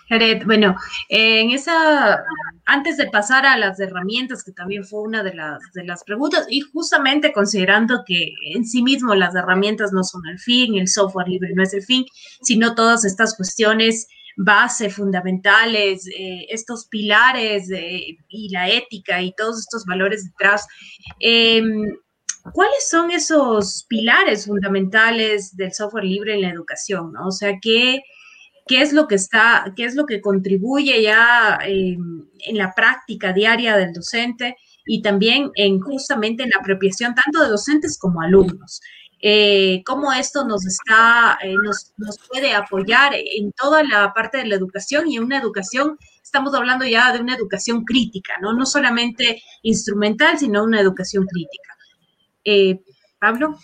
Jared, 0.07 0.45
bueno, 0.45 0.75
en 1.09 1.51
esa, 1.51 2.23
antes 2.65 2.95
de 2.95 3.07
pasar 3.07 3.45
a 3.45 3.57
las 3.57 3.77
herramientas, 3.81 4.41
que 4.41 4.53
también 4.53 4.85
fue 4.85 5.01
una 5.01 5.21
de 5.21 5.33
las, 5.33 5.59
de 5.73 5.83
las 5.83 6.05
preguntas, 6.05 6.47
y 6.49 6.61
justamente 6.61 7.33
considerando 7.33 8.03
que 8.05 8.31
en 8.53 8.63
sí 8.63 8.81
mismo 8.81 9.13
las 9.15 9.35
herramientas 9.35 9.91
no 9.91 10.03
son 10.03 10.21
el 10.27 10.39
fin, 10.39 10.75
el 10.75 10.87
software 10.87 11.27
libre 11.27 11.49
no 11.53 11.63
es 11.63 11.73
el 11.73 11.83
fin, 11.83 12.05
sino 12.41 12.73
todas 12.73 13.03
estas 13.03 13.35
cuestiones 13.35 14.07
base, 14.37 14.89
fundamentales, 14.89 16.07
eh, 16.07 16.45
estos 16.49 16.85
pilares 16.85 17.69
y 18.29 18.49
la 18.51 18.69
ética 18.69 19.21
y 19.21 19.33
todos 19.33 19.59
estos 19.59 19.83
valores 19.85 20.25
detrás. 20.25 20.67
Em, 21.19 21.83
¿Cuáles 22.53 22.89
son 22.89 23.11
esos 23.11 23.85
pilares 23.87 24.45
fundamentales 24.45 25.55
del 25.55 25.73
software 25.73 26.05
libre 26.05 26.35
en 26.35 26.41
la 26.41 26.49
educación? 26.49 27.13
O 27.17 27.31
sea, 27.31 27.57
¿qué, 27.61 28.01
qué 28.67 28.81
es 28.81 28.93
lo 28.93 29.07
que 29.07 29.15
está, 29.15 29.73
qué 29.75 29.85
es 29.85 29.95
lo 29.95 30.05
que 30.05 30.21
contribuye 30.21 31.01
ya 31.01 31.57
en 31.65 32.57
la 32.57 32.73
práctica 32.73 33.33
diaria 33.33 33.77
del 33.77 33.93
docente 33.93 34.55
y 34.85 35.01
también 35.01 35.51
en 35.55 35.79
justamente 35.79 36.43
en 36.43 36.49
la 36.49 36.59
apropiación 36.61 37.15
tanto 37.15 37.41
de 37.41 37.49
docentes 37.49 37.97
como 37.99 38.21
alumnos. 38.21 38.81
Eh, 39.19 39.81
cómo 39.83 40.13
esto 40.13 40.45
nos 40.45 40.65
está, 40.67 41.39
eh, 41.41 41.55
nos, 41.63 41.91
nos, 41.97 42.19
puede 42.29 42.53
apoyar 42.53 43.13
en 43.15 43.51
toda 43.51 43.83
la 43.83 44.13
parte 44.13 44.37
de 44.37 44.45
la 44.45 44.55
educación 44.55 45.09
y 45.09 45.17
una 45.17 45.39
educación, 45.39 45.97
estamos 46.21 46.53
hablando 46.53 46.85
ya 46.85 47.11
de 47.11 47.19
una 47.19 47.35
educación 47.35 47.83
crítica, 47.83 48.33
¿no? 48.41 48.53
No 48.53 48.67
solamente 48.67 49.41
instrumental, 49.63 50.37
sino 50.37 50.63
una 50.63 50.79
educación 50.79 51.25
crítica. 51.25 51.76
Eh, 52.49 52.79
Pablo. 53.19 53.57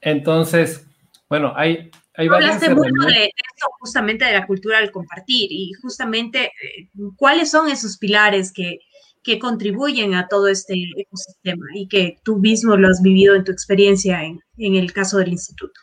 Entonces, 0.00 0.86
bueno, 1.28 1.52
hay, 1.54 1.90
Hablaste 2.16 2.74
mucho 2.74 3.06
de 3.06 3.24
esto, 3.24 3.66
justamente 3.80 4.24
de 4.24 4.32
la 4.32 4.46
cultura 4.46 4.80
del 4.80 4.90
compartir 4.90 5.48
y 5.50 5.72
justamente 5.82 6.44
eh, 6.44 6.88
cuáles 7.16 7.50
son 7.50 7.68
esos 7.68 7.98
pilares 7.98 8.50
que, 8.50 8.78
que, 9.22 9.38
contribuyen 9.38 10.14
a 10.14 10.26
todo 10.26 10.48
este 10.48 10.74
ecosistema 10.96 11.66
y 11.74 11.86
que 11.86 12.16
tú 12.24 12.38
mismo 12.38 12.76
lo 12.76 12.88
has 12.88 13.02
vivido 13.02 13.34
en 13.34 13.44
tu 13.44 13.52
experiencia 13.52 14.22
en, 14.24 14.40
en 14.56 14.76
el 14.76 14.90
caso 14.92 15.18
del 15.18 15.32
instituto. 15.32 15.80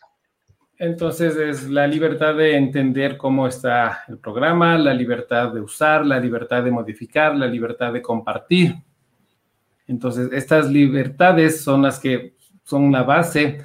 Entonces 0.80 1.36
es 1.36 1.70
la 1.70 1.86
libertad 1.86 2.34
de 2.34 2.56
entender 2.56 3.18
cómo 3.18 3.46
está 3.46 4.04
el 4.08 4.18
programa, 4.18 4.80
la 4.80 4.96
libertad 4.96 5.54
de 5.54 5.62
usar, 5.62 6.08
la 6.08 6.20
libertad 6.20 6.64
de 6.64 6.72
modificar, 6.72 7.36
la 7.36 7.46
libertad 7.46 7.94
de 7.94 8.02
compartir. 8.02 8.76
Entonces 9.92 10.30
estas 10.32 10.72
libertades 10.72 11.62
son 11.62 11.82
las 11.82 12.00
que 12.00 12.36
son 12.64 12.92
la 12.92 13.04
base 13.04 13.60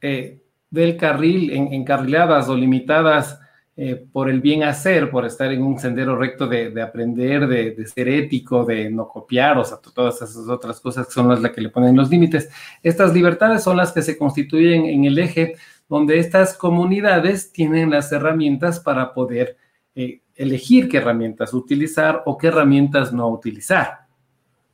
eh, 0.00 0.42
del 0.70 0.96
carril, 0.96 1.50
en, 1.50 1.72
encarriladas 1.72 2.48
o 2.48 2.56
limitadas 2.56 3.40
eh, 3.74 4.06
por 4.12 4.28
el 4.28 4.40
bien 4.40 4.64
hacer, 4.64 5.10
por 5.10 5.24
estar 5.24 5.50
en 5.52 5.62
un 5.62 5.78
sendero 5.78 6.16
recto 6.16 6.46
de, 6.46 6.82
aprender, 6.82 7.46
de, 7.46 7.86
ser 7.86 8.08
ético, 8.08 8.64
de 8.64 8.90
no 8.90 9.08
copiar, 9.08 9.56
o 9.56 9.64
sea, 9.64 9.78
todas 9.78 10.16
esas 10.16 10.48
otras 10.48 10.80
cosas 10.80 11.10
son 11.10 11.28
las 11.28 11.52
que 11.52 11.60
le 11.60 11.70
ponen 11.70 11.96
los 11.96 12.10
límites. 12.10 12.50
Estas 12.82 13.14
libertades 13.14 13.62
son 13.62 13.76
las 13.76 13.92
que 13.92 14.02
se 14.02 14.18
constituyen 14.18 14.84
en 14.84 15.04
el 15.04 15.18
eje 15.18 15.54
donde 15.88 16.18
estas 16.18 16.54
comunidades 16.54 17.52
tienen 17.52 17.90
las 17.90 18.12
herramientas 18.12 18.80
para 18.80 19.14
poder 19.14 19.56
eh, 19.94 20.20
elegir 20.34 20.88
qué 20.88 20.98
herramientas 20.98 21.54
utilizar 21.54 22.22
o 22.26 22.36
qué 22.36 22.48
herramientas 22.48 23.12
no 23.12 23.28
utilizar. 23.28 24.00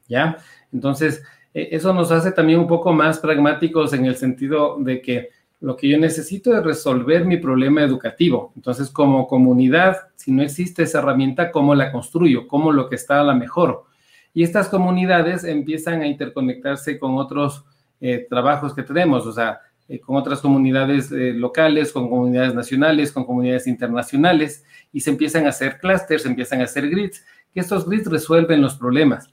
¿Ya? 0.08 0.38
Entonces, 0.74 1.22
e, 1.54 1.68
eso 1.72 1.94
nos 1.94 2.10
hace 2.10 2.32
también 2.32 2.58
un 2.58 2.66
poco 2.66 2.92
más 2.92 3.18
pragmáticos 3.18 3.94
en 3.94 4.04
el 4.04 4.16
sentido 4.16 4.76
de 4.78 5.00
que 5.00 5.30
lo 5.60 5.76
que 5.76 5.88
yo 5.88 5.98
necesito 5.98 6.54
es 6.54 6.62
resolver 6.62 7.24
mi 7.24 7.38
problema 7.38 7.82
educativo. 7.82 8.52
Entonces, 8.54 8.90
como 8.90 9.26
comunidad, 9.26 9.96
si 10.16 10.30
no 10.30 10.42
existe 10.42 10.82
esa 10.82 10.98
herramienta, 10.98 11.50
¿cómo 11.50 11.74
la 11.74 11.90
construyo? 11.90 12.46
¿Cómo 12.46 12.70
lo 12.70 12.88
que 12.90 12.96
está 12.96 13.20
a 13.20 13.24
la 13.24 13.34
mejor? 13.34 13.84
Y 14.34 14.42
estas 14.42 14.68
comunidades 14.68 15.44
empiezan 15.44 16.02
a 16.02 16.06
interconectarse 16.06 16.98
con 16.98 17.16
otros 17.16 17.64
eh, 18.00 18.26
trabajos 18.28 18.74
que 18.74 18.82
tenemos, 18.82 19.24
o 19.26 19.32
sea, 19.32 19.60
eh, 19.88 20.00
con 20.00 20.16
otras 20.16 20.40
comunidades 20.40 21.12
eh, 21.12 21.32
locales, 21.32 21.92
con 21.92 22.08
comunidades 22.08 22.54
nacionales, 22.54 23.12
con 23.12 23.24
comunidades 23.24 23.66
internacionales, 23.66 24.64
y 24.92 25.00
se 25.00 25.10
empiezan 25.10 25.46
a 25.46 25.50
hacer 25.50 25.78
clústeres, 25.78 26.22
se 26.22 26.28
empiezan 26.28 26.60
a 26.60 26.64
hacer 26.64 26.90
grids, 26.90 27.24
que 27.52 27.60
estos 27.60 27.86
grids 27.88 28.10
resuelven 28.10 28.60
los 28.60 28.76
problemas. 28.76 29.32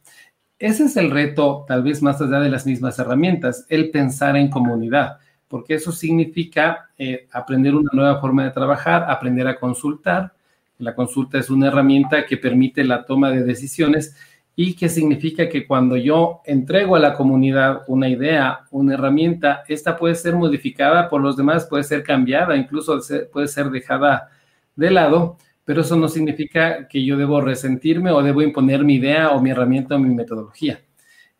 Ese 0.61 0.83
es 0.83 0.95
el 0.95 1.09
reto, 1.09 1.65
tal 1.67 1.81
vez 1.81 2.03
más 2.03 2.21
allá 2.21 2.39
de 2.39 2.47
las 2.49 2.67
mismas 2.67 2.99
herramientas, 2.99 3.65
el 3.67 3.89
pensar 3.89 4.37
en 4.37 4.51
comunidad, 4.51 5.17
porque 5.47 5.73
eso 5.73 5.91
significa 5.91 6.91
eh, 6.99 7.27
aprender 7.31 7.73
una 7.73 7.89
nueva 7.93 8.21
forma 8.21 8.43
de 8.43 8.51
trabajar, 8.51 9.05
aprender 9.09 9.47
a 9.47 9.59
consultar. 9.59 10.33
La 10.77 10.93
consulta 10.93 11.39
es 11.39 11.49
una 11.49 11.69
herramienta 11.69 12.27
que 12.27 12.37
permite 12.37 12.83
la 12.83 13.05
toma 13.05 13.31
de 13.31 13.43
decisiones 13.43 14.15
y 14.55 14.75
que 14.75 14.87
significa 14.87 15.49
que 15.49 15.65
cuando 15.65 15.97
yo 15.97 16.41
entrego 16.45 16.95
a 16.95 16.99
la 16.99 17.15
comunidad 17.15 17.81
una 17.87 18.07
idea, 18.07 18.59
una 18.69 18.93
herramienta, 18.93 19.63
esta 19.67 19.97
puede 19.97 20.13
ser 20.13 20.35
modificada 20.35 21.09
por 21.09 21.21
los 21.21 21.35
demás, 21.35 21.65
puede 21.65 21.85
ser 21.85 22.03
cambiada, 22.03 22.55
incluso 22.55 22.99
puede 23.33 23.47
ser 23.47 23.71
dejada 23.71 24.29
de 24.75 24.91
lado, 24.91 25.37
pero 25.65 25.81
eso 25.81 25.95
no 25.95 26.07
significa 26.07 26.87
que 26.87 27.03
yo 27.03 27.17
debo 27.17 27.41
resentirme 27.41 28.11
o 28.11 28.23
debo 28.23 28.41
imponer 28.41 28.83
mi 28.83 28.95
idea 28.95 29.31
o 29.31 29.41
mi 29.41 29.51
herramienta 29.51 29.95
o 29.95 29.99
mi 29.99 30.13
metodología. 30.13 30.81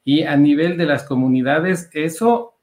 Y 0.04 0.24
a 0.24 0.36
nivel 0.36 0.78
de 0.78 0.86
las 0.86 1.04
comunidades, 1.04 1.90
eso 1.94 2.56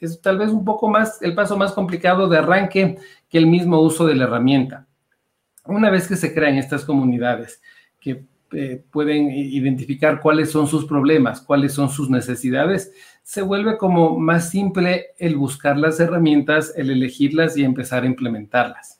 es 0.00 0.20
tal 0.20 0.38
vez 0.38 0.50
un 0.50 0.64
poco 0.64 0.88
más, 0.88 1.20
el 1.22 1.34
paso 1.34 1.56
más 1.56 1.72
complicado 1.72 2.28
de 2.28 2.38
arranque 2.38 2.98
que 3.28 3.38
el 3.38 3.46
mismo 3.46 3.80
uso 3.80 4.06
de 4.06 4.14
la 4.14 4.24
herramienta. 4.24 4.86
Una 5.64 5.90
vez 5.90 6.08
que 6.08 6.16
se 6.16 6.32
crean 6.32 6.56
estas 6.56 6.84
comunidades 6.84 7.60
que 8.00 8.24
eh, 8.52 8.82
pueden 8.90 9.30
identificar 9.30 10.20
cuáles 10.20 10.50
son 10.50 10.66
sus 10.66 10.86
problemas, 10.86 11.42
cuáles 11.42 11.74
son 11.74 11.90
sus 11.90 12.08
necesidades, 12.08 12.92
se 13.22 13.42
vuelve 13.42 13.76
como 13.76 14.18
más 14.18 14.48
simple 14.48 15.08
el 15.18 15.36
buscar 15.36 15.76
las 15.76 16.00
herramientas, 16.00 16.72
el 16.76 16.90
elegirlas 16.90 17.58
y 17.58 17.64
empezar 17.64 18.04
a 18.04 18.06
implementarlas. 18.06 18.97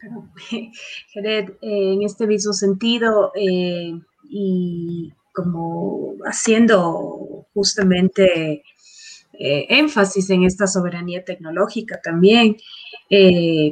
Jared, 1.14 1.50
eh, 1.60 1.92
en 1.94 2.02
este 2.02 2.26
mismo 2.26 2.52
sentido, 2.52 3.32
eh, 3.34 3.92
y 4.24 5.12
como 5.32 6.14
haciendo 6.24 7.46
justamente 7.54 8.64
eh, 9.32 9.66
énfasis 9.68 10.30
en 10.30 10.44
esta 10.44 10.66
soberanía 10.66 11.24
tecnológica 11.24 12.00
también, 12.02 12.56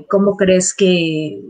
¿cómo 0.08 0.36
crees 0.36 0.72
que, 0.74 1.42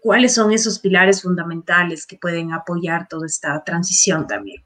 cuáles 0.00 0.34
son 0.34 0.52
esos 0.52 0.78
pilares 0.78 1.22
fundamentales 1.22 2.06
que 2.06 2.16
pueden 2.16 2.52
apoyar 2.52 3.06
toda 3.08 3.26
esta 3.26 3.62
transición 3.62 4.26
también? 4.26 4.62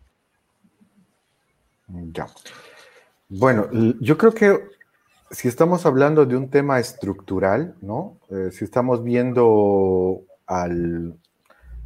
Ya. 2.12 2.26
Bueno, 3.28 3.68
yo 4.00 4.16
creo 4.16 4.32
que 4.32 4.60
si 5.32 5.48
estamos 5.48 5.86
hablando 5.86 6.26
de 6.26 6.36
un 6.36 6.50
tema 6.50 6.78
estructural, 6.78 7.74
¿no? 7.80 8.18
Eh, 8.30 8.50
si 8.52 8.64
estamos 8.64 9.02
viendo 9.02 10.22
al, 10.46 11.16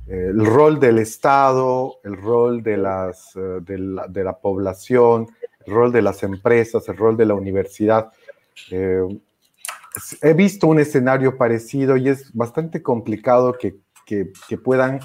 el 0.09 0.47
rol 0.47 0.81
del 0.81 0.99
Estado, 0.99 1.95
el 2.03 2.17
rol 2.17 2.63
de, 2.63 2.77
las, 2.77 3.37
eh, 3.37 3.61
de, 3.63 4.25
la, 4.25 4.39
población, 4.39 5.29
el 5.65 5.73
rol 5.73 5.93
de 5.93 6.03
las 6.03 6.25
empresas, 6.25 6.89
el 6.89 6.97
rol 6.97 7.17
de 7.17 7.27
la 7.27 7.35
universidad, 7.35 8.11
eh, 8.73 9.07
he 10.23 10.35
visto 10.35 10.67
un 10.67 10.81
escenario 10.81 11.37
parecido 11.39 11.97
y 11.97 12.09
es 12.09 12.35
bastante 12.35 12.83
complicado 12.83 13.57
que 13.57 13.79
puedan 14.63 15.01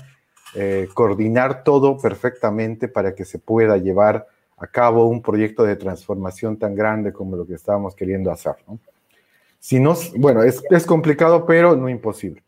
coordinar 0.94 1.64
todo 1.64 1.98
perfectamente 1.98 2.90
para 2.90 3.16
que 3.16 3.24
se 3.24 3.40
pueda 3.40 3.78
llevar 3.78 4.28
a 4.62 4.68
cabo 4.68 5.08
un 5.08 5.24
proyecto 5.24 5.64
de 5.64 5.76
transformación 5.76 6.58
tan 6.58 6.76
grande 6.76 7.12
como 7.12 7.36
lo 7.36 7.48
que 7.48 7.56
estábamos 7.56 7.96
queriendo 7.96 8.32
hacer. 8.32 8.56
¿no? 8.68 8.80
Si 9.60 9.80
no, 9.80 9.96
bueno, 10.18 10.44
es, 10.44 10.62
es 10.70 10.86
complicado, 10.86 11.48
pero 11.48 11.76
no 11.76 11.90
imposible. 11.90 12.44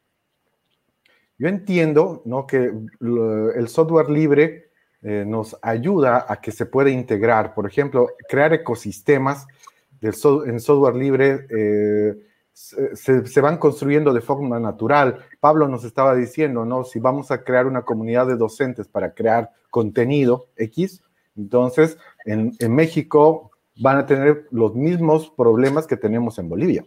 Yo 1.39 1.47
entiendo 1.47 2.22
¿no? 2.26 2.45
que 2.45 2.72
el 3.01 3.68
software 3.68 4.11
libre 4.11 4.70
eh, 5.01 5.26
nos 5.26 5.57
ayuda 5.64 6.28
a 6.30 6.39
que 6.39 6.51
se 6.51 6.68
pueda 6.68 6.91
integrar, 6.91 7.55
por 7.55 7.66
ejemplo, 7.66 8.09
crear 8.30 8.53
ecosistemas 8.53 9.47
del 9.99 10.14
en 10.45 10.59
software 10.59 10.95
libre. 10.95 11.47
Eh, 11.49 12.14
se, 12.53 13.26
se, 13.26 13.41
van 13.41 13.57
construyendo 13.57 14.14
de 14.14 14.22
forma 14.22 14.59
natural. 14.59 15.26
Pablo 15.39 15.68
nos 15.68 15.84
estaba 15.84 16.14
diciendo, 16.14 16.66
¿no? 16.66 16.84
Si 16.84 16.99
vamos 16.99 17.32
a 17.32 17.43
crear 17.43 17.66
una 17.66 17.82
comunidad 17.82 18.28
de 18.28 18.36
docentes 18.36 18.88
para 18.88 19.16
crear 19.16 19.49
contenido 19.72 20.49
X, 20.55 21.01
entonces, 21.36 21.97
en, 22.25 22.55
México 22.69 23.51
van 23.77 23.97
a 23.97 24.05
tener 24.05 24.47
los 24.51 24.75
mismos 24.75 25.31
problemas 25.36 25.88
que 25.88 25.97
tenemos 25.97 26.38
en 26.38 26.49
Bolivia, 26.49 26.86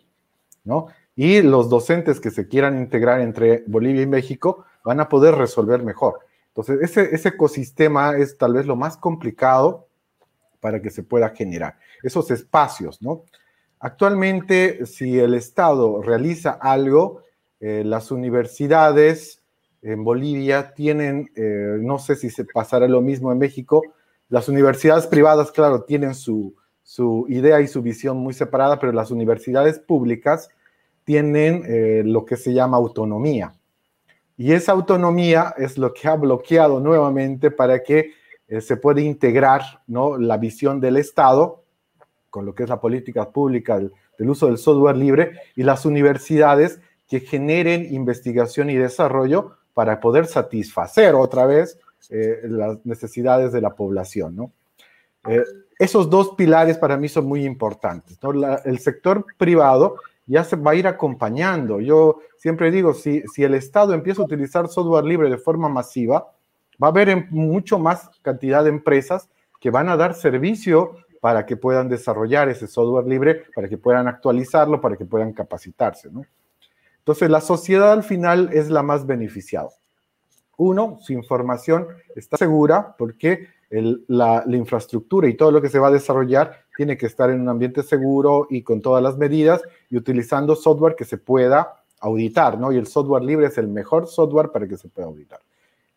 ¿no? 0.64 0.86
Y 1.16 1.42
los 1.42 1.68
docentes 1.68 2.20
que 2.20 2.30
se 2.30 2.46
quieran 2.46 2.78
integrar 2.78 3.20
entre 3.20 3.64
Bolivia 3.66 4.02
y 4.02 4.06
México 4.06 4.64
van 4.84 5.00
a 5.00 5.08
poder 5.08 5.34
resolver 5.34 5.82
mejor. 5.82 6.20
Entonces, 6.48 6.78
ese, 7.12 7.28
ecosistema 7.28 8.16
es 8.16 8.38
tal 8.38 8.54
vez 8.54 8.66
lo 8.66 8.76
más 8.76 8.96
complicado 8.96 9.88
para 10.60 10.80
que 10.80 10.90
se 10.90 11.02
pueda 11.02 11.30
generar 11.30 11.78
esos 12.02 12.30
espacios, 12.30 13.02
¿no? 13.02 13.24
Actualmente, 13.78 14.86
si 14.86 15.18
el 15.18 15.34
Estado 15.34 16.00
realiza 16.02 16.52
algo, 16.52 17.22
eh, 17.60 17.82
las 17.84 18.10
universidades 18.10 19.42
en 19.82 20.02
Bolivia 20.02 20.72
tienen, 20.74 21.30
eh, 21.36 21.76
no 21.80 21.98
sé 21.98 22.16
si 22.16 22.30
se 22.30 22.44
pasará 22.44 22.88
lo 22.88 23.02
mismo 23.02 23.32
en 23.32 23.38
México, 23.38 23.82
las 24.28 24.48
universidades 24.48 25.06
privadas, 25.06 25.52
claro, 25.52 25.82
tienen 25.82 26.14
su, 26.14 26.54
idea 27.28 27.60
y 27.60 27.68
su 27.68 27.82
visión 27.82 28.16
muy 28.16 28.34
separada, 28.34 28.78
pero 28.78 28.92
las 28.92 29.10
universidades 29.10 29.78
públicas 29.78 30.48
tienen 31.04 31.62
eh, 31.66 32.02
lo 32.04 32.24
que 32.24 32.36
se 32.36 32.52
llama 32.52 32.76
autonomía. 32.76 33.54
Y 34.36 34.52
esa 34.52 34.72
autonomía 34.72 35.54
es 35.56 35.78
lo 35.78 35.92
que 35.92 36.08
ha 36.08 36.16
bloqueado 36.16 36.80
nuevamente 36.80 37.50
para 37.50 37.82
que 37.82 38.12
eh, 38.48 38.60
se 38.60 38.76
pueda 38.76 39.00
integrar 39.00 39.62
¿no? 39.86 40.18
la 40.18 40.36
visión 40.36 40.80
del 40.80 40.96
Estado 40.96 41.62
con 42.36 42.44
lo 42.44 42.54
que 42.54 42.64
es 42.64 42.68
la 42.68 42.80
política 42.80 43.30
pública 43.30 43.78
del 43.78 44.30
uso 44.30 44.46
del 44.46 44.58
software 44.58 44.96
libre 44.96 45.40
y 45.54 45.62
las 45.62 45.86
universidades 45.86 46.80
que 47.08 47.20
generen 47.20 47.94
investigación 47.94 48.68
y 48.68 48.74
desarrollo 48.74 49.56
para 49.72 50.00
poder 50.00 50.26
satisfacer 50.26 51.14
otra 51.14 51.46
vez 51.46 51.78
eh, 52.10 52.40
las 52.44 52.84
necesidades 52.84 53.52
de 53.52 53.60
la 53.60 53.74
población. 53.74 54.52
Eh, 55.28 55.42
esos 55.78 56.08
dos 56.08 56.34
pilares 56.36 56.78
para 56.78 56.96
mí 56.96 57.08
son 57.08 57.26
muy 57.26 57.44
importantes, 57.44 58.18
el 58.64 58.78
sector 58.78 59.26
privado 59.36 59.96
ya 60.26 60.42
se 60.42 60.56
va 60.56 60.72
a 60.72 60.74
ir 60.74 60.86
acompañando. 60.86 61.80
Yo 61.80 62.20
siempre 62.36 62.70
digo, 62.70 62.94
si, 62.94 63.22
el 63.36 63.54
Estado 63.54 63.94
empieza 63.94 64.22
a 64.22 64.24
utilizar 64.24 64.68
software 64.68 65.04
libre 65.04 65.30
de 65.30 65.38
forma 65.38 65.68
masiva, 65.68 66.32
va 66.82 66.88
a 66.88 66.90
haber 66.90 67.30
mucho 67.30 67.78
más 67.78 68.10
cantidad 68.22 68.64
de 68.64 68.70
empresas 68.70 69.28
que 69.60 69.70
van 69.70 69.88
a 69.88 69.96
dar 69.96 70.14
servicio 70.14 70.96
para 71.20 71.46
que 71.46 71.56
puedan 71.56 71.88
desarrollar 71.88 72.48
ese 72.48 72.66
software 72.66 73.06
libre, 73.06 73.44
para 73.54 73.68
que 73.68 73.78
puedan 73.78 74.08
actualizarlo, 74.08 74.80
para 74.80 74.96
que 74.96 75.04
puedan 75.04 75.32
capacitarse, 75.32 76.10
¿no? 76.10 76.24
Entonces, 76.98 77.30
la 77.30 77.40
sociedad 77.40 77.92
al 77.92 78.02
final 78.02 78.50
es 78.52 78.68
la 78.68 78.82
más 78.82 79.06
beneficiada. 79.06 79.68
Uno, 80.56 80.98
su 81.00 81.12
información 81.12 81.86
está 82.14 82.36
segura 82.36 82.94
porque 82.96 83.48
la, 83.70 84.44
infraestructura 84.46 85.28
y 85.28 85.34
todo 85.34 85.50
lo 85.50 85.60
que 85.60 85.68
se 85.68 85.78
va 85.78 85.88
a 85.88 85.92
desarrollar 85.92 86.64
tiene 86.76 86.96
que 86.96 87.06
estar 87.06 87.30
en 87.30 87.40
un 87.40 87.48
ambiente 87.48 87.82
seguro 87.82 88.46
y 88.50 88.62
con 88.62 88.80
todas 88.80 89.02
las 89.02 89.16
medidas 89.16 89.62
y 89.90 89.96
utilizando 89.96 90.54
software 90.54 90.94
que 90.94 91.04
se 91.04 91.18
pueda 91.18 91.82
auditar, 92.00 92.58
¿no? 92.58 92.72
Y 92.72 92.76
el 92.76 92.86
software 92.86 93.22
libre 93.22 93.46
es 93.46 93.58
el 93.58 93.68
mejor 93.68 94.06
software 94.06 94.50
para 94.50 94.68
que 94.68 94.76
se 94.76 94.88
pueda 94.88 95.08
auditar. 95.08 95.40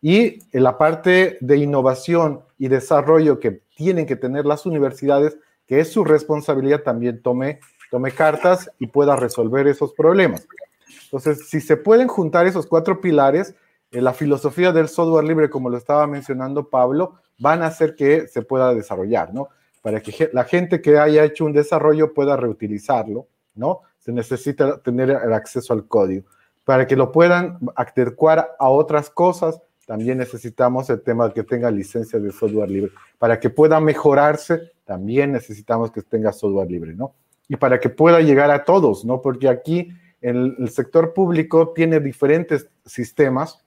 Y 0.02 0.38
en 0.52 0.62
la 0.62 0.78
parte 0.78 1.36
de 1.40 1.56
innovación 1.58 2.40
y 2.58 2.68
desarrollo 2.68 3.38
que 3.38 3.62
tienen 3.76 4.06
que 4.06 4.16
tener 4.16 4.46
las 4.46 4.64
universidades, 4.64 5.38
que 5.66 5.80
es 5.80 5.92
su 5.92 6.04
responsabilidad, 6.04 6.82
también 6.82 7.22
tome, 7.22 7.60
tome 7.90 8.10
cartas 8.12 8.70
y 8.78 8.86
pueda 8.86 9.14
resolver 9.14 9.66
esos 9.68 9.92
problemas. 9.92 10.48
Entonces, 11.04 11.48
si 11.48 11.60
se 11.60 11.76
pueden 11.76 12.08
juntar 12.08 12.46
esos 12.46 12.66
cuatro 12.66 13.00
pilares, 13.00 13.54
la 13.90 14.12
filosofía 14.12 14.72
del 14.72 14.88
software 14.88 15.24
libre, 15.24 15.50
como 15.50 15.68
lo 15.68 15.76
estaba 15.76 16.06
mencionando 16.06 16.68
Pablo, 16.68 17.16
van 17.38 17.62
a 17.62 17.66
hacer 17.66 17.96
que 17.96 18.28
se 18.28 18.42
pueda 18.42 18.72
desarrollar, 18.74 19.34
¿no? 19.34 19.48
Para 19.82 20.00
que 20.00 20.30
la 20.32 20.44
gente 20.44 20.80
que 20.80 20.98
haya 20.98 21.24
hecho 21.24 21.44
un 21.44 21.52
desarrollo 21.52 22.14
pueda 22.14 22.36
reutilizarlo, 22.36 23.26
¿no? 23.54 23.80
Se 23.98 24.12
necesita 24.12 24.78
tener 24.78 25.10
el 25.10 25.32
acceso 25.32 25.72
al 25.72 25.86
código. 25.88 26.26
Para 26.64 26.86
que 26.86 26.94
lo 26.94 27.10
puedan 27.10 27.58
adecuar 27.74 28.54
a 28.58 28.68
otras 28.68 29.10
cosas, 29.10 29.60
también 29.86 30.18
necesitamos 30.18 30.88
el 30.90 31.00
tema 31.02 31.26
de 31.26 31.34
que 31.34 31.42
tenga 31.42 31.70
licencia 31.70 32.20
de 32.20 32.30
software 32.30 32.70
libre. 32.70 32.92
Para 33.18 33.40
que 33.40 33.50
pueda 33.50 33.80
mejorarse, 33.80 34.70
también 34.84 35.32
necesitamos 35.32 35.90
que 35.90 36.02
tenga 36.02 36.32
software 36.32 36.70
libre, 36.70 36.94
¿no? 36.94 37.14
Y 37.48 37.56
para 37.56 37.80
que 37.80 37.88
pueda 37.88 38.20
llegar 38.20 38.52
a 38.52 38.64
todos, 38.64 39.04
¿no? 39.04 39.20
Porque 39.20 39.48
aquí 39.48 39.88
el, 40.20 40.54
el 40.58 40.70
sector 40.70 41.12
público 41.12 41.72
tiene 41.72 41.98
diferentes 41.98 42.68
sistemas 42.84 43.64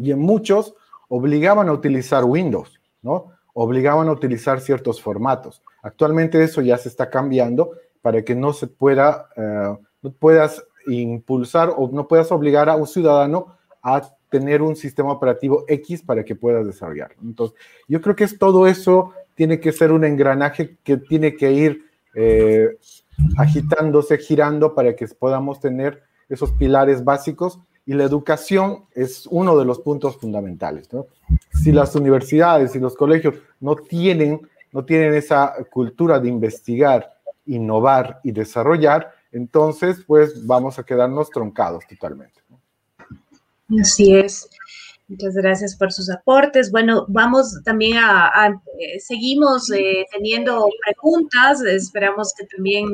y 0.00 0.10
en 0.12 0.18
muchos 0.18 0.74
obligaban 1.08 1.68
a 1.68 1.72
utilizar 1.72 2.24
Windows, 2.24 2.80
¿no? 3.02 3.32
Obligaban 3.52 4.08
a 4.08 4.12
utilizar 4.12 4.60
ciertos 4.60 5.02
formatos. 5.02 5.62
Actualmente 5.82 6.42
eso 6.42 6.60
ya 6.60 6.78
se 6.78 6.88
está 6.88 7.10
cambiando 7.10 7.72
para 8.00 8.22
que 8.22 8.34
no 8.34 8.52
se 8.52 8.66
pueda, 8.66 9.28
eh, 9.36 9.76
no 10.02 10.12
puedas 10.12 10.64
impulsar 10.86 11.72
o 11.76 11.90
no 11.92 12.08
puedas 12.08 12.32
obligar 12.32 12.68
a 12.68 12.76
un 12.76 12.86
ciudadano 12.86 13.56
a 13.82 14.02
tener 14.30 14.62
un 14.62 14.76
sistema 14.76 15.12
operativo 15.12 15.64
X 15.68 16.02
para 16.02 16.24
que 16.24 16.36
puedas 16.36 16.64
desarrollarlo. 16.64 17.16
Entonces, 17.22 17.58
yo 17.88 18.00
creo 18.00 18.16
que 18.16 18.24
es 18.24 18.38
todo 18.38 18.66
eso 18.66 19.12
tiene 19.34 19.58
que 19.58 19.72
ser 19.72 19.90
un 19.90 20.04
engranaje 20.04 20.78
que 20.84 20.96
tiene 20.96 21.34
que 21.34 21.52
ir 21.52 21.84
eh, 22.14 22.76
agitándose, 23.36 24.18
girando 24.18 24.74
para 24.74 24.94
que 24.94 25.06
podamos 25.08 25.60
tener 25.60 26.02
esos 26.28 26.52
pilares 26.52 27.04
básicos 27.04 27.58
y 27.86 27.94
la 27.94 28.04
educación 28.04 28.84
es 28.94 29.26
uno 29.26 29.56
de 29.58 29.64
los 29.64 29.80
puntos 29.80 30.16
fundamentales. 30.16 30.88
Si 31.62 31.72
las 31.72 31.94
universidades 31.96 32.74
y 32.74 32.78
los 32.78 32.94
colegios 32.94 33.34
no 33.60 33.76
tienen, 33.76 34.40
no 34.72 34.84
tienen 34.84 35.14
esa 35.14 35.54
cultura 35.70 36.20
de 36.20 36.28
investigar, 36.28 37.12
innovar 37.46 38.20
y 38.22 38.32
desarrollar, 38.32 39.12
entonces 39.32 40.04
pues 40.06 40.46
vamos 40.46 40.78
a 40.78 40.84
quedarnos 40.84 41.30
troncados 41.30 41.84
totalmente. 41.88 42.40
Así 43.80 44.16
es. 44.16 44.48
Muchas 45.10 45.34
gracias 45.34 45.76
por 45.76 45.92
sus 45.92 46.08
aportes. 46.08 46.70
Bueno, 46.70 47.04
vamos 47.08 47.60
también 47.64 47.96
a, 47.98 48.48
eh, 48.78 49.00
seguimos 49.00 49.68
eh, 49.72 50.06
teniendo 50.12 50.68
preguntas. 50.84 51.60
Esperamos 51.62 52.32
que 52.38 52.46
también 52.46 52.86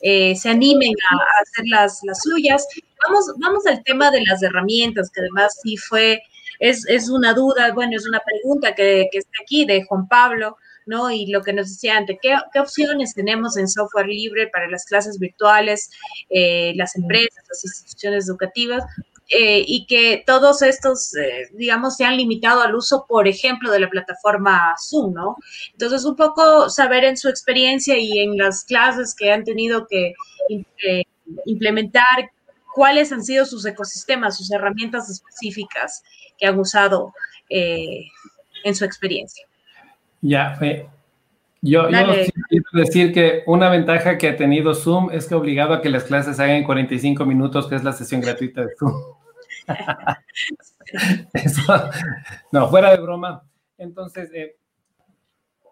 eh, 0.00 0.34
se 0.34 0.48
animen 0.48 0.92
a, 1.08 1.16
hacer 1.40 1.64
las, 1.68 2.00
las 2.02 2.20
suyas. 2.22 2.66
Vamos, 3.06 3.26
vamos 3.38 3.66
al 3.66 3.82
tema 3.84 4.10
de 4.10 4.22
las 4.22 4.42
herramientas, 4.42 5.10
que 5.10 5.20
además 5.20 5.56
sí 5.62 5.76
fue, 5.76 6.22
es, 6.60 6.86
es 6.88 7.08
una 7.08 7.34
duda, 7.34 7.72
bueno, 7.72 7.96
es 7.96 8.06
una 8.06 8.20
pregunta 8.20 8.74
que, 8.74 9.08
que, 9.10 9.18
está 9.18 9.32
aquí 9.42 9.64
de 9.64 9.84
Juan 9.84 10.08
Pablo, 10.08 10.56
¿no? 10.86 11.10
Y 11.10 11.26
lo 11.26 11.42
que 11.42 11.52
nos 11.52 11.68
decía 11.68 11.96
antes, 11.96 12.18
¿qué, 12.20 12.36
qué 12.52 12.60
opciones 12.60 13.14
tenemos 13.14 13.56
en 13.56 13.68
software 13.68 14.06
libre 14.06 14.48
para 14.48 14.68
las 14.68 14.84
clases 14.84 15.18
virtuales, 15.18 15.90
las 16.30 16.96
empresas, 16.96 17.44
las 17.48 17.64
instituciones 17.64 18.28
educativas? 18.28 18.84
Eh, 19.34 19.64
y 19.66 19.86
que 19.86 20.22
todos 20.26 20.60
estos, 20.60 21.14
eh, 21.16 21.48
digamos, 21.54 21.96
se 21.96 22.04
han 22.04 22.18
limitado 22.18 22.60
al 22.60 22.74
uso, 22.74 23.06
por 23.08 23.26
ejemplo, 23.26 23.70
de 23.70 23.80
la 23.80 23.88
plataforma 23.88 24.74
Zoom, 24.78 25.14
¿no? 25.14 25.36
Entonces, 25.72 26.04
un 26.04 26.16
poco 26.16 26.68
saber 26.68 27.04
en 27.04 27.16
su 27.16 27.30
experiencia 27.30 27.96
y 27.96 28.18
en 28.18 28.36
las 28.36 28.62
clases 28.64 29.14
que 29.14 29.32
han 29.32 29.42
tenido 29.44 29.86
que 29.86 30.12
eh, 30.50 31.02
implementar, 31.46 32.30
cuáles 32.74 33.12
han 33.12 33.22
sido 33.22 33.44
sus 33.44 33.64
ecosistemas, 33.66 34.36
sus 34.36 34.50
herramientas 34.50 35.10
específicas 35.10 36.02
que 36.38 36.46
han 36.46 36.58
usado 36.58 37.12
en 37.48 38.74
su 38.74 38.84
experiencia. 38.84 39.46
Ya, 40.20 40.58
yo, 41.64 41.88
yo 41.90 42.06
quiero 42.48 42.64
decir 42.72 43.12
que 43.12 43.44
una 43.46 43.68
ventaja 43.68 44.18
que 44.18 44.30
ha 44.30 44.36
tenido 44.36 44.74
Zoom 44.74 45.10
es 45.12 45.26
que 45.26 45.34
ha 45.34 45.36
obligado 45.36 45.74
a 45.74 45.80
que 45.80 45.90
las 45.90 46.04
clases 46.04 46.40
hagan 46.40 46.56
en 46.56 46.64
45 46.64 47.24
minutos, 47.24 47.68
que 47.68 47.76
es 47.76 47.84
la 47.84 47.92
sesión 47.92 48.20
gratuita 48.20 48.62
de 48.62 48.74
Zoom. 48.76 48.92
no, 52.52 52.68
fuera 52.68 52.90
de 52.90 53.00
broma. 53.00 53.44
Entonces, 53.78 54.28
eh, 54.34 54.56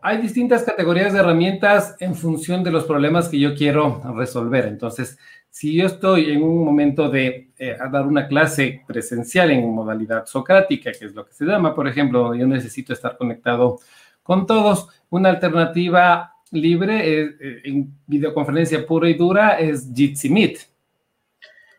hay 0.00 0.18
distintas 0.18 0.62
categorías 0.62 1.12
de 1.12 1.18
herramientas 1.18 1.96
en 1.98 2.14
función 2.14 2.62
de 2.62 2.70
los 2.70 2.84
problemas 2.84 3.28
que 3.28 3.40
yo 3.40 3.56
quiero 3.56 4.00
resolver. 4.16 4.66
Entonces, 4.66 5.18
si 5.50 5.74
yo 5.74 5.86
estoy 5.86 6.30
en 6.30 6.42
un 6.42 6.64
momento 6.64 7.10
de 7.10 7.50
eh, 7.58 7.76
dar 7.90 8.06
una 8.06 8.28
clase 8.28 8.82
presencial 8.86 9.50
en 9.50 9.74
modalidad 9.74 10.24
socrática, 10.26 10.92
que 10.92 11.06
es 11.06 11.14
lo 11.14 11.26
que 11.26 11.34
se 11.34 11.44
llama, 11.44 11.74
por 11.74 11.88
ejemplo, 11.88 12.34
yo 12.34 12.46
necesito 12.46 12.92
estar 12.92 13.16
conectado 13.16 13.80
con 14.22 14.46
todos, 14.46 14.88
una 15.10 15.28
alternativa 15.28 16.34
libre 16.52 17.22
eh, 17.22 17.60
en 17.64 17.92
videoconferencia 18.06 18.86
pura 18.86 19.08
y 19.08 19.14
dura 19.14 19.58
es 19.58 19.90
Jitsi 19.92 20.30
Meet. 20.30 20.58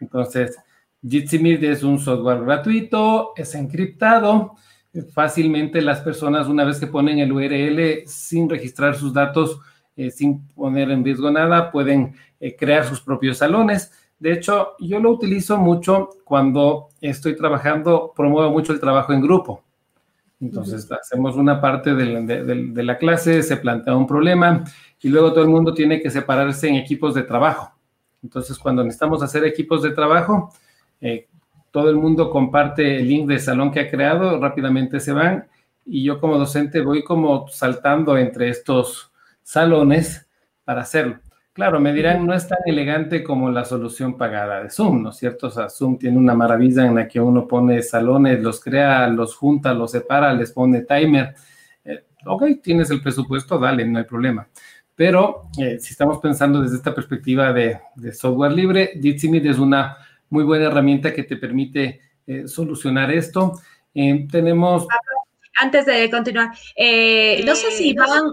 Entonces, 0.02 0.58
Jitsi 1.08 1.40
Meet 1.40 1.64
es 1.64 1.84
un 1.84 2.00
software 2.00 2.42
gratuito, 2.42 3.34
es 3.36 3.56
encriptado. 3.56 4.56
Fácilmente 5.14 5.82
las 5.82 6.02
personas, 6.02 6.48
una 6.48 6.66
vez 6.66 6.80
que 6.80 6.88
ponen 6.88 7.20
el 7.20 7.32
URL 7.32 8.06
sin 8.06 8.50
registrar 8.50 8.96
sus 8.96 9.14
datos, 9.14 9.60
eh, 9.96 10.12
sin 10.12 10.48
poner 10.50 10.92
en 10.92 11.04
riesgo 11.04 11.32
nada, 11.32 11.72
pueden 11.72 12.16
eh, 12.42 12.56
crear 12.56 12.86
sus 12.86 13.00
propios 13.00 13.38
salones. 13.38 13.92
De 14.20 14.34
hecho, 14.34 14.74
yo 14.80 15.00
lo 15.00 15.12
utilizo 15.12 15.58
mucho 15.58 16.10
cuando 16.26 16.90
estoy 17.00 17.38
trabajando, 17.38 18.12
promuevo 18.16 18.52
mucho 18.52 18.74
el 18.74 18.80
trabajo 18.80 19.14
en 19.14 19.22
grupo. 19.22 19.64
Entonces, 20.42 20.92
hacemos 20.92 21.36
una 21.36 21.62
parte 21.62 21.94
de 21.94 22.84
la 22.84 22.98
clase, 22.98 23.44
se 23.44 23.58
plantea 23.58 23.96
un 23.96 24.08
problema 24.08 24.64
y 25.00 25.10
luego 25.10 25.32
todo 25.34 25.44
el 25.44 25.52
mundo 25.52 25.72
tiene 25.74 26.02
que 26.02 26.10
separarse 26.10 26.68
en 26.68 26.76
equipos 26.76 27.14
de 27.14 27.22
trabajo. 27.22 27.72
Entonces, 28.24 28.58
cuando 28.58 28.84
necesitamos 28.84 29.22
hacer 29.22 29.46
equipos 29.46 29.84
de 29.84 29.92
trabajo, 29.92 30.52
eh, 31.00 31.28
todo 31.70 31.90
el 31.90 31.96
mundo 31.96 32.30
comparte 32.30 32.98
el 32.98 33.08
link 33.08 33.28
del 33.28 33.40
salón 33.40 33.72
que 33.72 33.82
ha 33.82 33.90
creado, 33.90 34.40
rápidamente 34.40 35.00
se 35.00 35.14
van 35.14 35.48
y 35.86 36.04
yo 36.04 36.20
como 36.20 36.38
docente 36.38 36.82
voy 36.82 37.04
como 37.04 37.48
saltando 37.48 38.18
entre 38.18 38.50
estos 38.50 39.12
salones 39.44 40.28
para 40.64 40.82
hacerlo. 40.82 41.20
Claro, 41.54 41.82
me 41.82 41.92
dirán, 41.92 42.26
no 42.26 42.34
es 42.34 42.48
tan 42.48 42.60
elegante 42.66 43.24
como 43.24 43.52
la 43.52 43.66
solución 43.66 44.18
pagada 44.18 44.64
de 44.64 44.70
Zoom, 44.70 45.04
¿no 45.04 45.10
es 45.10 45.18
cierto? 45.18 45.48
O 45.48 45.50
sea, 45.52 45.70
Zoom 45.70 45.98
tiene 45.98 46.18
una 46.18 46.34
maravilla 46.34 46.86
en 46.86 46.96
la 46.96 47.08
que 47.10 47.20
uno 47.20 47.46
pone 47.46 47.82
salones, 47.82 48.42
los 48.42 48.62
crea, 48.62 49.08
los 49.08 49.36
junta, 49.36 49.74
los 49.74 49.92
separa, 49.92 50.34
les 50.34 50.52
pone 50.54 50.84
timer. 50.84 51.36
Eh, 51.84 52.06
ok, 52.26 52.44
tienes 52.64 52.90
el 52.90 53.02
presupuesto, 53.02 53.60
dale, 53.60 53.86
no 53.86 54.00
hay 54.00 54.06
problema. 54.06 54.48
Pero 54.96 55.50
eh, 55.58 55.78
si 55.80 55.92
estamos 55.92 56.20
pensando 56.20 56.62
desde 56.62 56.78
esta 56.78 56.96
perspectiva 56.96 57.52
de, 57.52 57.80
de 57.96 58.14
software 58.14 58.54
libre, 58.54 58.92
Jitsi 59.02 59.30
es 59.46 59.60
una 59.60 59.98
muy 60.30 60.46
buena 60.46 60.68
herramienta 60.68 61.14
que 61.14 61.24
te 61.24 61.36
permite 61.36 62.02
eh, 62.26 62.48
solucionar 62.48 63.12
esto. 63.12 63.60
Eh, 63.94 64.26
tenemos... 64.32 64.88
Antes 65.60 65.86
de 65.86 66.10
continuar, 66.10 66.50
eh, 66.76 67.44
no 67.46 67.54
sé 67.56 67.72
si 67.72 67.94
van, 67.94 68.08
no 68.08 68.32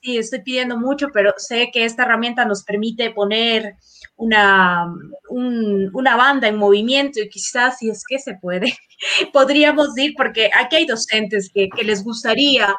si 0.00 0.18
estoy 0.18 0.42
pidiendo 0.42 0.78
mucho, 0.78 1.08
pero 1.12 1.32
sé 1.36 1.70
que 1.72 1.84
esta 1.84 2.04
herramienta 2.04 2.44
nos 2.44 2.64
permite 2.64 3.10
poner 3.10 3.74
una, 4.16 4.86
una 5.30 6.16
banda 6.16 6.48
en 6.48 6.56
movimiento 6.56 7.20
y 7.20 7.28
quizás 7.28 7.78
si 7.78 7.88
es 7.88 8.02
que 8.08 8.18
se 8.18 8.34
puede, 8.34 8.74
podríamos 9.32 9.96
ir, 9.96 10.14
porque 10.16 10.50
aquí 10.58 10.76
hay 10.76 10.86
docentes 10.86 11.50
que, 11.54 11.68
que 11.74 11.84
les 11.84 12.04
gustaría 12.04 12.76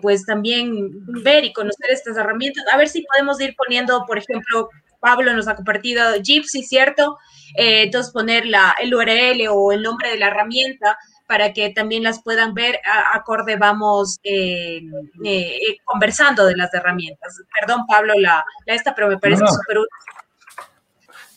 pues 0.00 0.24
también 0.24 0.90
ver 1.22 1.44
y 1.44 1.52
conocer 1.52 1.90
estas 1.90 2.16
herramientas, 2.16 2.64
a 2.72 2.76
ver 2.76 2.88
si 2.88 3.02
podemos 3.02 3.40
ir 3.40 3.54
poniendo, 3.56 4.04
por 4.06 4.18
ejemplo, 4.18 4.68
Pablo 5.00 5.32
nos 5.32 5.48
ha 5.48 5.56
compartido 5.56 6.02
Gypsy, 6.22 6.62
¿cierto? 6.62 7.18
Eh, 7.56 7.82
entonces 7.84 8.12
poner 8.12 8.46
la, 8.46 8.74
el 8.80 8.94
URL 8.94 9.48
o 9.50 9.72
el 9.72 9.82
nombre 9.82 10.10
de 10.10 10.18
la 10.18 10.28
herramienta 10.28 10.96
para 11.30 11.52
que 11.52 11.70
también 11.70 12.02
las 12.02 12.20
puedan 12.24 12.54
ver 12.54 12.80
acorde 13.14 13.54
vamos 13.54 14.18
eh, 14.24 14.82
eh, 15.24 15.76
conversando 15.84 16.44
de 16.44 16.56
las 16.56 16.74
herramientas. 16.74 17.40
Perdón, 17.60 17.86
Pablo, 17.86 18.14
la, 18.18 18.44
esta, 18.66 18.96
pero 18.96 19.06
me 19.06 19.16
parece 19.16 19.46
súper 19.46 19.78
útil. 19.78 20.66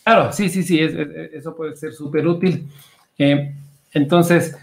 Claro, 0.02 0.32
sí, 0.32 0.50
sí, 0.50 0.64
sí, 0.64 0.80
eso 0.80 1.54
puede 1.54 1.76
ser 1.76 1.92
súper 1.92 2.26
útil. 2.26 2.68
entonces, 3.92 4.58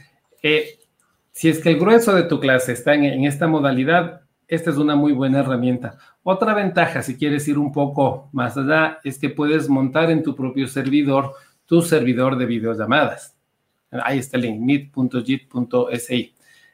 si 1.32 1.48
es 1.48 1.60
que 1.60 1.70
el 1.70 1.80
grueso 1.80 2.14
de 2.14 2.24
tu 2.24 2.42
clase 2.42 2.74
está 2.74 2.94
en, 2.94 3.24
esta 3.24 3.48
modalidad, 3.48 4.24
esta 4.50 4.70
es 4.70 4.76
una 4.76 4.98
muy 4.98 5.14
buena 5.14 5.40
herramienta. 5.40 5.98
Otra 6.24 6.54
ventaja, 6.54 7.02
si 7.04 7.18
quieres 7.18 7.48
ir 7.48 7.58
un 7.58 7.72
poco 7.72 8.28
más 8.34 8.58
allá, 8.58 9.00
es 9.06 9.18
que 9.18 9.30
puedes 9.30 9.70
montar 9.70 10.12
en 10.12 10.24
tu 10.24 10.36
propio 10.36 10.68
servidor 10.68 11.36
tu 11.66 11.82
servidor 11.82 12.38
de 12.38 12.46
videollamadas. 12.46 13.34
Ahí 13.92 14.20
está 14.20 14.38
el 14.38 14.44
link, 14.44 14.60
meet.jit.si. 14.60 16.34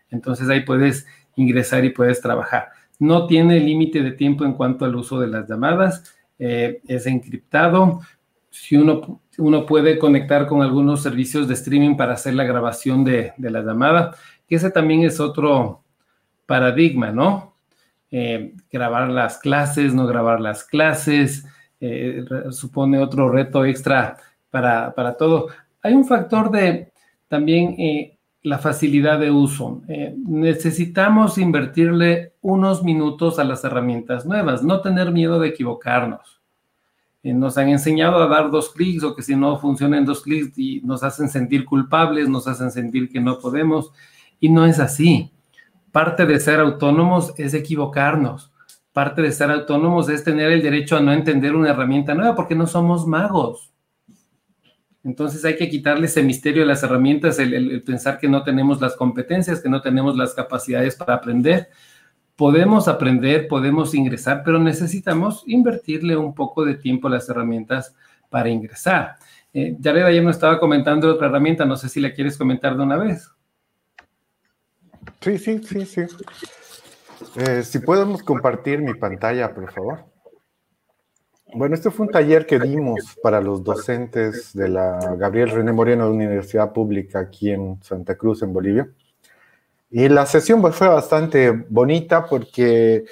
Entonces 0.09 0.49
ahí 0.49 0.61
puedes 0.61 1.05
ingresar 1.36 1.84
y 1.86 1.89
puedes 1.89 2.22
trabajar. 2.22 2.70
No 2.99 3.28
tiene 3.28 3.59
límite 3.59 4.01
de 4.01 4.11
tiempo 4.11 4.45
en 4.45 4.53
cuanto 4.53 4.86
al 4.86 4.95
uso 4.95 5.20
de 5.20 5.28
las 5.28 5.47
llamadas. 5.47 6.15
Eh, 6.39 6.82
es 6.88 7.05
encriptado. 7.05 8.01
Si 8.49 8.76
uno, 8.76 9.22
uno 9.38 9.65
puede 9.65 9.99
conectar 9.99 10.47
con 10.47 10.61
algunos 10.61 11.03
servicios 11.03 11.47
de 11.47 11.53
streaming 11.55 11.95
para 11.95 12.13
hacer 12.13 12.34
la 12.34 12.43
grabación 12.43 13.03
de, 13.03 13.34
de 13.38 13.51
la 13.51 13.61
llamada, 13.61 14.15
que 14.47 14.55
ese 14.55 14.72
también 14.72 15.03
es 15.03 15.20
otro 15.20 15.84
paradigma, 16.45 17.11
¿no? 17.11 17.57
Eh, 18.09 18.53
grabar 18.72 19.09
las 19.09 19.38
clases, 19.38 19.93
no 19.93 20.07
grabar 20.07 20.39
las 20.39 20.63
clases, 20.63 21.45
eh, 21.82 22.24
supone 22.51 22.99
otro 22.99 23.30
reto 23.30 23.65
extra 23.65 24.18
para, 24.49 25.15
todo. 25.18 25.49
Hay 25.82 25.93
un 25.93 26.05
factor 26.05 26.49
de 26.49 26.91
también 27.28 27.75
eh, 27.80 28.17
la 28.43 28.57
facilidad 28.57 29.19
de 29.19 29.32
uso. 29.32 29.82
necesitamos 30.25 31.38
invertirle 31.38 32.34
unos 32.41 32.84
minutos 32.84 33.39
a 33.39 33.43
las 33.43 33.63
herramientas 33.63 34.25
nuevas, 34.25 34.63
no 34.63 34.82
tener 34.82 35.11
miedo 35.11 35.39
de 35.39 35.49
equivocarnos. 35.49 36.39
nos 37.23 37.57
han 37.57 37.69
enseñado 37.69 38.21
a 38.21 38.28
dar 38.28 38.49
dos 38.51 38.69
clics 38.69 39.03
o 39.03 39.15
que 39.15 39.21
si 39.21 39.36
no 39.36 39.57
funcionan 39.59 40.05
dos 40.05 40.21
clics 40.21 40.57
y 40.57 40.82
nos 40.82 41.03
hacen 41.03 41.28
sentir 41.28 41.65
culpables, 41.65 42.30
nos 42.30 42.47
hacen 42.47 42.71
sentir 42.71 43.09
que 43.09 43.19
no 43.19 43.39
podemos 43.39 43.91
y 44.39 44.49
no 44.49 44.65
es 44.65 44.80
así 44.80 45.32
parte 45.97 46.28
de 46.28 46.39
ser 46.39 46.59
autónomos 46.59 47.34
es 47.38 47.55
equivocarnos. 47.55 48.51
Parte 48.93 49.23
de 49.23 49.32
ser 49.32 49.49
autónomos 49.49 50.09
es 50.09 50.23
tener 50.23 50.51
el 50.51 50.61
derecho 50.61 50.95
a 50.95 51.01
no 51.01 51.11
entender 51.11 51.55
una 51.55 51.71
herramienta 51.71 52.13
nueva 52.13 52.36
porque 52.36 52.53
no 52.53 52.67
somos 52.67 53.07
magos. 53.07 53.71
Entonces 55.03 55.43
hay 55.45 55.55
que 55.55 55.69
quitarle 55.69 56.07
ese 56.07 56.23
misterio 56.23 56.61
de 56.61 56.67
las 56.67 56.83
herramientas, 56.83 57.39
el, 57.39 57.81
pensar 57.83 58.17
que 58.17 58.27
no 58.27 58.43
tenemos 58.43 58.81
las 58.81 58.95
competencias, 58.95 59.61
que 59.61 59.69
no 59.69 59.81
tenemos 59.81 60.17
las 60.17 60.33
capacidades 60.33 60.95
para 60.95 61.15
aprender. 61.15 61.69
Podemos 62.35 62.87
aprender, 62.87 63.47
podemos 63.47 63.93
ingresar, 63.95 64.43
pero 64.43 64.59
necesitamos 64.59 65.43
invertirle 65.47 66.17
un 66.17 66.35
poco 66.35 66.65
de 66.65 66.75
tiempo 66.75 67.07
a 67.07 67.11
las 67.11 67.29
herramientas 67.29 67.95
para 68.29 68.49
ingresar. 68.49 69.15
Eh, 69.53 69.77
Jared 69.81 70.03
ayer 70.03 70.23
nos 70.23 70.35
estaba 70.35 70.59
comentando 70.59 71.11
otra 71.11 71.27
herramienta, 71.27 71.65
no 71.65 71.77
sé 71.77 71.89
si 71.89 71.99
la 71.99 72.13
quieres 72.13 72.37
comentar 72.37 72.75
de 72.75 72.83
una 72.83 72.97
vez. 72.97 73.31
Sí, 75.21 75.37
sí, 75.37 75.59
sí, 75.63 75.85
sí. 75.85 76.01
Eh, 77.37 77.63
si 77.63 77.79
podemos 77.79 78.21
compartir 78.21 78.81
mi 78.81 78.93
pantalla, 78.93 79.53
por 79.53 79.71
favor. 79.71 80.05
Bueno, 81.53 81.75
este 81.75 81.91
fue 81.91 82.05
un 82.05 82.11
taller 82.11 82.45
que 82.45 82.59
dimos 82.59 83.17
para 83.23 83.41
los 83.41 83.63
docentes 83.63 84.53
de 84.53 84.67
la 84.67 85.15
Gabriel 85.17 85.49
René 85.49 85.71
Moreno 85.71 86.09
Universidad 86.09 86.73
Pública 86.73 87.19
aquí 87.19 87.51
en 87.51 87.81
Santa 87.81 88.15
Cruz, 88.15 88.41
en 88.43 88.53
Bolivia. 88.53 88.89
Y 89.89 90.09
la 90.09 90.25
sesión 90.25 90.61
fue 90.73 90.87
bastante 90.89 91.51
bonita 91.51 92.25
porque 92.25 93.05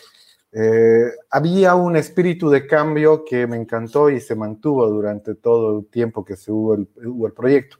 eh, 0.51 1.11
había 1.31 1.75
un 1.75 1.95
espíritu 1.95 2.49
de 2.49 2.67
cambio 2.67 3.23
que 3.23 3.47
me 3.47 3.55
encantó 3.55 4.09
y 4.09 4.19
se 4.19 4.35
mantuvo 4.35 4.85
durante 4.87 5.35
todo 5.35 5.79
el 5.79 5.85
tiempo 5.87 6.25
que 6.25 6.35
se 6.35 6.51
hubo 6.51 6.75
el 6.75 7.33
proyecto. 7.33 7.77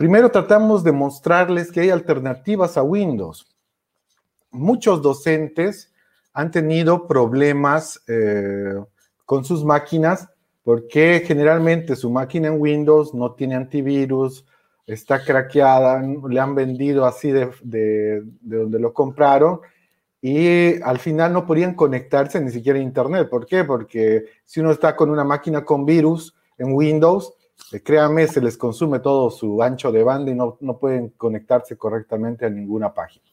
Primero 0.00 0.30
tratamos 0.30 0.82
de 0.82 0.92
mostrarles 0.92 1.70
que 1.70 1.80
hay 1.80 1.90
alternativas 1.90 2.78
a 2.78 2.82
Windows. 2.82 3.46
Muchos 4.50 5.02
docentes 5.02 5.92
han 6.32 6.50
tenido 6.50 7.06
problemas 7.06 8.02
eh, 8.08 8.82
con 9.30 9.44
sus 9.44 9.64
máquinas 9.64 10.28
porque 10.64 11.22
generalmente 11.24 11.94
su 11.94 12.10
máquina 12.10 12.48
en 12.48 12.60
Windows 12.60 13.14
no 13.14 13.30
tiene 13.34 13.54
antivirus, 13.54 14.44
está 14.88 15.22
craqueada, 15.22 16.02
le 16.02 16.40
han 16.40 16.56
vendido 16.56 17.04
así 17.06 17.30
de, 17.30 17.48
de, 17.62 18.24
donde 18.40 18.80
lo 18.80 18.92
compraron 18.92 19.60
y 20.20 20.82
al 20.82 20.98
final 20.98 21.32
no 21.32 21.46
podían 21.46 21.76
conectarse 21.76 22.40
ni 22.40 22.50
siquiera 22.50 22.80
a 22.80 22.82
Internet. 22.82 23.28
¿Por 23.30 23.46
qué? 23.46 23.62
Porque 23.62 24.24
si 24.44 24.58
uno 24.58 24.72
está 24.72 24.96
con 24.96 25.10
una 25.10 25.22
máquina 25.22 25.64
con 25.64 25.86
virus 25.86 26.34
en 26.58 26.72
Windows, 26.72 27.32
eh, 27.70 27.80
créanme, 27.84 28.26
se 28.26 28.40
les 28.40 28.56
consume 28.56 28.98
todo 28.98 29.30
su 29.30 29.62
ancho 29.62 29.92
de 29.92 30.02
banda 30.02 30.32
y 30.32 30.34
no, 30.34 30.58
no 30.58 30.76
pueden 30.76 31.10
conectarse 31.10 31.76
correctamente 31.76 32.46
a 32.46 32.50
ninguna 32.50 32.92
página. 32.92 33.24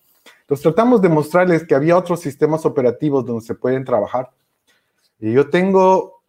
Entonces 0.42 0.62
tratamos 0.62 1.02
de 1.02 1.10
mostrarles 1.10 1.66
que 1.66 1.74
había 1.74 1.98
otros 1.98 2.20
sistemas 2.20 2.68
operativos 2.68 3.26
donde 3.26 3.44
se 3.44 3.56
pueden 3.56 3.84
trabajar. 3.84 4.30
Y 5.20 5.34
yo 5.34 5.50
tengo, 5.50 6.24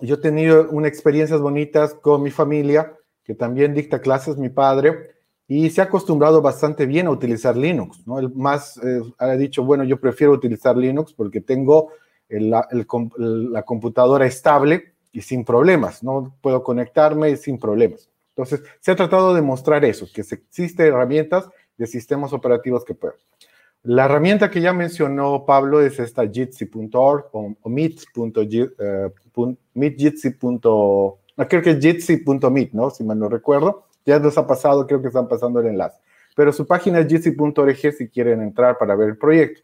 yo 0.00 0.16
he 0.16 0.18
tenido 0.18 0.68
unas 0.70 0.90
experiencias 0.90 1.40
bonitas 1.40 1.94
con 1.94 2.22
mi 2.22 2.30
familia, 2.30 2.94
que 3.24 3.34
también 3.34 3.74
dicta 3.74 4.00
clases 4.00 4.36
mi 4.36 4.48
padre, 4.48 5.16
y 5.48 5.70
se 5.70 5.80
ha 5.80 5.84
acostumbrado 5.84 6.42
bastante 6.42 6.86
bien 6.86 7.06
a 7.06 7.10
utilizar 7.10 7.56
Linux, 7.56 8.06
¿no? 8.06 8.18
El 8.18 8.30
más 8.34 8.78
eh, 8.78 9.00
ha 9.18 9.30
dicho, 9.32 9.64
bueno, 9.64 9.84
yo 9.84 10.00
prefiero 10.00 10.32
utilizar 10.32 10.76
Linux 10.76 11.12
porque 11.12 11.40
tengo 11.40 11.92
la 12.28 13.62
computadora 13.64 14.26
estable 14.26 14.94
y 15.12 15.22
sin 15.22 15.44
problemas, 15.44 16.02
no 16.02 16.36
puedo 16.40 16.64
conectarme 16.64 17.36
sin 17.36 17.58
problemas. 17.58 18.10
Entonces, 18.30 18.62
se 18.80 18.90
ha 18.90 18.96
tratado 18.96 19.34
de 19.34 19.40
mostrar 19.40 19.84
eso, 19.84 20.06
que 20.12 20.20
existen 20.20 20.86
herramientas 20.86 21.48
de 21.78 21.86
sistemas 21.86 22.32
operativos 22.32 22.84
que 22.84 22.94
pueden. 22.94 23.16
La 23.82 24.06
herramienta 24.06 24.50
que 24.50 24.60
ya 24.60 24.72
mencionó 24.72 25.44
Pablo 25.46 25.80
es 25.80 25.98
esta 26.00 26.26
jitsi.org 26.26 27.26
o, 27.32 27.54
o 27.60 27.68
meet.jitsi. 27.68 28.58
Eh, 28.78 29.10
no, 31.36 31.48
creo 31.48 31.62
que 31.62 31.70
es 31.70 31.78
jitsi.meet, 31.78 32.72
¿no? 32.72 32.90
Si 32.90 33.04
mal 33.04 33.18
no 33.18 33.28
recuerdo. 33.28 33.86
Ya 34.04 34.18
nos 34.18 34.36
ha 34.38 34.46
pasado, 34.46 34.86
creo 34.86 35.00
que 35.00 35.08
están 35.08 35.28
pasando 35.28 35.60
el 35.60 35.66
enlace. 35.66 36.00
Pero 36.34 36.52
su 36.52 36.66
página 36.66 36.98
es 37.00 37.06
jitsi.org 37.06 37.92
si 37.96 38.08
quieren 38.08 38.42
entrar 38.42 38.76
para 38.78 38.96
ver 38.96 39.10
el 39.10 39.18
proyecto. 39.18 39.62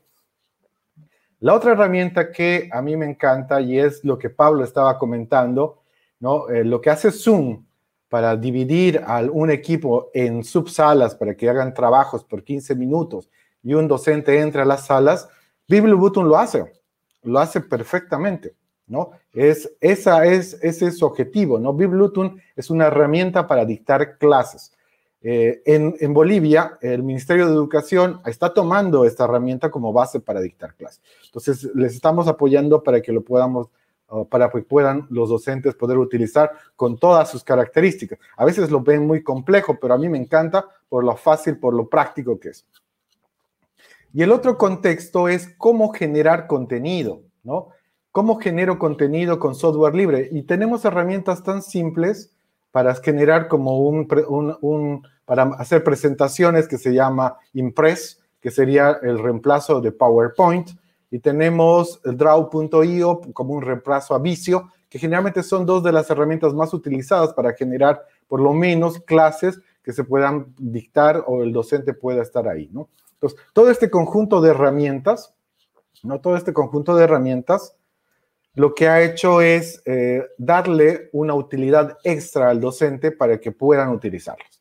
La 1.41 1.55
otra 1.55 1.73
herramienta 1.73 2.31
que 2.31 2.69
a 2.73 2.81
mí 2.81 2.97
me 2.97 3.05
encanta 3.07 3.61
y 3.61 3.77
es 3.77 4.05
lo 4.05 4.17
que 4.17 4.31
Pablo 4.31 4.63
estaba 4.63 4.97
comentando, 4.97 5.83
¿no? 6.21 6.49
Eh, 6.49 6.63
lo 6.63 6.81
que 6.81 6.91
hace 6.91 7.11
Zoom 7.11 7.65
para 8.09 8.37
dividir 8.37 9.03
a 9.05 9.23
un 9.23 9.51
equipo 9.51 10.11
en 10.15 10.45
subsalas 10.45 11.17
para 11.17 11.35
que 11.35 11.49
hagan 11.49 11.75
trabajos 11.75 12.23
por 12.23 12.45
15 12.45 12.77
minutos 12.77 13.29
y 13.63 13.75
un 13.75 13.89
docente 13.89 14.39
entre 14.39 14.63
a 14.63 14.65
las 14.65 14.87
salas, 14.87 15.29
BiblioButton 15.69 16.29
lo 16.29 16.37
hace, 16.37 16.65
lo 17.23 17.39
hace 17.39 17.61
perfectamente, 17.61 18.55
¿no? 18.87 19.11
Es, 19.33 19.73
esa 19.81 20.27
es, 20.27 20.59
ese 20.63 20.89
es 20.89 20.99
su 20.99 21.07
objetivo, 21.07 21.59
¿no? 21.59 21.73
BiblioButton 21.73 22.41
es 22.57 22.71
una 22.71 22.87
herramienta 22.87 23.47
para 23.47 23.65
dictar 23.65 24.19
clases. 24.19 24.73
Eh, 25.25 25.63
en, 25.67 26.13
Bolivia, 26.13 26.79
el 26.81 27.05
Ministerio 27.05 27.47
de 27.47 27.53
Educación 27.53 28.21
está 28.27 28.53
tomando 28.53 29.05
esta 29.05 29.25
herramienta 29.25 29.71
como 29.71 29.93
base 29.93 30.19
para 30.19 30.41
dictar 30.41 30.75
clases. 30.75 31.01
Entonces, 31.27 31.71
les 31.75 31.95
estamos 31.95 32.27
apoyando 32.27 32.83
para 32.83 33.01
que 33.01 33.13
lo 33.13 33.23
podamos, 33.23 33.69
para 34.29 34.51
que 34.51 34.63
puedan 34.63 35.07
los 35.11 35.29
docentes 35.29 35.77
poder 35.77 35.97
utilizar 35.97 36.51
con 36.75 36.99
todas 36.99 37.31
sus 37.31 37.45
características. 37.45 38.19
A 38.37 38.45
veces 38.45 38.71
lo 38.73 38.81
ven 38.81 39.07
muy 39.07 39.23
complejo, 39.23 39.79
pero 39.81 39.95
a 39.95 39.99
mí 39.99 40.09
me 40.09 40.19
encanta 40.19 40.67
por 40.89 41.05
lo 41.05 41.17
fácil, 41.17 41.57
por 41.57 41.73
lo 41.73 41.89
práctico 41.89 42.39
que 42.41 42.49
es. 42.49 42.67
Y 44.15 44.23
el 44.23 44.33
otro 44.33 44.59
contexto 44.59 45.29
es 45.29 45.55
cómo 45.57 45.93
generar 45.93 46.47
contenido, 46.47 47.23
¿no? 47.45 47.69
¿Cómo 48.11 48.39
genero 48.39 48.79
contenido 48.79 49.39
con 49.39 49.55
software 49.55 49.95
libre? 49.95 50.29
Y 50.33 50.43
tenemos 50.43 50.85
herramientas 50.85 51.43
tan 51.43 51.63
simples 51.63 52.31
para 52.71 52.95
generar 52.97 53.49
como 53.49 53.79
un, 53.81 54.07
un, 54.61 55.07
para 55.25 55.45
hacer 55.59 55.83
presentaciones 55.83 56.69
que 56.69 56.77
se 56.77 56.93
llama 56.93 57.37
Impress, 57.55 58.21
que 58.41 58.51
sería 58.51 58.99
el 59.03 59.19
reemplazo 59.19 59.81
de 59.81 59.93
PowerPoint. 59.93 60.71
Y 61.11 61.21
tenemos 61.21 62.01
Draw.io 62.03 63.21
como 63.33 63.55
un 63.55 63.63
reemplazo 63.63 64.15
a 64.15 64.19
Visio, 64.19 64.69
que 64.91 64.99
generalmente 64.99 65.43
son 65.43 65.65
dos 65.65 65.83
de 65.83 65.93
las 65.93 66.11
herramientas 66.11 66.53
más 66.53 66.75
utilizadas 66.75 67.33
para 67.33 67.55
generar 67.55 68.03
por 68.29 68.41
lo 68.41 68.53
menos 68.53 68.99
clases 69.01 69.59
que 69.83 69.93
se 69.93 70.05
puedan 70.05 70.55
dictar 70.59 71.25
o 71.27 71.43
el 71.43 71.53
docente 71.53 71.95
pueda 71.95 72.21
estar 72.21 72.47
ahí, 72.47 72.69
¿no? 72.73 72.89
Entonces, 73.23 73.39
todo 73.53 73.71
este 73.71 73.89
conjunto 73.89 74.41
de 74.41 74.51
herramientas, 74.51 75.35
¿no? 76.03 76.21
Todo 76.21 76.37
este 76.37 76.53
conjunto 76.53 76.97
de 76.97 77.05
herramientas 77.05 77.77
lo 78.55 78.75
que 78.75 78.89
ha 78.89 79.03
hecho 79.03 79.41
es 79.41 79.83
eh, 79.87 80.27
darle 80.37 81.09
una 81.13 81.35
utilidad 81.35 81.97
extra 82.05 82.51
al 82.51 82.61
docente 82.61 83.11
para 83.11 83.39
que 83.39 83.51
puedan 83.51 83.89
utilizarlas. 83.91 84.61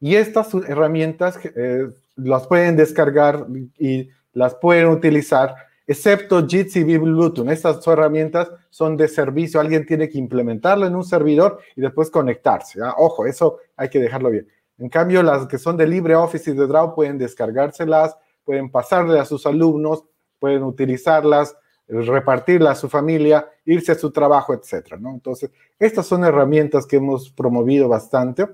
Y 0.00 0.16
estas 0.16 0.52
herramientas 0.54 1.38
eh, 1.42 1.88
las 2.16 2.46
pueden 2.46 2.76
descargar 2.76 3.46
y 3.78 4.08
las 4.32 4.54
pueden 4.54 4.88
utilizar, 4.88 5.54
excepto 5.86 6.46
Jitsi 6.46 6.80
y 6.80 6.96
Bluetooth. 6.96 7.48
Estas 7.48 7.86
herramientas 7.86 8.50
son 8.70 8.96
de 8.96 9.08
servicio. 9.08 9.60
Alguien 9.60 9.86
tiene 9.86 10.08
que 10.08 10.18
implementarlo 10.18 10.86
en 10.86 10.94
un 10.94 11.04
servidor 11.04 11.58
y 11.76 11.82
después 11.82 12.10
conectarse. 12.10 12.80
Ojo, 12.96 13.26
eso 13.26 13.58
hay 13.76 13.88
que 13.88 13.98
dejarlo 14.00 14.30
bien. 14.30 14.48
En 14.78 14.88
cambio, 14.88 15.22
las 15.22 15.46
que 15.46 15.58
son 15.58 15.76
de 15.76 15.86
LibreOffice 15.86 16.50
y 16.50 16.54
de 16.54 16.66
Draw 16.66 16.94
pueden 16.94 17.18
descargárselas, 17.18 18.16
pueden 18.44 18.70
pasarle 18.70 19.18
a 19.18 19.24
sus 19.24 19.46
alumnos 19.46 20.04
pueden 20.44 20.62
utilizarlas, 20.62 21.56
repartirlas 21.88 22.76
a 22.76 22.80
su 22.82 22.90
familia, 22.90 23.48
irse 23.64 23.92
a 23.92 23.94
su 23.94 24.10
trabajo, 24.10 24.52
etcétera. 24.52 24.98
Entonces, 25.02 25.50
estas 25.78 26.06
son 26.06 26.22
herramientas 26.22 26.84
que 26.84 26.96
hemos 26.96 27.30
promovido 27.30 27.88
bastante 27.88 28.46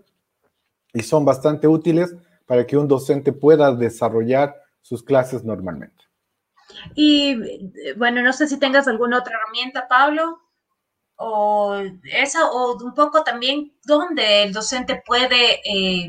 y 0.93 1.03
son 1.03 1.25
bastante 1.25 1.67
útiles 1.67 2.15
para 2.47 2.65
que 2.65 2.77
un 2.77 2.87
docente 2.87 3.33
pueda 3.33 3.75
desarrollar 3.75 4.55
sus 4.81 5.03
clases 5.03 5.43
normalmente. 5.43 6.05
Y 6.95 7.35
bueno, 7.97 8.23
no 8.23 8.33
sé 8.33 8.47
si 8.47 8.57
tengas 8.57 8.87
alguna 8.87 9.19
otra 9.19 9.37
herramienta, 9.37 9.89
Pablo, 9.89 10.39
o 11.23 11.77
esa, 12.05 12.51
o 12.51 12.77
un 12.83 12.95
poco 12.95 13.23
también 13.23 13.75
donde 13.85 14.45
el 14.45 14.53
docente 14.55 15.03
puede, 15.05 15.61
eh, 15.65 16.09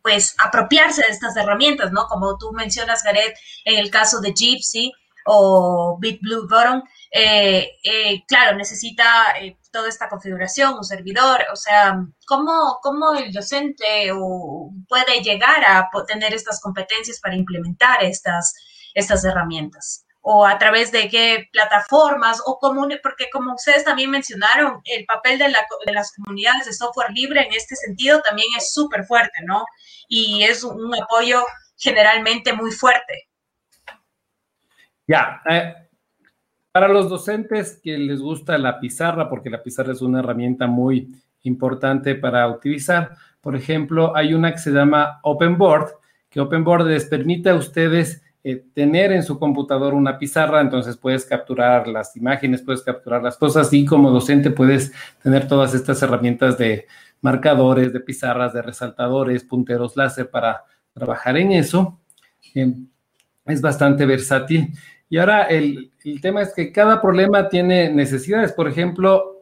pues, 0.00 0.36
apropiarse 0.38 1.02
de 1.02 1.12
estas 1.12 1.36
herramientas, 1.36 1.90
¿no? 1.92 2.06
Como 2.06 2.38
tú 2.38 2.52
mencionas, 2.52 3.02
Gareth, 3.02 3.36
en 3.64 3.78
el 3.80 3.90
caso 3.90 4.20
de 4.20 4.32
Gypsy 4.32 4.92
o 5.26 5.98
BitBlue 6.00 6.46
Button, 6.48 6.84
eh, 7.10 7.68
eh, 7.82 8.22
claro, 8.28 8.56
necesita 8.56 9.34
toda 9.72 9.88
esta 9.88 10.08
configuración, 10.08 10.74
un 10.74 10.84
servidor, 10.84 11.44
o 11.52 11.56
sea, 11.56 11.96
¿cómo, 12.26 12.78
cómo 12.80 13.14
el 13.14 13.32
docente 13.32 14.12
puede 14.88 15.20
llegar 15.22 15.64
a 15.66 15.88
tener 16.06 16.32
estas 16.32 16.60
competencias 16.60 17.18
para 17.20 17.34
implementar 17.34 18.04
estas, 18.04 18.54
estas 18.94 19.24
herramientas? 19.24 20.03
O 20.26 20.46
a 20.46 20.56
través 20.56 20.90
de 20.90 21.10
qué 21.10 21.50
plataformas 21.52 22.40
o 22.46 22.58
común, 22.58 22.94
porque 23.02 23.28
como 23.30 23.52
ustedes 23.52 23.84
también 23.84 24.10
mencionaron, 24.10 24.80
el 24.86 25.04
papel 25.04 25.38
de, 25.38 25.50
las 25.50 26.12
comunidades 26.16 26.64
de 26.64 26.72
software 26.72 27.10
libre 27.12 27.42
en 27.42 27.52
este 27.52 27.76
sentido 27.76 28.22
también 28.22 28.48
es 28.56 28.72
súper 28.72 29.04
fuerte, 29.04 29.44
¿no? 29.44 29.66
Y 30.08 30.42
es 30.44 30.64
un, 30.64 30.90
apoyo 30.94 31.44
generalmente 31.76 32.54
muy 32.54 32.72
fuerte. 32.72 33.28
Ya, 35.06 35.42
eh, 35.46 35.74
para 36.72 36.88
los 36.88 37.10
docentes 37.10 37.78
que 37.84 37.98
les 37.98 38.22
gusta 38.22 38.56
la 38.56 38.80
pizarra, 38.80 39.28
porque 39.28 39.50
la 39.50 39.62
pizarra 39.62 39.92
es 39.92 40.00
una 40.00 40.20
herramienta 40.20 40.66
muy 40.66 41.22
importante 41.42 42.14
para 42.14 42.48
utilizar, 42.48 43.14
por 43.42 43.56
ejemplo, 43.56 44.16
hay 44.16 44.32
una 44.32 44.52
que 44.52 44.58
se 44.58 44.70
llama 44.70 45.20
OpenBoard, 45.22 45.98
que 46.30 46.40
OpenBoard 46.40 46.86
les 46.86 47.04
permite 47.04 47.50
a 47.50 47.56
ustedes 47.56 48.23
eh, 48.46 48.62
tener 48.74 49.10
en 49.10 49.22
su 49.22 49.38
computador 49.38 49.94
una 49.94 50.18
pizarra, 50.18 50.60
entonces 50.60 50.98
puedes 50.98 51.24
capturar 51.24 51.88
las 51.88 52.14
imágenes, 52.14 52.60
puedes 52.60 52.82
capturar 52.82 53.22
las 53.22 53.38
cosas 53.38 53.72
y 53.72 53.86
como 53.86 54.10
docente 54.10 54.50
puedes 54.50 54.92
tener 55.22 55.48
todas 55.48 55.72
estas 55.72 56.02
herramientas 56.02 56.58
de 56.58 56.86
marcadores, 57.22 57.90
de 57.94 58.00
pizarras, 58.00 58.52
de 58.52 58.60
resaltadores, 58.60 59.44
punteros 59.44 59.96
láser 59.96 60.28
para 60.28 60.62
trabajar 60.92 61.38
en 61.38 61.52
eso. 61.52 61.98
Eh, 62.54 62.70
es 63.46 63.62
bastante 63.62 64.04
versátil. 64.04 64.74
Y 65.08 65.16
ahora 65.16 65.44
el, 65.44 65.90
el 66.04 66.20
tema 66.20 66.42
es 66.42 66.52
que 66.52 66.70
cada 66.70 67.00
problema 67.00 67.48
tiene 67.48 67.90
necesidades. 67.90 68.52
Por 68.52 68.68
ejemplo, 68.68 69.40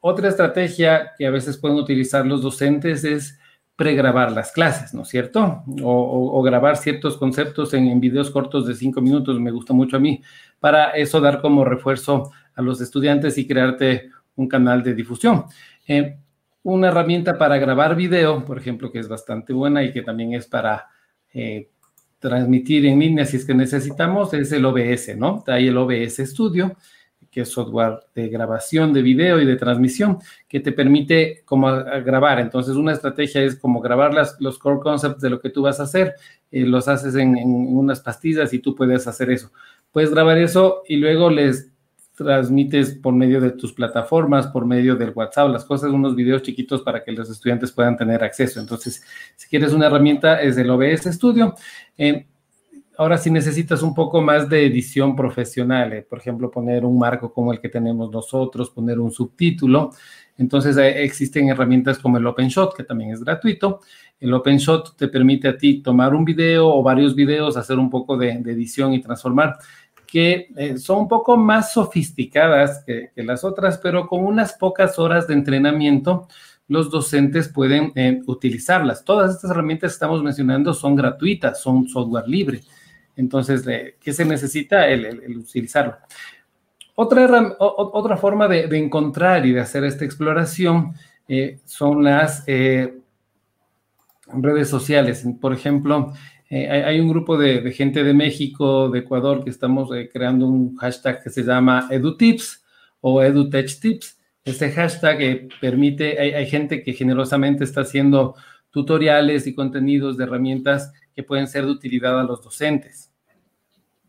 otra 0.00 0.28
estrategia 0.28 1.12
que 1.16 1.26
a 1.26 1.30
veces 1.30 1.56
pueden 1.56 1.78
utilizar 1.78 2.26
los 2.26 2.42
docentes 2.42 3.02
es 3.04 3.38
pregrabar 3.76 4.32
las 4.32 4.52
clases, 4.52 4.94
¿no 4.94 5.02
es 5.02 5.08
cierto? 5.08 5.64
O, 5.82 6.42
grabar 6.42 6.76
ciertos 6.76 7.16
conceptos 7.16 7.74
en, 7.74 8.00
videos 8.00 8.30
cortos 8.30 8.66
de 8.66 8.74
cinco 8.74 9.00
minutos, 9.00 9.40
me 9.40 9.50
gusta 9.50 9.72
mucho 9.72 9.96
a 9.96 10.00
mí, 10.00 10.22
para 10.60 10.90
eso 10.90 11.20
dar 11.20 11.40
como 11.40 11.64
refuerzo 11.64 12.30
a 12.54 12.62
los 12.62 12.80
estudiantes 12.80 13.38
y 13.38 13.46
crearte 13.46 14.10
un 14.36 14.48
canal 14.48 14.82
de 14.82 14.94
difusión. 14.94 15.44
Eh, 15.86 16.18
una 16.64 16.88
herramienta 16.88 17.38
para 17.38 17.58
grabar 17.58 17.96
video, 17.96 18.44
por 18.44 18.58
ejemplo, 18.58 18.92
que 18.92 19.00
es 19.00 19.08
bastante 19.08 19.52
buena 19.52 19.82
y 19.82 19.92
que 19.92 20.02
también 20.02 20.34
es 20.34 20.46
para 20.46 20.88
eh, 21.32 21.70
transmitir 22.18 22.86
en 22.86 23.00
línea 23.00 23.24
si 23.24 23.36
es 23.36 23.44
que 23.44 23.54
necesitamos, 23.54 24.32
es 24.34 24.52
el 24.52 24.64
OBS, 24.64 25.16
¿no? 25.16 25.42
Hay 25.48 25.68
el 25.68 25.76
OBS 25.76 26.18
Studio 26.18 26.76
que 27.32 27.40
es 27.40 27.48
software 27.48 28.00
de 28.14 28.28
grabación 28.28 28.92
de 28.92 29.00
video 29.00 29.40
y 29.40 29.46
de 29.46 29.56
transmisión, 29.56 30.18
que 30.46 30.60
te 30.60 30.70
permite 30.70 31.42
como 31.46 31.66
grabar. 32.04 32.38
Entonces, 32.38 32.76
una 32.76 32.92
estrategia 32.92 33.42
es 33.42 33.56
como 33.56 33.80
grabar 33.80 34.12
las, 34.12 34.36
los 34.38 34.58
core 34.58 34.80
concepts 34.80 35.22
de 35.22 35.30
lo 35.30 35.40
que 35.40 35.48
tú 35.48 35.62
vas 35.62 35.80
a 35.80 35.84
hacer, 35.84 36.14
eh, 36.50 36.66
los 36.66 36.88
haces 36.88 37.14
en, 37.14 37.34
unas 37.38 38.00
pastillas 38.00 38.52
y 38.52 38.58
tú 38.58 38.74
puedes 38.74 39.06
hacer 39.06 39.30
eso. 39.30 39.50
Puedes 39.90 40.10
grabar 40.10 40.36
eso 40.36 40.82
y 40.86 40.96
luego 40.96 41.30
les 41.30 41.72
transmites 42.14 42.96
por 42.96 43.14
medio 43.14 43.40
de 43.40 43.52
tus 43.52 43.72
plataformas, 43.72 44.48
por 44.48 44.66
medio 44.66 44.94
del 44.94 45.12
WhatsApp, 45.14 45.50
las 45.50 45.64
cosas, 45.64 45.90
unos 45.90 46.14
videos 46.14 46.42
chiquitos 46.42 46.82
para 46.82 47.02
que 47.02 47.12
los 47.12 47.30
estudiantes 47.30 47.72
puedan 47.72 47.96
tener 47.96 48.22
acceso. 48.22 48.60
Entonces, 48.60 49.02
si 49.36 49.48
quieres 49.48 49.72
una 49.72 49.86
herramienta, 49.86 50.42
es 50.42 50.58
el 50.58 50.68
OBS 50.68 51.04
Studio. 51.14 51.54
Eh, 51.96 52.26
Ahora, 53.02 53.18
si 53.18 53.32
necesitas 53.32 53.82
un 53.82 53.94
poco 53.96 54.22
más 54.22 54.48
de 54.48 54.64
edición 54.64 55.16
profesional, 55.16 55.92
eh, 55.92 56.02
por 56.02 56.20
ejemplo, 56.20 56.52
poner 56.52 56.84
un 56.84 56.96
marco 56.96 57.32
como 57.32 57.52
el 57.52 57.58
que 57.58 57.68
tenemos 57.68 58.12
nosotros, 58.12 58.70
poner 58.70 59.00
un 59.00 59.10
subtítulo, 59.10 59.90
entonces 60.38 60.76
eh, 60.76 61.02
existen 61.02 61.48
herramientas 61.48 61.98
como 61.98 62.18
el 62.18 62.26
OpenShot, 62.28 62.76
que 62.76 62.84
también 62.84 63.10
es 63.10 63.24
gratuito. 63.24 63.80
El 64.20 64.32
OpenShot 64.32 64.96
te 64.96 65.08
permite 65.08 65.48
a 65.48 65.58
ti 65.58 65.82
tomar 65.82 66.14
un 66.14 66.24
video 66.24 66.68
o 66.68 66.80
varios 66.80 67.16
videos, 67.16 67.56
hacer 67.56 67.76
un 67.76 67.90
poco 67.90 68.16
de, 68.16 68.30
edición 68.30 68.92
y 68.94 69.02
transformar, 69.02 69.56
que 70.06 70.46
eh, 70.56 70.78
son 70.78 71.00
un 71.00 71.08
poco 71.08 71.36
más 71.36 71.72
sofisticadas 71.72 72.84
que, 72.86 73.10
las 73.16 73.42
otras, 73.42 73.78
pero 73.78 74.06
con 74.06 74.24
unas 74.24 74.52
pocas 74.52 74.96
horas 75.00 75.26
de 75.26 75.34
entrenamiento, 75.34 76.28
los 76.68 76.88
docentes 76.88 77.48
pueden 77.48 77.92
utilizarlas. 78.26 79.04
Todas 79.04 79.34
estas 79.34 79.50
herramientas 79.50 79.90
que 79.90 79.94
estamos 79.94 80.22
mencionando 80.22 80.72
son 80.72 80.94
gratuitas, 80.94 81.60
son 81.60 81.88
software 81.88 82.28
libre. 82.28 82.60
Entonces, 83.16 83.64
¿qué 84.00 84.12
se 84.12 84.24
necesita? 84.24 84.88
El, 84.88 85.38
utilizarlo. 85.38 85.96
Otra, 86.94 87.56
otra 87.58 88.16
forma 88.16 88.48
de, 88.48 88.64
encontrar 88.76 89.46
y 89.46 89.52
de 89.52 89.60
hacer 89.60 89.84
esta 89.84 90.04
exploración 90.04 90.94
eh, 91.26 91.60
son 91.64 92.04
las 92.04 92.44
eh, 92.46 92.94
redes 94.34 94.68
sociales. 94.68 95.24
Por 95.40 95.52
ejemplo, 95.52 96.12
eh, 96.50 96.68
hay, 96.68 97.00
un 97.00 97.08
grupo 97.08 97.38
de, 97.38 97.70
gente 97.72 98.04
de 98.04 98.12
México, 98.12 98.90
de 98.90 99.00
Ecuador, 99.00 99.42
que 99.42 99.50
estamos 99.50 99.90
creando 100.12 100.46
un 100.46 100.76
hashtag 100.76 101.22
que 101.22 101.30
se 101.30 101.42
llama 101.42 101.88
EduTips 101.90 102.64
o 103.00 103.22
EduTechTips. 103.22 104.18
Este 104.44 104.70
hashtag 104.72 105.48
permite, 105.60 106.20
hay, 106.20 106.32
hay 106.32 106.46
gente 106.46 106.82
que 106.82 106.92
generosamente 106.92 107.64
está 107.64 107.82
haciendo 107.82 108.34
tutoriales 108.70 109.46
y 109.46 109.54
contenidos 109.54 110.16
de 110.16 110.24
herramientas 110.24 110.92
que 111.14 111.22
pueden 111.22 111.46
ser 111.46 111.64
de 111.64 111.72
utilidad 111.72 112.18
a 112.18 112.24
los 112.24 112.42
docentes. 112.42 113.10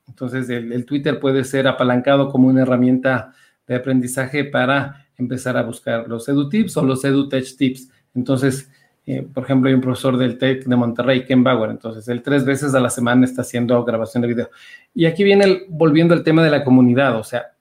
Entonces, 0.08 0.50
el, 0.50 0.86
Twitter 0.86 1.20
puede 1.20 1.44
ser 1.44 1.68
apalancado 1.68 2.30
como 2.30 2.48
una 2.48 2.62
herramienta 2.62 3.34
de 3.68 3.76
aprendizaje 3.76 4.44
para 4.44 5.08
empezar 5.18 5.58
a 5.58 5.64
buscar 5.64 6.08
los 6.08 6.28
EduTips 6.28 6.78
o 6.78 6.84
los 6.84 7.04
EduTech 7.04 7.56
Tips. 7.58 7.90
Entonces, 8.14 8.70
eh, 9.06 9.28
por 9.34 9.44
ejemplo, 9.44 9.70
hay 9.70 9.76
un 9.76 9.82
profesor 9.82 10.18
del 10.18 10.38
TEC 10.38 10.66
de 10.66 10.76
Monterrey, 10.76 11.26
Ken 11.26 11.44
Bauer, 11.44 11.70
entonces 11.70 12.08
él 12.08 12.22
tres 12.22 12.46
veces 12.46 12.74
a 12.74 12.80
la 12.80 12.90
semana 12.90 13.26
está 13.26 13.42
haciendo 13.42 13.84
grabación 13.84 14.22
de 14.22 14.28
video. 14.28 14.50
Y 14.94 15.06
aquí 15.06 15.24
viene 15.24 15.64
volviendo 15.68 16.14
al 16.14 16.24
tema 16.24 16.44
de 16.44 16.50
la 16.50 16.64
comunidad, 16.64 17.18
o 17.18 17.24
sea, 17.24 17.54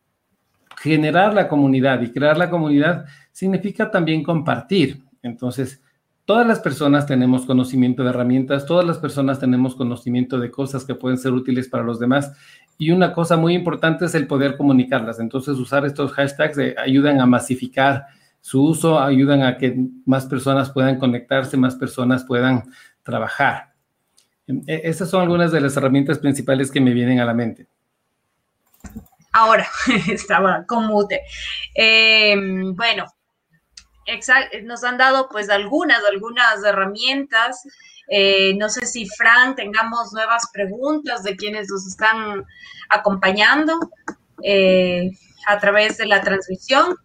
generar 0.81 1.35
la 1.35 1.49
comunidad 1.49 2.01
y 2.03 2.13
crear 2.13 2.37
la 2.37 2.51
comunidad 2.51 3.07
significa 3.33 3.91
también 3.91 4.23
compartir. 4.23 5.03
Entonces, 5.23 5.83
Todas 6.25 6.47
las 6.47 6.61
personas 6.61 7.07
tenemos 7.07 7.47
conocimiento 7.47 8.05
de 8.05 8.11
herramientas, 8.11 8.65
todas 8.65 8.87
las 8.87 8.99
personas 8.99 9.41
tenemos 9.41 9.75
conocimiento 9.75 10.39
de 10.39 10.53
cosas 10.53 10.85
que 10.85 10.95
pueden 10.95 11.19
ser 11.19 11.33
útiles 11.33 11.69
para 11.69 11.83
los 11.83 11.99
demás. 11.99 12.33
Y 12.79 12.93
una 12.93 13.13
cosa 13.13 13.37
muy 13.37 13.55
importante 13.55 14.05
es 14.05 14.15
el 14.15 14.29
poder 14.29 14.57
comunicarlas. 14.57 15.19
Entonces, 15.19 15.59
usar 15.59 15.85
estos 15.85 16.13
hashtags 16.13 16.59
ayudan 16.79 17.21
a 17.21 17.27
masificar 17.27 18.07
su 18.41 18.63
uso, 18.63 19.01
ayudan 19.01 19.43
a 19.43 19.57
que 19.57 19.77
más 20.07 20.27
personas 20.27 20.71
puedan 20.71 20.99
conectarse, 20.99 21.57
más 21.57 21.75
personas 21.75 22.25
puedan 22.25 22.71
trabajar. 23.03 23.73
E, 24.47 24.83
esas 24.85 25.11
son 25.11 25.23
algunas 25.23 25.51
de 25.51 25.61
las 25.61 25.77
herramientas 25.77 26.19
principales 26.19 26.71
que 26.71 26.81
me 26.81 26.93
vienen 26.93 27.21
a 27.21 27.25
la 27.25 27.35
mente. 27.35 27.67
Ahora, 29.33 29.67
estaba 30.09 30.65
con 30.67 30.87
mute. 30.87 31.21
Eh, 31.75 32.37
bueno, 32.75 33.07
nos 34.65 34.85
han 34.85 34.99
dado 34.99 35.29
pues 35.31 35.51
algunas, 35.51 36.03
algunas 36.05 36.63
herramientas. 36.65 37.63
Eh, 38.09 38.55
no 38.59 38.69
sé 38.69 38.87
si, 38.87 39.09
Fran, 39.09 39.55
tengamos 39.55 40.13
nuevas 40.13 40.51
preguntas 40.53 41.23
de 41.23 41.37
quienes 41.37 41.71
nos 41.71 41.87
están 41.87 42.45
acompañando 42.89 43.79
eh, 44.43 45.11
a 45.47 45.59
través 45.59 45.99
de 45.99 46.07
la 46.07 46.21
transmisión. 46.21 46.97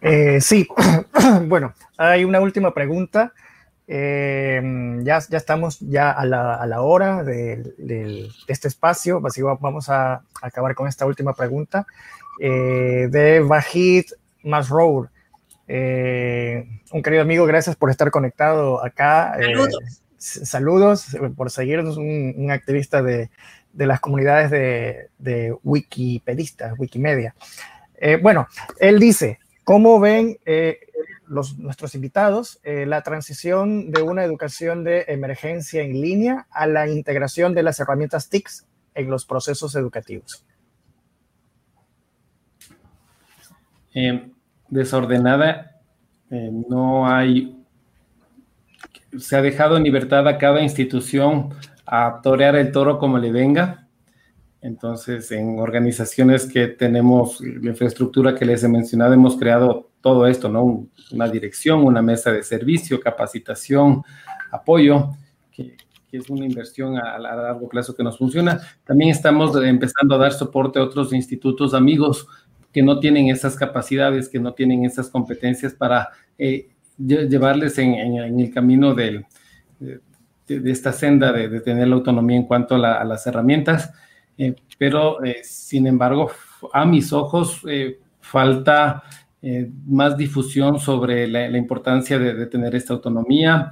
Eh, 0.00 0.40
sí, 0.40 0.66
bueno, 1.46 1.74
hay 1.96 2.24
una 2.24 2.40
última 2.40 2.72
pregunta. 2.72 3.32
ya, 3.86 5.18
ya 5.30 5.38
estamos 5.38 5.78
ya 5.80 6.10
a 6.10 6.24
la, 6.26 6.54
a 6.54 6.66
la 6.66 6.82
hora 6.82 7.22
de, 7.24 8.28
este 8.46 8.68
espacio, 8.68 9.22
así 9.24 9.42
vamos 9.42 9.88
a 9.88 10.22
acabar 10.42 10.74
con 10.74 10.88
esta 10.88 11.06
última 11.06 11.34
pregunta 11.34 11.86
de 12.40 13.44
Vahid 13.46 14.06
Masrour. 14.42 15.10
Eh, 15.70 16.66
un 16.92 17.02
querido 17.02 17.22
amigo, 17.22 17.44
gracias 17.44 17.76
por 17.76 17.90
estar 17.90 18.10
conectado 18.10 18.82
acá. 18.82 19.36
Eh, 19.38 19.44
saludos. 19.44 20.02
saludos 20.16 21.16
por 21.36 21.50
seguirnos, 21.50 21.98
un, 21.98 22.50
activista 22.50 23.02
de, 23.02 23.30
las 23.74 24.00
comunidades 24.00 24.50
de, 24.50 25.56
wikipedistas, 25.62 26.78
Wikimedia. 26.78 27.34
Eh, 27.96 28.18
bueno, 28.20 28.48
él 28.80 28.98
dice, 28.98 29.38
¿cómo 29.62 30.00
ven 30.00 30.38
eh, 30.46 30.78
los, 31.26 31.58
nuestros 31.58 31.94
invitados 31.94 32.60
la 32.64 33.02
transición 33.02 33.90
de 33.90 34.00
una 34.02 34.24
educación 34.24 34.84
de 34.84 35.04
emergencia 35.08 35.82
en 35.82 36.00
línea 36.00 36.46
a 36.50 36.66
la 36.66 36.88
integración 36.88 37.54
de 37.54 37.62
las 37.62 37.78
herramientas 37.78 38.30
TICS 38.30 38.66
en 38.94 39.10
los 39.10 39.26
procesos 39.26 39.74
educativos? 39.76 40.44
Desordenada, 44.70 45.80
no 46.30 47.06
hay 47.06 47.58
se 49.16 49.36
ha 49.36 49.42
dejado 49.42 49.76
en 49.76 49.84
libertad 49.84 50.26
a 50.28 50.38
cada 50.38 50.60
institución 50.62 51.50
a 51.86 52.20
torear 52.22 52.56
el 52.56 52.72
toro 52.72 52.98
como 52.98 53.18
le 53.18 53.32
venga. 53.32 53.86
Entonces, 54.60 55.30
en 55.30 55.60
organizaciones 55.60 56.46
que 56.46 56.66
tenemos 56.66 57.40
la 57.40 57.70
infraestructura 57.70 58.34
que 58.34 58.44
les 58.44 58.62
he 58.64 58.68
mencionado, 58.68 59.14
hemos 59.14 59.36
creado 59.36 59.90
todo 60.00 60.26
esto, 60.26 60.48
¿no? 60.48 60.88
Una 61.12 61.28
dirección, 61.28 61.84
una 61.84 62.02
mesa 62.02 62.32
de 62.32 62.42
servicio, 62.42 63.00
capacitación, 63.00 64.02
apoyo, 64.50 65.10
que, 65.52 65.76
es 66.10 66.30
una 66.30 66.46
inversión 66.46 66.96
a, 66.96 67.18
largo 67.18 67.68
plazo 67.68 67.94
que 67.94 68.02
nos 68.02 68.18
funciona. 68.18 68.60
También 68.84 69.10
estamos 69.10 69.54
empezando 69.62 70.14
a 70.14 70.18
dar 70.18 70.32
soporte 70.32 70.78
a 70.78 70.82
otros 70.82 71.12
institutos 71.12 71.74
amigos 71.74 72.26
que 72.72 72.82
no 72.82 73.00
tienen 73.00 73.28
esas 73.28 73.56
capacidades, 73.56 74.28
que 74.28 74.38
no 74.38 74.52
tienen 74.52 74.84
esas 74.84 75.08
competencias 75.08 75.74
para 75.74 76.08
eh, 76.38 76.68
llevarles 76.98 77.78
en, 77.78 77.94
el 77.94 78.52
camino 78.52 78.94
de, 78.94 79.24
esta 80.48 80.92
senda 80.92 81.32
de, 81.32 81.60
tener 81.60 81.88
la 81.88 81.96
autonomía 81.96 82.36
en 82.36 82.44
cuanto 82.44 82.74
a, 82.74 83.04
las 83.04 83.26
herramientas, 83.26 83.92
eh, 84.36 84.54
pero 84.76 85.22
eh, 85.24 85.38
sin 85.42 85.86
embargo, 85.86 86.30
a 86.72 86.84
mis 86.84 87.12
ojos 87.12 87.62
eh, 87.68 87.98
falta 88.20 89.02
más 89.86 90.16
difusión 90.16 90.80
sobre 90.80 91.28
la, 91.28 91.56
importancia 91.56 92.18
de, 92.18 92.46
tener 92.46 92.74
esta 92.74 92.92
autonomía, 92.94 93.70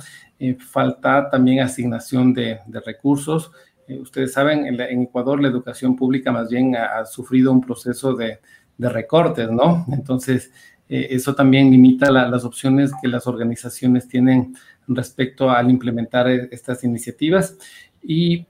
falta 0.61 1.29
también 1.29 1.59
asignación 1.59 2.33
de, 2.33 2.61
recursos. 2.85 3.51
ustedes 3.89 4.33
saben, 4.33 4.65
en, 4.67 5.03
Ecuador 5.03 5.43
la 5.43 5.49
educación 5.49 5.97
pública 5.97 6.31
más 6.31 6.49
bien 6.51 6.77
ha, 6.77 7.01
ha 7.01 7.05
sufrido 7.05 7.51
un 7.51 7.61
proceso 7.61 8.15
de, 8.15 8.39
recortes, 8.79 9.51
¿no? 9.51 9.87
Entonces, 9.93 10.51
eh, 10.89 11.09
eso 11.11 11.35
también 11.35 11.71
limita 11.71 12.11
las 12.11 12.45
opciones 12.45 12.93
que 13.01 13.09
las 13.09 13.27
organizaciones 13.27 14.07
tienen 14.09 14.55
respecto 14.87 15.51
al 15.51 15.71
implementar 15.71 16.29
eh, 16.29 16.49
estas 16.53 16.85
iniciativas. 16.85 17.57
Y 18.03 18.47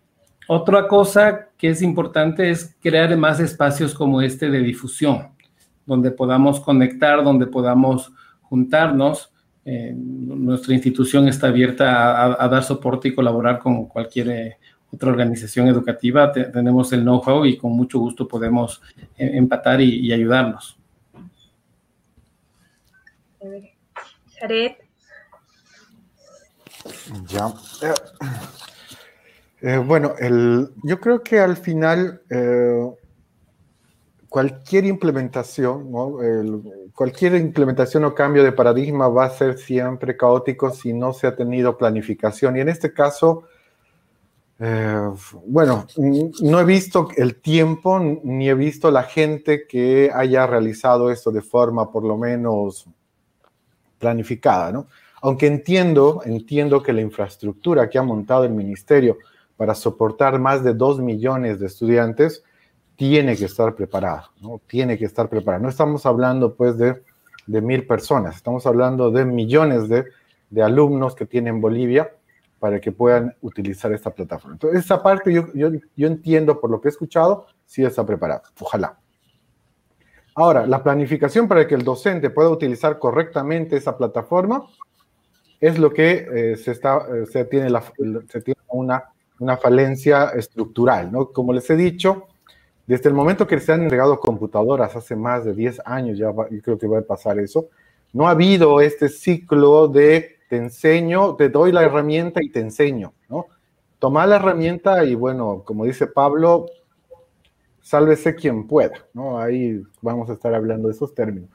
otra 0.49 0.87
cosa 0.87 1.49
que 1.57 1.71
es 1.71 1.83
importante 1.83 2.51
es 2.51 2.77
crear 2.81 3.17
más 3.17 3.41
espacios 3.41 3.95
como 3.95 4.21
este 4.21 4.51
de 4.51 4.61
difusión, 4.61 5.29
donde 5.87 6.11
podamos 6.11 6.61
conectar, 6.61 7.25
donde 7.25 7.47
podamos 7.47 8.13
juntarnos. 8.43 9.33
Eh, 9.65 9.93
nuestra 9.97 10.75
institución 10.75 11.27
está 11.27 11.49
abierta 11.49 12.41
a, 12.41 12.49
dar 12.49 12.63
soporte 12.63 13.09
y 13.09 13.15
colaborar 13.15 13.59
con 13.59 13.87
cualquier 13.87 14.59
otra 14.97 15.11
organización 15.11 15.69
educativa. 15.69 16.33
tenemos 16.33 16.93
el 16.93 17.03
know-how 17.03 17.47
y 17.47 17.57
con 17.57 17.73
mucho 17.73 17.99
gusto 17.99 18.27
podemos 18.27 18.83
empatar 19.17 19.81
y 19.81 20.13
ayudarnos. 20.13 20.77
Jared. 24.39 24.73
Ya. 27.27 27.53
Eh, 27.83 27.95
eh, 29.63 29.79
bueno, 29.79 30.15
el, 30.19 30.71
yo 30.83 31.01
creo 31.01 31.23
que 31.23 31.41
al 31.41 31.57
final 31.57 32.23
eh, 32.31 32.91
cualquier 34.29 34.85
implementación, 34.85 35.91
cualquier 36.95 37.35
implementación 37.37 38.05
o 38.05 38.15
cambio 38.15 38.45
de 38.45 38.53
paradigma 38.53 39.09
va 39.09 39.25
a 39.25 39.31
ser 39.31 39.59
siempre 39.59 40.17
caótico 40.17 40.71
si 40.71 40.93
no 40.93 41.13
se 41.13 41.27
ha 41.27 41.35
tenido 41.37 41.77
planificación. 41.77 42.57
Y 42.57 42.61
en 42.61 42.69
este 42.69 42.93
caso, 42.93 43.45
bueno, 44.59 45.87
no 46.41 46.61
he 46.61 46.65
visto 46.65 47.09
el 47.17 47.37
tiempo 47.37 47.99
ni 47.99 48.49
he 48.49 48.55
visto 48.55 48.91
la 48.91 49.03
gente 49.03 49.67
que 49.67 50.11
haya 50.15 50.47
realizado 50.47 51.11
esto 51.11 51.31
de 51.31 51.43
forma 51.43 51.91
por 51.91 52.05
lo 52.05 52.17
menos 52.17 52.87
planificada, 53.99 54.73
¿no? 54.73 54.87
Aunque 55.23 55.47
entiendo, 55.47 56.23
entiendo 56.25 56.83
que 56.83 56.93
la 56.93 57.01
infraestructura 57.01 57.89
que 57.89 57.99
ha 57.99 58.03
montado 58.03 58.45
el 58.45 58.53
ministerio 58.53 59.19
para 59.57 59.75
soportar 59.75 60.39
más 60.39 60.63
de 60.63 60.75
dos 60.75 61.01
millones 61.01 61.59
de 61.59 61.67
estudiantes 61.67 62.43
tiene 62.97 63.37
que 63.37 63.47
estar 63.47 63.75
preparada, 63.75 64.31
¿no? 64.41 64.61
Tiene 64.67 64.97
que 64.97 65.05
estar 65.05 65.29
preparada. 65.29 65.63
No 65.63 65.69
estamos 65.69 66.07
hablando, 66.07 66.55
pues, 66.55 66.79
de, 66.79 67.03
mil 67.47 67.87
personas, 67.87 68.37
estamos 68.37 68.67
hablando 68.67 69.11
de 69.11 69.25
millones 69.25 69.89
de, 69.89 70.07
de, 70.51 70.63
alumnos 70.63 71.15
que 71.15 71.27
tienen 71.27 71.61
Bolivia 71.61 72.11
para 72.67 72.81
que 72.81 72.91
puedan 72.91 73.33
utilizar 73.43 73.93
esta 73.93 74.11
plataforma. 74.11 74.57
Entonces, 74.57 74.81
esa 74.81 75.01
parte 75.01 75.33
yo, 75.33 75.53
yo, 75.55 75.71
yo 75.95 76.07
entiendo 76.09 76.61
por 76.61 76.69
lo 76.69 76.81
que 76.81 76.89
he 76.89 76.91
escuchado, 76.91 77.47
sí 77.65 77.85
está 77.85 78.05
preparada. 78.05 78.43
Ojalá. 78.59 78.99
Ahora, 80.35 80.67
la 80.67 80.83
planificación 80.83 81.47
para 81.47 81.69
que 81.69 81.77
el 81.77 81.85
docente 81.85 82.29
pueda 82.29 82.49
utilizar 82.49 82.99
correctamente 82.99 83.77
esa 83.77 83.97
plataforma 83.97 84.67
es 85.61 85.79
lo 85.79 85.93
que 85.93 86.27
eh, 86.29 86.57
se, 86.57 86.73
está, 86.73 87.07
eh, 87.09 87.27
se 87.27 87.45
tiene, 87.45 87.71
la, 87.71 87.85
se 88.29 88.41
tiene 88.41 88.61
una, 88.67 89.05
una 89.39 89.57
falencia 89.59 90.31
estructural. 90.31 91.13
¿no? 91.13 91.31
Como 91.31 91.53
les 91.53 91.71
he 91.71 91.77
dicho, 91.77 92.27
desde 92.85 93.09
el 93.11 93.15
momento 93.15 93.47
que 93.47 93.61
se 93.61 93.75
han 93.75 93.85
entregado 93.85 94.19
computadoras 94.19 94.97
hace 94.97 95.15
más 95.15 95.45
de 95.45 95.55
10 95.55 95.83
años, 95.85 96.19
ya 96.19 96.33
creo 96.65 96.77
que 96.77 96.89
va 96.89 96.99
a 96.99 97.03
pasar 97.03 97.39
eso, 97.39 97.69
no 98.13 98.27
ha 98.27 98.33
habido 98.33 98.81
este 98.81 99.09
ciclo 99.09 99.87
de 99.87 100.36
te 100.49 100.57
enseño, 100.57 101.37
te 101.37 101.49
doy 101.49 101.73
la 101.73 101.83
herramienta 101.83 102.43
y 102.43 102.51
te 102.51 102.61
enseño, 102.61 103.13
¿no? 103.29 103.47
Toma 103.99 104.27
la 104.27 104.37
herramienta 104.37 105.05
y 105.05 105.15
bueno, 105.15 105.63
como 105.65 105.85
dice 105.85 106.07
Pablo, 106.07 106.67
sálvese 107.81 108.35
quien 108.35 108.67
pueda, 108.67 109.07
¿no? 109.15 109.39
Ahí 109.39 109.83
vamos 110.03 110.29
a 110.31 110.35
estar 110.35 110.55
hablando 110.55 110.89
de 110.89 110.95
esos 110.95 111.15
términos. 111.15 111.51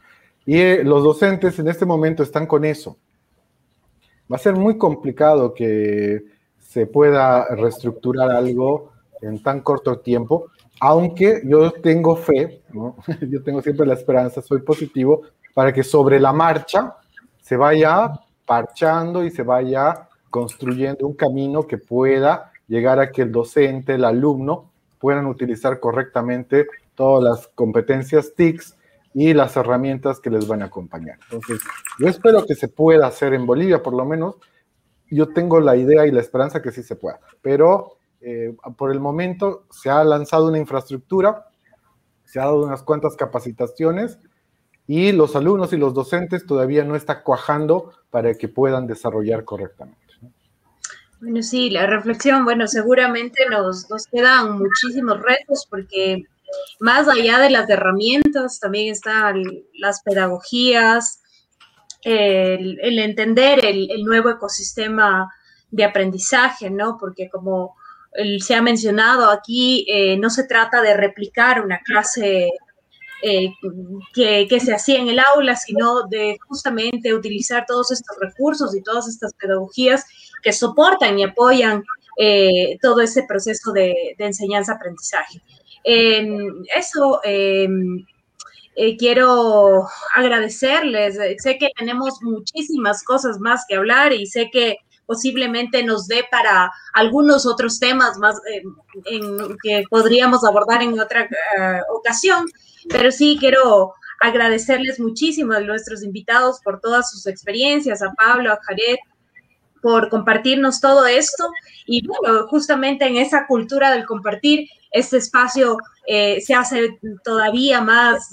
Y 0.46 0.58
eh, 0.58 0.84
los 0.84 1.04
docentes 1.04 1.60
en 1.60 1.68
este 1.68 1.86
momento 1.86 2.24
están 2.24 2.48
con 2.48 2.66
eso. 2.66 2.98
Va 4.32 4.38
a 4.38 4.40
ser 4.40 4.56
muy 4.56 4.78
complicado 4.78 5.54
que 5.54 6.24
se 6.58 6.88
pueda 6.88 7.54
reestructurar 7.56 8.32
algo 8.32 8.92
en 9.22 9.44
tan 9.44 9.62
corto 9.62 10.00
tiempo, 10.00 10.48
aunque 10.80 11.42
yo 11.46 11.72
tengo 11.72 12.16
fe, 12.16 12.62
yo 13.30 13.44
tengo 13.44 13.62
siempre 13.62 13.86
la 13.86 13.94
esperanza, 13.94 14.42
soy 14.42 14.62
positivo, 14.62 15.22
para 15.54 15.74
que 15.74 15.84
sobre 15.84 16.20
la 16.20 16.34
marcha 16.34 16.96
se 17.42 17.56
vaya 17.58 18.14
parchando 18.52 19.24
y 19.24 19.32
se 19.32 19.44
vaya 19.44 20.10
construyendo 20.30 21.08
un 21.08 21.14
camino 21.14 21.66
que 21.68 21.78
pueda 21.78 22.52
llegar 22.68 23.00
a 23.00 23.10
que 23.10 23.22
el 23.22 23.32
docente, 23.32 23.94
el 23.94 24.04
alumno, 24.04 24.70
puedan 25.00 25.26
utilizar 25.28 25.80
correctamente 25.80 26.68
todas 26.94 27.24
las 27.24 27.48
competencias 27.56 28.34
TICS 28.36 28.76
y 29.14 29.34
las 29.34 29.56
herramientas 29.56 30.20
que 30.20 30.30
les 30.30 30.50
van 30.50 30.64
a 30.64 30.66
acompañar. 30.66 31.18
Entonces, 31.30 31.62
yo 31.98 32.10
espero 32.10 32.46
que 32.46 32.56
se 32.56 32.68
pueda 32.68 33.08
hacer 33.08 33.34
en 33.34 33.46
Bolivia, 33.46 33.82
por 33.82 33.94
lo 33.94 34.04
menos. 34.04 34.36
Yo 35.10 35.30
tengo 35.30 35.62
la 35.62 35.78
idea 35.78 36.06
y 36.06 36.12
la 36.12 36.20
esperanza 36.20 36.62
que 36.62 36.72
sí 36.72 36.84
se 36.84 36.98
pueda, 36.98 37.22
pero 37.42 38.00
eh, 38.20 38.54
por 38.76 38.92
el 38.92 39.00
momento 39.00 39.64
se 39.70 39.90
ha 39.90 40.04
lanzado 40.04 40.50
una 40.50 40.58
infraestructura, 40.58 41.48
se 42.26 42.42
ha 42.42 42.48
dado 42.48 42.66
unas 42.66 42.84
cuantas 42.84 43.16
capacitaciones 43.16 44.20
y 44.94 45.14
los 45.14 45.38
alumnos 45.38 45.72
y 45.72 45.78
los 45.78 45.94
docentes 45.94 46.46
todavía 46.46 46.84
no 46.84 46.98
está 46.98 47.24
cuajando 47.24 47.94
para 48.10 48.34
que 48.34 48.50
puedan 48.50 48.88
desarrollar 48.88 49.46
correctamente. 49.46 49.98
Bueno, 51.22 51.42
sí, 51.44 51.70
la 51.70 51.86
reflexión, 51.88 52.44
bueno, 52.44 52.68
seguramente 52.68 53.46
nos, 53.50 53.90
nos 53.90 54.06
quedan 54.08 54.58
muchísimos 54.58 55.22
retos 55.22 55.66
porque 55.70 56.26
más 56.82 57.08
allá 57.08 57.40
de 57.40 57.52
las 57.52 57.70
herramientas 57.70 58.60
también 58.60 58.92
están 58.92 59.42
las 59.76 60.02
pedagogías, 60.04 61.22
el, 62.02 63.00
entender 63.00 63.64
el, 63.64 64.04
nuevo 64.04 64.30
ecosistema 64.30 65.32
de 65.70 65.86
aprendizaje, 65.86 66.70
¿no? 66.70 66.98
Porque 67.00 67.30
como 67.30 67.78
se 68.40 68.56
ha 68.56 68.62
mencionado 68.62 69.30
aquí, 69.30 69.86
eh, 69.88 70.18
no 70.18 70.30
se 70.30 70.44
trata 70.44 70.82
de 70.82 70.98
replicar 70.98 71.64
una 71.64 71.80
clase 71.80 72.50
eh, 73.24 73.54
que, 74.14 74.60
se 74.60 74.74
hacía 74.74 75.00
en 75.00 75.08
el 75.10 75.20
aula, 75.20 75.56
sino 75.56 76.08
de 76.08 76.38
justamente 76.48 77.14
utilizar 77.14 77.66
todos 77.68 77.92
estos 77.92 78.18
recursos 78.20 78.76
y 78.76 78.82
todas 78.82 79.08
estas 79.08 79.34
pedagogías 79.34 80.06
que 80.42 80.52
soportan 80.52 81.20
y 81.20 81.24
apoyan 81.24 81.84
eh, 82.18 82.78
todo 82.82 83.02
ese 83.02 83.24
proceso 83.24 83.72
de, 83.72 84.16
enseñanza-aprendizaje. 84.18 85.42
eso 85.84 87.22
em, 87.24 88.06
eh, 88.76 88.98
quiero 88.98 89.88
agradecerles. 90.16 91.18
Sé 91.42 91.58
que 91.58 91.70
tenemos 91.78 92.22
muchísimas 92.22 93.04
cosas 93.04 93.40
más 93.40 93.66
que 93.68 93.76
hablar 93.76 94.14
y 94.14 94.26
sé 94.26 94.50
que 94.52 94.78
posiblemente 95.12 95.84
nos 95.84 96.08
dé 96.08 96.24
para 96.32 96.72
algunos 96.94 97.46
otros 97.46 97.82
temas 97.82 98.18
más 98.18 98.38
eh, 98.50 98.62
que 99.62 99.84
podríamos 99.90 100.46
abordar 100.46 100.82
en 100.82 100.98
otra 100.98 101.24
eh, 101.24 101.82
ocasión, 101.94 102.46
pero 102.88 103.12
sí 103.12 103.36
quiero 103.38 103.94
agradecerles 104.22 105.02
muchísimo 105.02 105.52
a 105.52 105.60
nuestros 105.60 106.02
invitados 106.02 106.62
por 106.64 106.80
todas 106.80 107.12
sus 107.12 107.28
experiencias, 107.28 108.02
a 108.02 108.14
Pablo, 108.14 108.54
a 108.54 108.60
Jared, 108.62 109.00
por 109.82 110.08
compartirnos 110.08 110.80
todo 110.80 111.06
esto. 111.06 111.50
Y 111.86 112.08
bueno, 112.08 112.48
justamente 112.48 113.06
en 113.06 113.18
esa 113.18 113.48
cultura 113.48 113.92
del 113.92 114.06
compartir, 114.06 114.70
este 114.92 115.18
espacio 115.18 115.76
eh, 116.08 116.40
se 116.40 116.54
hace 116.54 117.00
todavía 117.26 117.82
más 117.82 118.30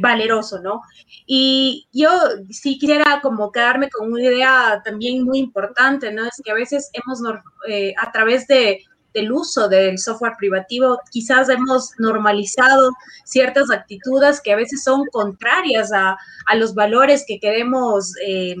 valeroso, 0.00 0.60
¿no? 0.60 0.80
Y 1.26 1.86
yo 1.92 2.10
sí 2.50 2.78
quisiera 2.78 3.20
como 3.22 3.52
quedarme 3.52 3.88
con 3.88 4.12
una 4.12 4.22
idea 4.22 4.82
también 4.84 5.24
muy 5.24 5.38
importante, 5.38 6.12
¿no? 6.12 6.24
Es 6.24 6.40
que 6.42 6.50
a 6.50 6.54
veces 6.54 6.90
hemos, 6.92 7.20
eh, 7.68 7.92
a 7.98 8.10
través 8.10 8.46
de, 8.46 8.80
del 9.14 9.32
uso 9.32 9.68
del 9.68 9.98
software 9.98 10.34
privativo, 10.38 10.98
quizás 11.10 11.48
hemos 11.48 11.92
normalizado 11.98 12.90
ciertas 13.24 13.70
actitudes 13.70 14.40
que 14.40 14.52
a 14.52 14.56
veces 14.56 14.82
son 14.82 15.04
contrarias 15.12 15.92
a, 15.92 16.16
a 16.46 16.54
los 16.56 16.74
valores 16.74 17.24
que 17.26 17.38
queremos, 17.38 18.12
eh, 18.26 18.56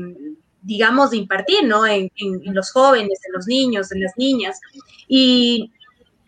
digamos, 0.62 1.14
impartir, 1.14 1.64
¿no? 1.64 1.86
En, 1.86 2.10
en, 2.16 2.54
los 2.54 2.70
jóvenes, 2.72 3.18
en 3.26 3.32
los 3.32 3.46
niños, 3.46 3.90
en 3.92 4.02
las 4.02 4.12
niñas. 4.16 4.60
Y 5.08 5.72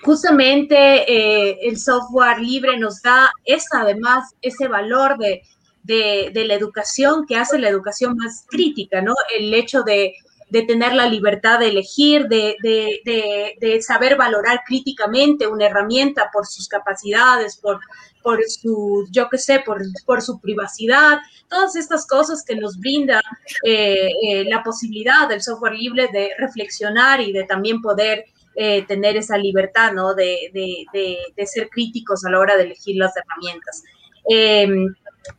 justamente 0.03 0.77
eh, 0.77 1.59
el 1.63 1.79
software 1.79 2.41
libre 2.41 2.79
nos 2.79 3.03
da 3.03 3.31
esa, 3.45 3.83
además, 3.83 4.35
ese 4.43 4.69
valor 4.69 5.19
de, 5.19 5.43
de, 5.83 6.31
de, 6.33 6.45
la 6.45 6.55
educación 6.55 7.27
que 7.27 7.37
hace 7.37 7.59
la 7.59 7.69
educación 7.69 8.17
más 8.17 8.45
crítica, 8.49 9.01
¿no? 9.01 9.15
El 9.37 9.55
hecho 9.55 9.83
de, 9.83 10.15
de 10.53 10.63
tener 10.65 10.93
la 10.93 11.07
libertad 11.07 11.61
de 11.61 11.69
elegir, 11.69 12.29
de, 12.29 12.57
de, 12.63 13.83
saber 13.83 14.17
valorar 14.17 14.61
críticamente 14.67 15.47
una 15.47 15.65
herramienta 15.65 16.29
por 16.31 16.47
sus 16.47 16.69
capacidades, 16.69 17.57
por, 17.57 17.81
por 18.23 18.39
su, 18.47 19.07
yo 19.11 19.31
qué 19.31 19.39
sé, 19.39 19.61
por, 19.61 19.81
por, 20.05 20.21
su 20.21 20.39
privacidad, 20.41 21.21
todas 21.49 21.75
estas 21.75 22.07
cosas 22.07 22.45
que 22.45 22.55
nos 22.55 22.79
brinda 22.79 23.23
eh, 23.65 24.11
eh, 24.25 24.45
la 24.45 24.63
posibilidad 24.63 25.27
del 25.27 25.43
software 25.43 25.73
libre 25.73 26.11
de 26.13 26.33
reflexionar 26.39 27.23
y 27.23 27.33
de 27.33 27.45
también 27.45 27.81
poder 27.81 28.27
eh, 28.55 28.85
tener 28.87 29.17
esa 29.17 29.39
libertad, 29.39 29.93
¿no? 29.93 30.15
De, 30.15 30.51
de, 30.53 31.19
de, 31.37 31.47
ser 31.47 31.69
críticos 31.69 32.25
a 32.25 32.31
la 32.31 32.39
hora 32.39 32.57
de 32.57 32.65
elegir 32.65 32.97
las 32.97 33.13
herramientas. 33.17 33.83
Eh, 34.29 34.69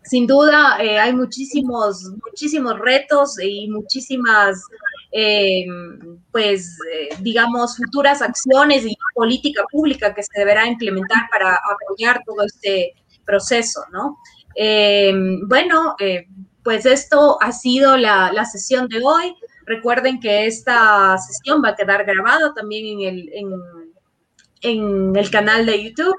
sin 0.04 0.28
duda, 0.28 0.78
eh, 0.82 0.98
hay 1.00 1.14
muchísimos, 1.14 2.04
muchísimos 2.26 2.80
retos 2.80 3.38
y 3.42 3.68
muchísimas, 3.70 4.62
eh, 5.12 5.66
pues, 6.32 6.78
digamos, 7.20 7.78
futuras 7.78 8.22
acciones 8.22 8.86
y 8.86 8.96
política 9.14 9.64
pública 9.72 10.14
que 10.14 10.24
se 10.24 10.40
deberá 10.40 10.68
implementar 10.68 11.28
para 11.32 11.56
apoyar 11.56 12.22
todo 12.26 12.44
este 12.46 12.94
proceso, 13.26 13.82
¿no? 13.92 14.18
bueno, 15.48 15.96
pues 16.64 16.86
esto 16.86 17.42
ha 17.42 17.52
sido 17.52 17.98
la, 17.98 18.32
la 18.32 18.46
sesión 18.46 18.88
de 18.88 19.02
hoy. 19.04 19.36
Recuerden 19.66 20.20
que 20.20 20.46
esta 20.46 21.18
sesión 21.18 21.62
va 21.64 21.70
a 21.70 21.76
quedar 21.76 22.06
grabada 22.06 22.54
también 22.54 23.00
en 23.00 23.08
el, 23.08 23.32
en, 24.62 25.16
el 25.16 25.30
canal 25.30 25.66
de 25.66 25.84
YouTube. 25.84 26.16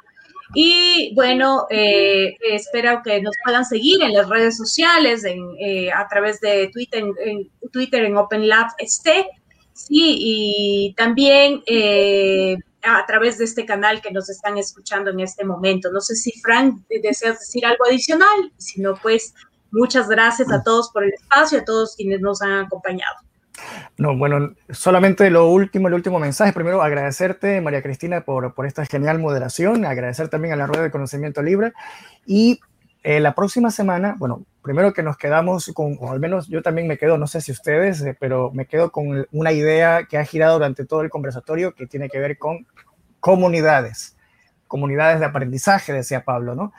Y 0.54 1.12
bueno, 1.14 1.66
eh, 1.70 2.36
espero 2.50 3.00
que 3.02 3.20
nos 3.20 3.34
puedan 3.44 3.64
seguir 3.64 4.02
en 4.02 4.12
las 4.12 4.28
redes 4.28 4.56
sociales, 4.56 5.24
eh, 5.24 5.90
a 5.90 6.06
través 6.08 6.40
de 6.40 6.68
Twitter, 6.72 7.02
en, 7.02 7.14
en 7.24 7.70
Twitter 7.72 8.04
en 8.04 8.16
OpenLab 8.16 8.68
este, 8.78 9.26
sí, 9.72 10.16
y 10.18 10.94
también 10.96 11.62
eh, 11.66 12.56
a 12.82 13.04
través 13.06 13.38
de 13.38 13.44
este 13.44 13.66
canal 13.66 14.00
que 14.00 14.10
nos 14.10 14.28
están 14.28 14.58
escuchando 14.58 15.10
en 15.10 15.20
este 15.20 15.44
momento. 15.44 15.90
No 15.90 16.00
sé 16.00 16.14
si 16.14 16.32
Frank 16.40 16.82
deseas 17.02 17.40
decir 17.40 17.64
algo 17.66 17.84
adicional, 17.86 18.52
si 18.58 18.80
no, 18.80 18.94
pues 18.94 19.34
muchas 19.70 20.08
gracias 20.08 20.50
a 20.52 20.62
todos 20.62 20.90
por 20.90 21.04
el 21.04 21.12
espacio, 21.12 21.58
a 21.58 21.64
todos 21.64 21.96
quienes 21.96 22.20
nos 22.20 22.42
han 22.42 22.64
acompañado. 22.66 23.16
No, 23.96 24.16
bueno, 24.16 24.54
solamente 24.70 25.30
lo 25.30 25.48
último, 25.48 25.88
el 25.88 25.94
último 25.94 26.18
mensaje. 26.18 26.52
Primero, 26.52 26.82
agradecerte, 26.82 27.60
María 27.60 27.82
Cristina, 27.82 28.22
por, 28.22 28.54
esta 28.66 28.84
genial 28.86 29.18
moderación, 29.18 29.84
agradecer 29.84 30.28
también 30.28 30.54
a 30.54 30.56
la 30.56 30.66
Rueda 30.66 30.82
de 30.82 30.90
Conocimiento 30.90 31.42
Libre. 31.42 31.72
Y 32.26 32.60
eh, 33.02 33.20
la 33.20 33.34
próxima 33.34 33.70
semana, 33.70 34.16
bueno, 34.18 34.44
primero 34.62 34.92
que 34.92 35.02
nos 35.02 35.16
quedamos 35.16 35.70
con, 35.74 35.96
o 36.00 36.10
al 36.10 36.20
menos 36.20 36.48
yo 36.48 36.62
también 36.62 36.88
me 36.88 36.98
quedo, 36.98 37.18
no 37.18 37.26
sé 37.26 37.40
si 37.40 37.52
ustedes, 37.52 38.00
eh, 38.02 38.16
pero 38.18 38.50
me 38.52 38.66
quedo 38.66 38.90
con 38.90 39.26
una 39.30 39.52
idea 39.52 40.06
que 40.08 40.18
ha 40.18 40.24
girado 40.24 40.54
durante 40.54 40.84
todo 40.84 41.02
el 41.02 41.10
conversatorio 41.10 41.74
que 41.74 41.86
tiene 41.86 42.08
que 42.08 42.18
ver 42.18 42.38
con 42.38 42.66
comunidades, 43.20 44.16
comunidades 44.66 45.20
de 45.20 45.26
aprendizaje, 45.26 45.92
decía 45.92 46.24
Pablo, 46.24 46.54
¿no? 46.54 46.72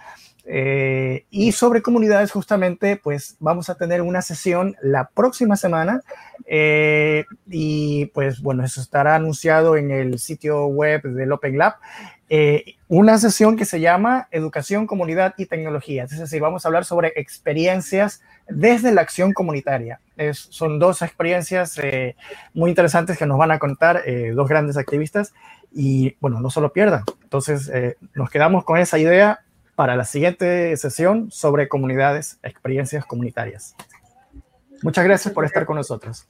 Eh, 0.47 1.25
y 1.31 1.51
sobre 1.51 1.81
comunidades, 1.81 2.31
justamente, 2.31 2.97
pues 2.97 3.35
vamos 3.39 3.69
a 3.69 3.75
tener 3.75 4.01
una 4.01 4.21
sesión 4.21 4.75
la 4.81 5.09
próxima 5.09 5.55
semana. 5.55 6.01
Eh, 6.45 7.25
y 7.47 8.05
pues 8.07 8.41
bueno, 8.41 8.63
eso 8.63 8.79
estará 8.81 9.15
anunciado 9.15 9.77
en 9.77 9.91
el 9.91 10.19
sitio 10.19 10.67
web 10.67 11.01
del 11.03 11.31
Open 11.31 11.57
Lab. 11.57 11.75
Eh, 12.29 12.75
una 12.87 13.17
sesión 13.17 13.55
que 13.55 13.65
se 13.65 13.79
llama 13.79 14.27
Educación, 14.31 14.87
Comunidad 14.87 15.33
y 15.37 15.45
Tecnología. 15.45 16.03
Es 16.03 16.17
decir, 16.17 16.41
vamos 16.41 16.65
a 16.65 16.67
hablar 16.67 16.85
sobre 16.85 17.13
experiencias 17.15 18.21
desde 18.47 18.91
la 18.91 19.01
acción 19.01 19.33
comunitaria. 19.33 19.99
Son 20.33 20.79
dos 20.79 21.01
experiencias 21.01 21.79
eh, 21.81 22.15
muy 22.53 22.69
interesantes 22.69 23.17
que 23.17 23.25
nos 23.25 23.37
van 23.37 23.51
a 23.51 23.59
contar 23.59 24.03
dos 24.33 24.47
grandes 24.47 24.77
activistas. 24.77 25.33
Y 25.73 26.15
bueno, 26.19 26.39
no 26.39 26.49
solo 26.49 26.71
pierdan. 26.71 27.03
Entonces, 27.23 27.71
nos 28.13 28.29
quedamos 28.29 28.63
con 28.63 28.77
esa 28.77 28.97
idea 28.97 29.44
para 29.75 29.95
la 29.95 30.05
siguiente 30.05 30.75
sesión 30.77 31.29
sobre 31.31 31.67
comunidades, 31.67 32.39
experiencias 32.43 33.05
comunitarias. 33.05 33.75
Muchas 34.81 35.05
gracias 35.05 35.33
por 35.33 35.45
estar 35.45 35.65
con 35.65 35.75
nosotros. 35.75 36.27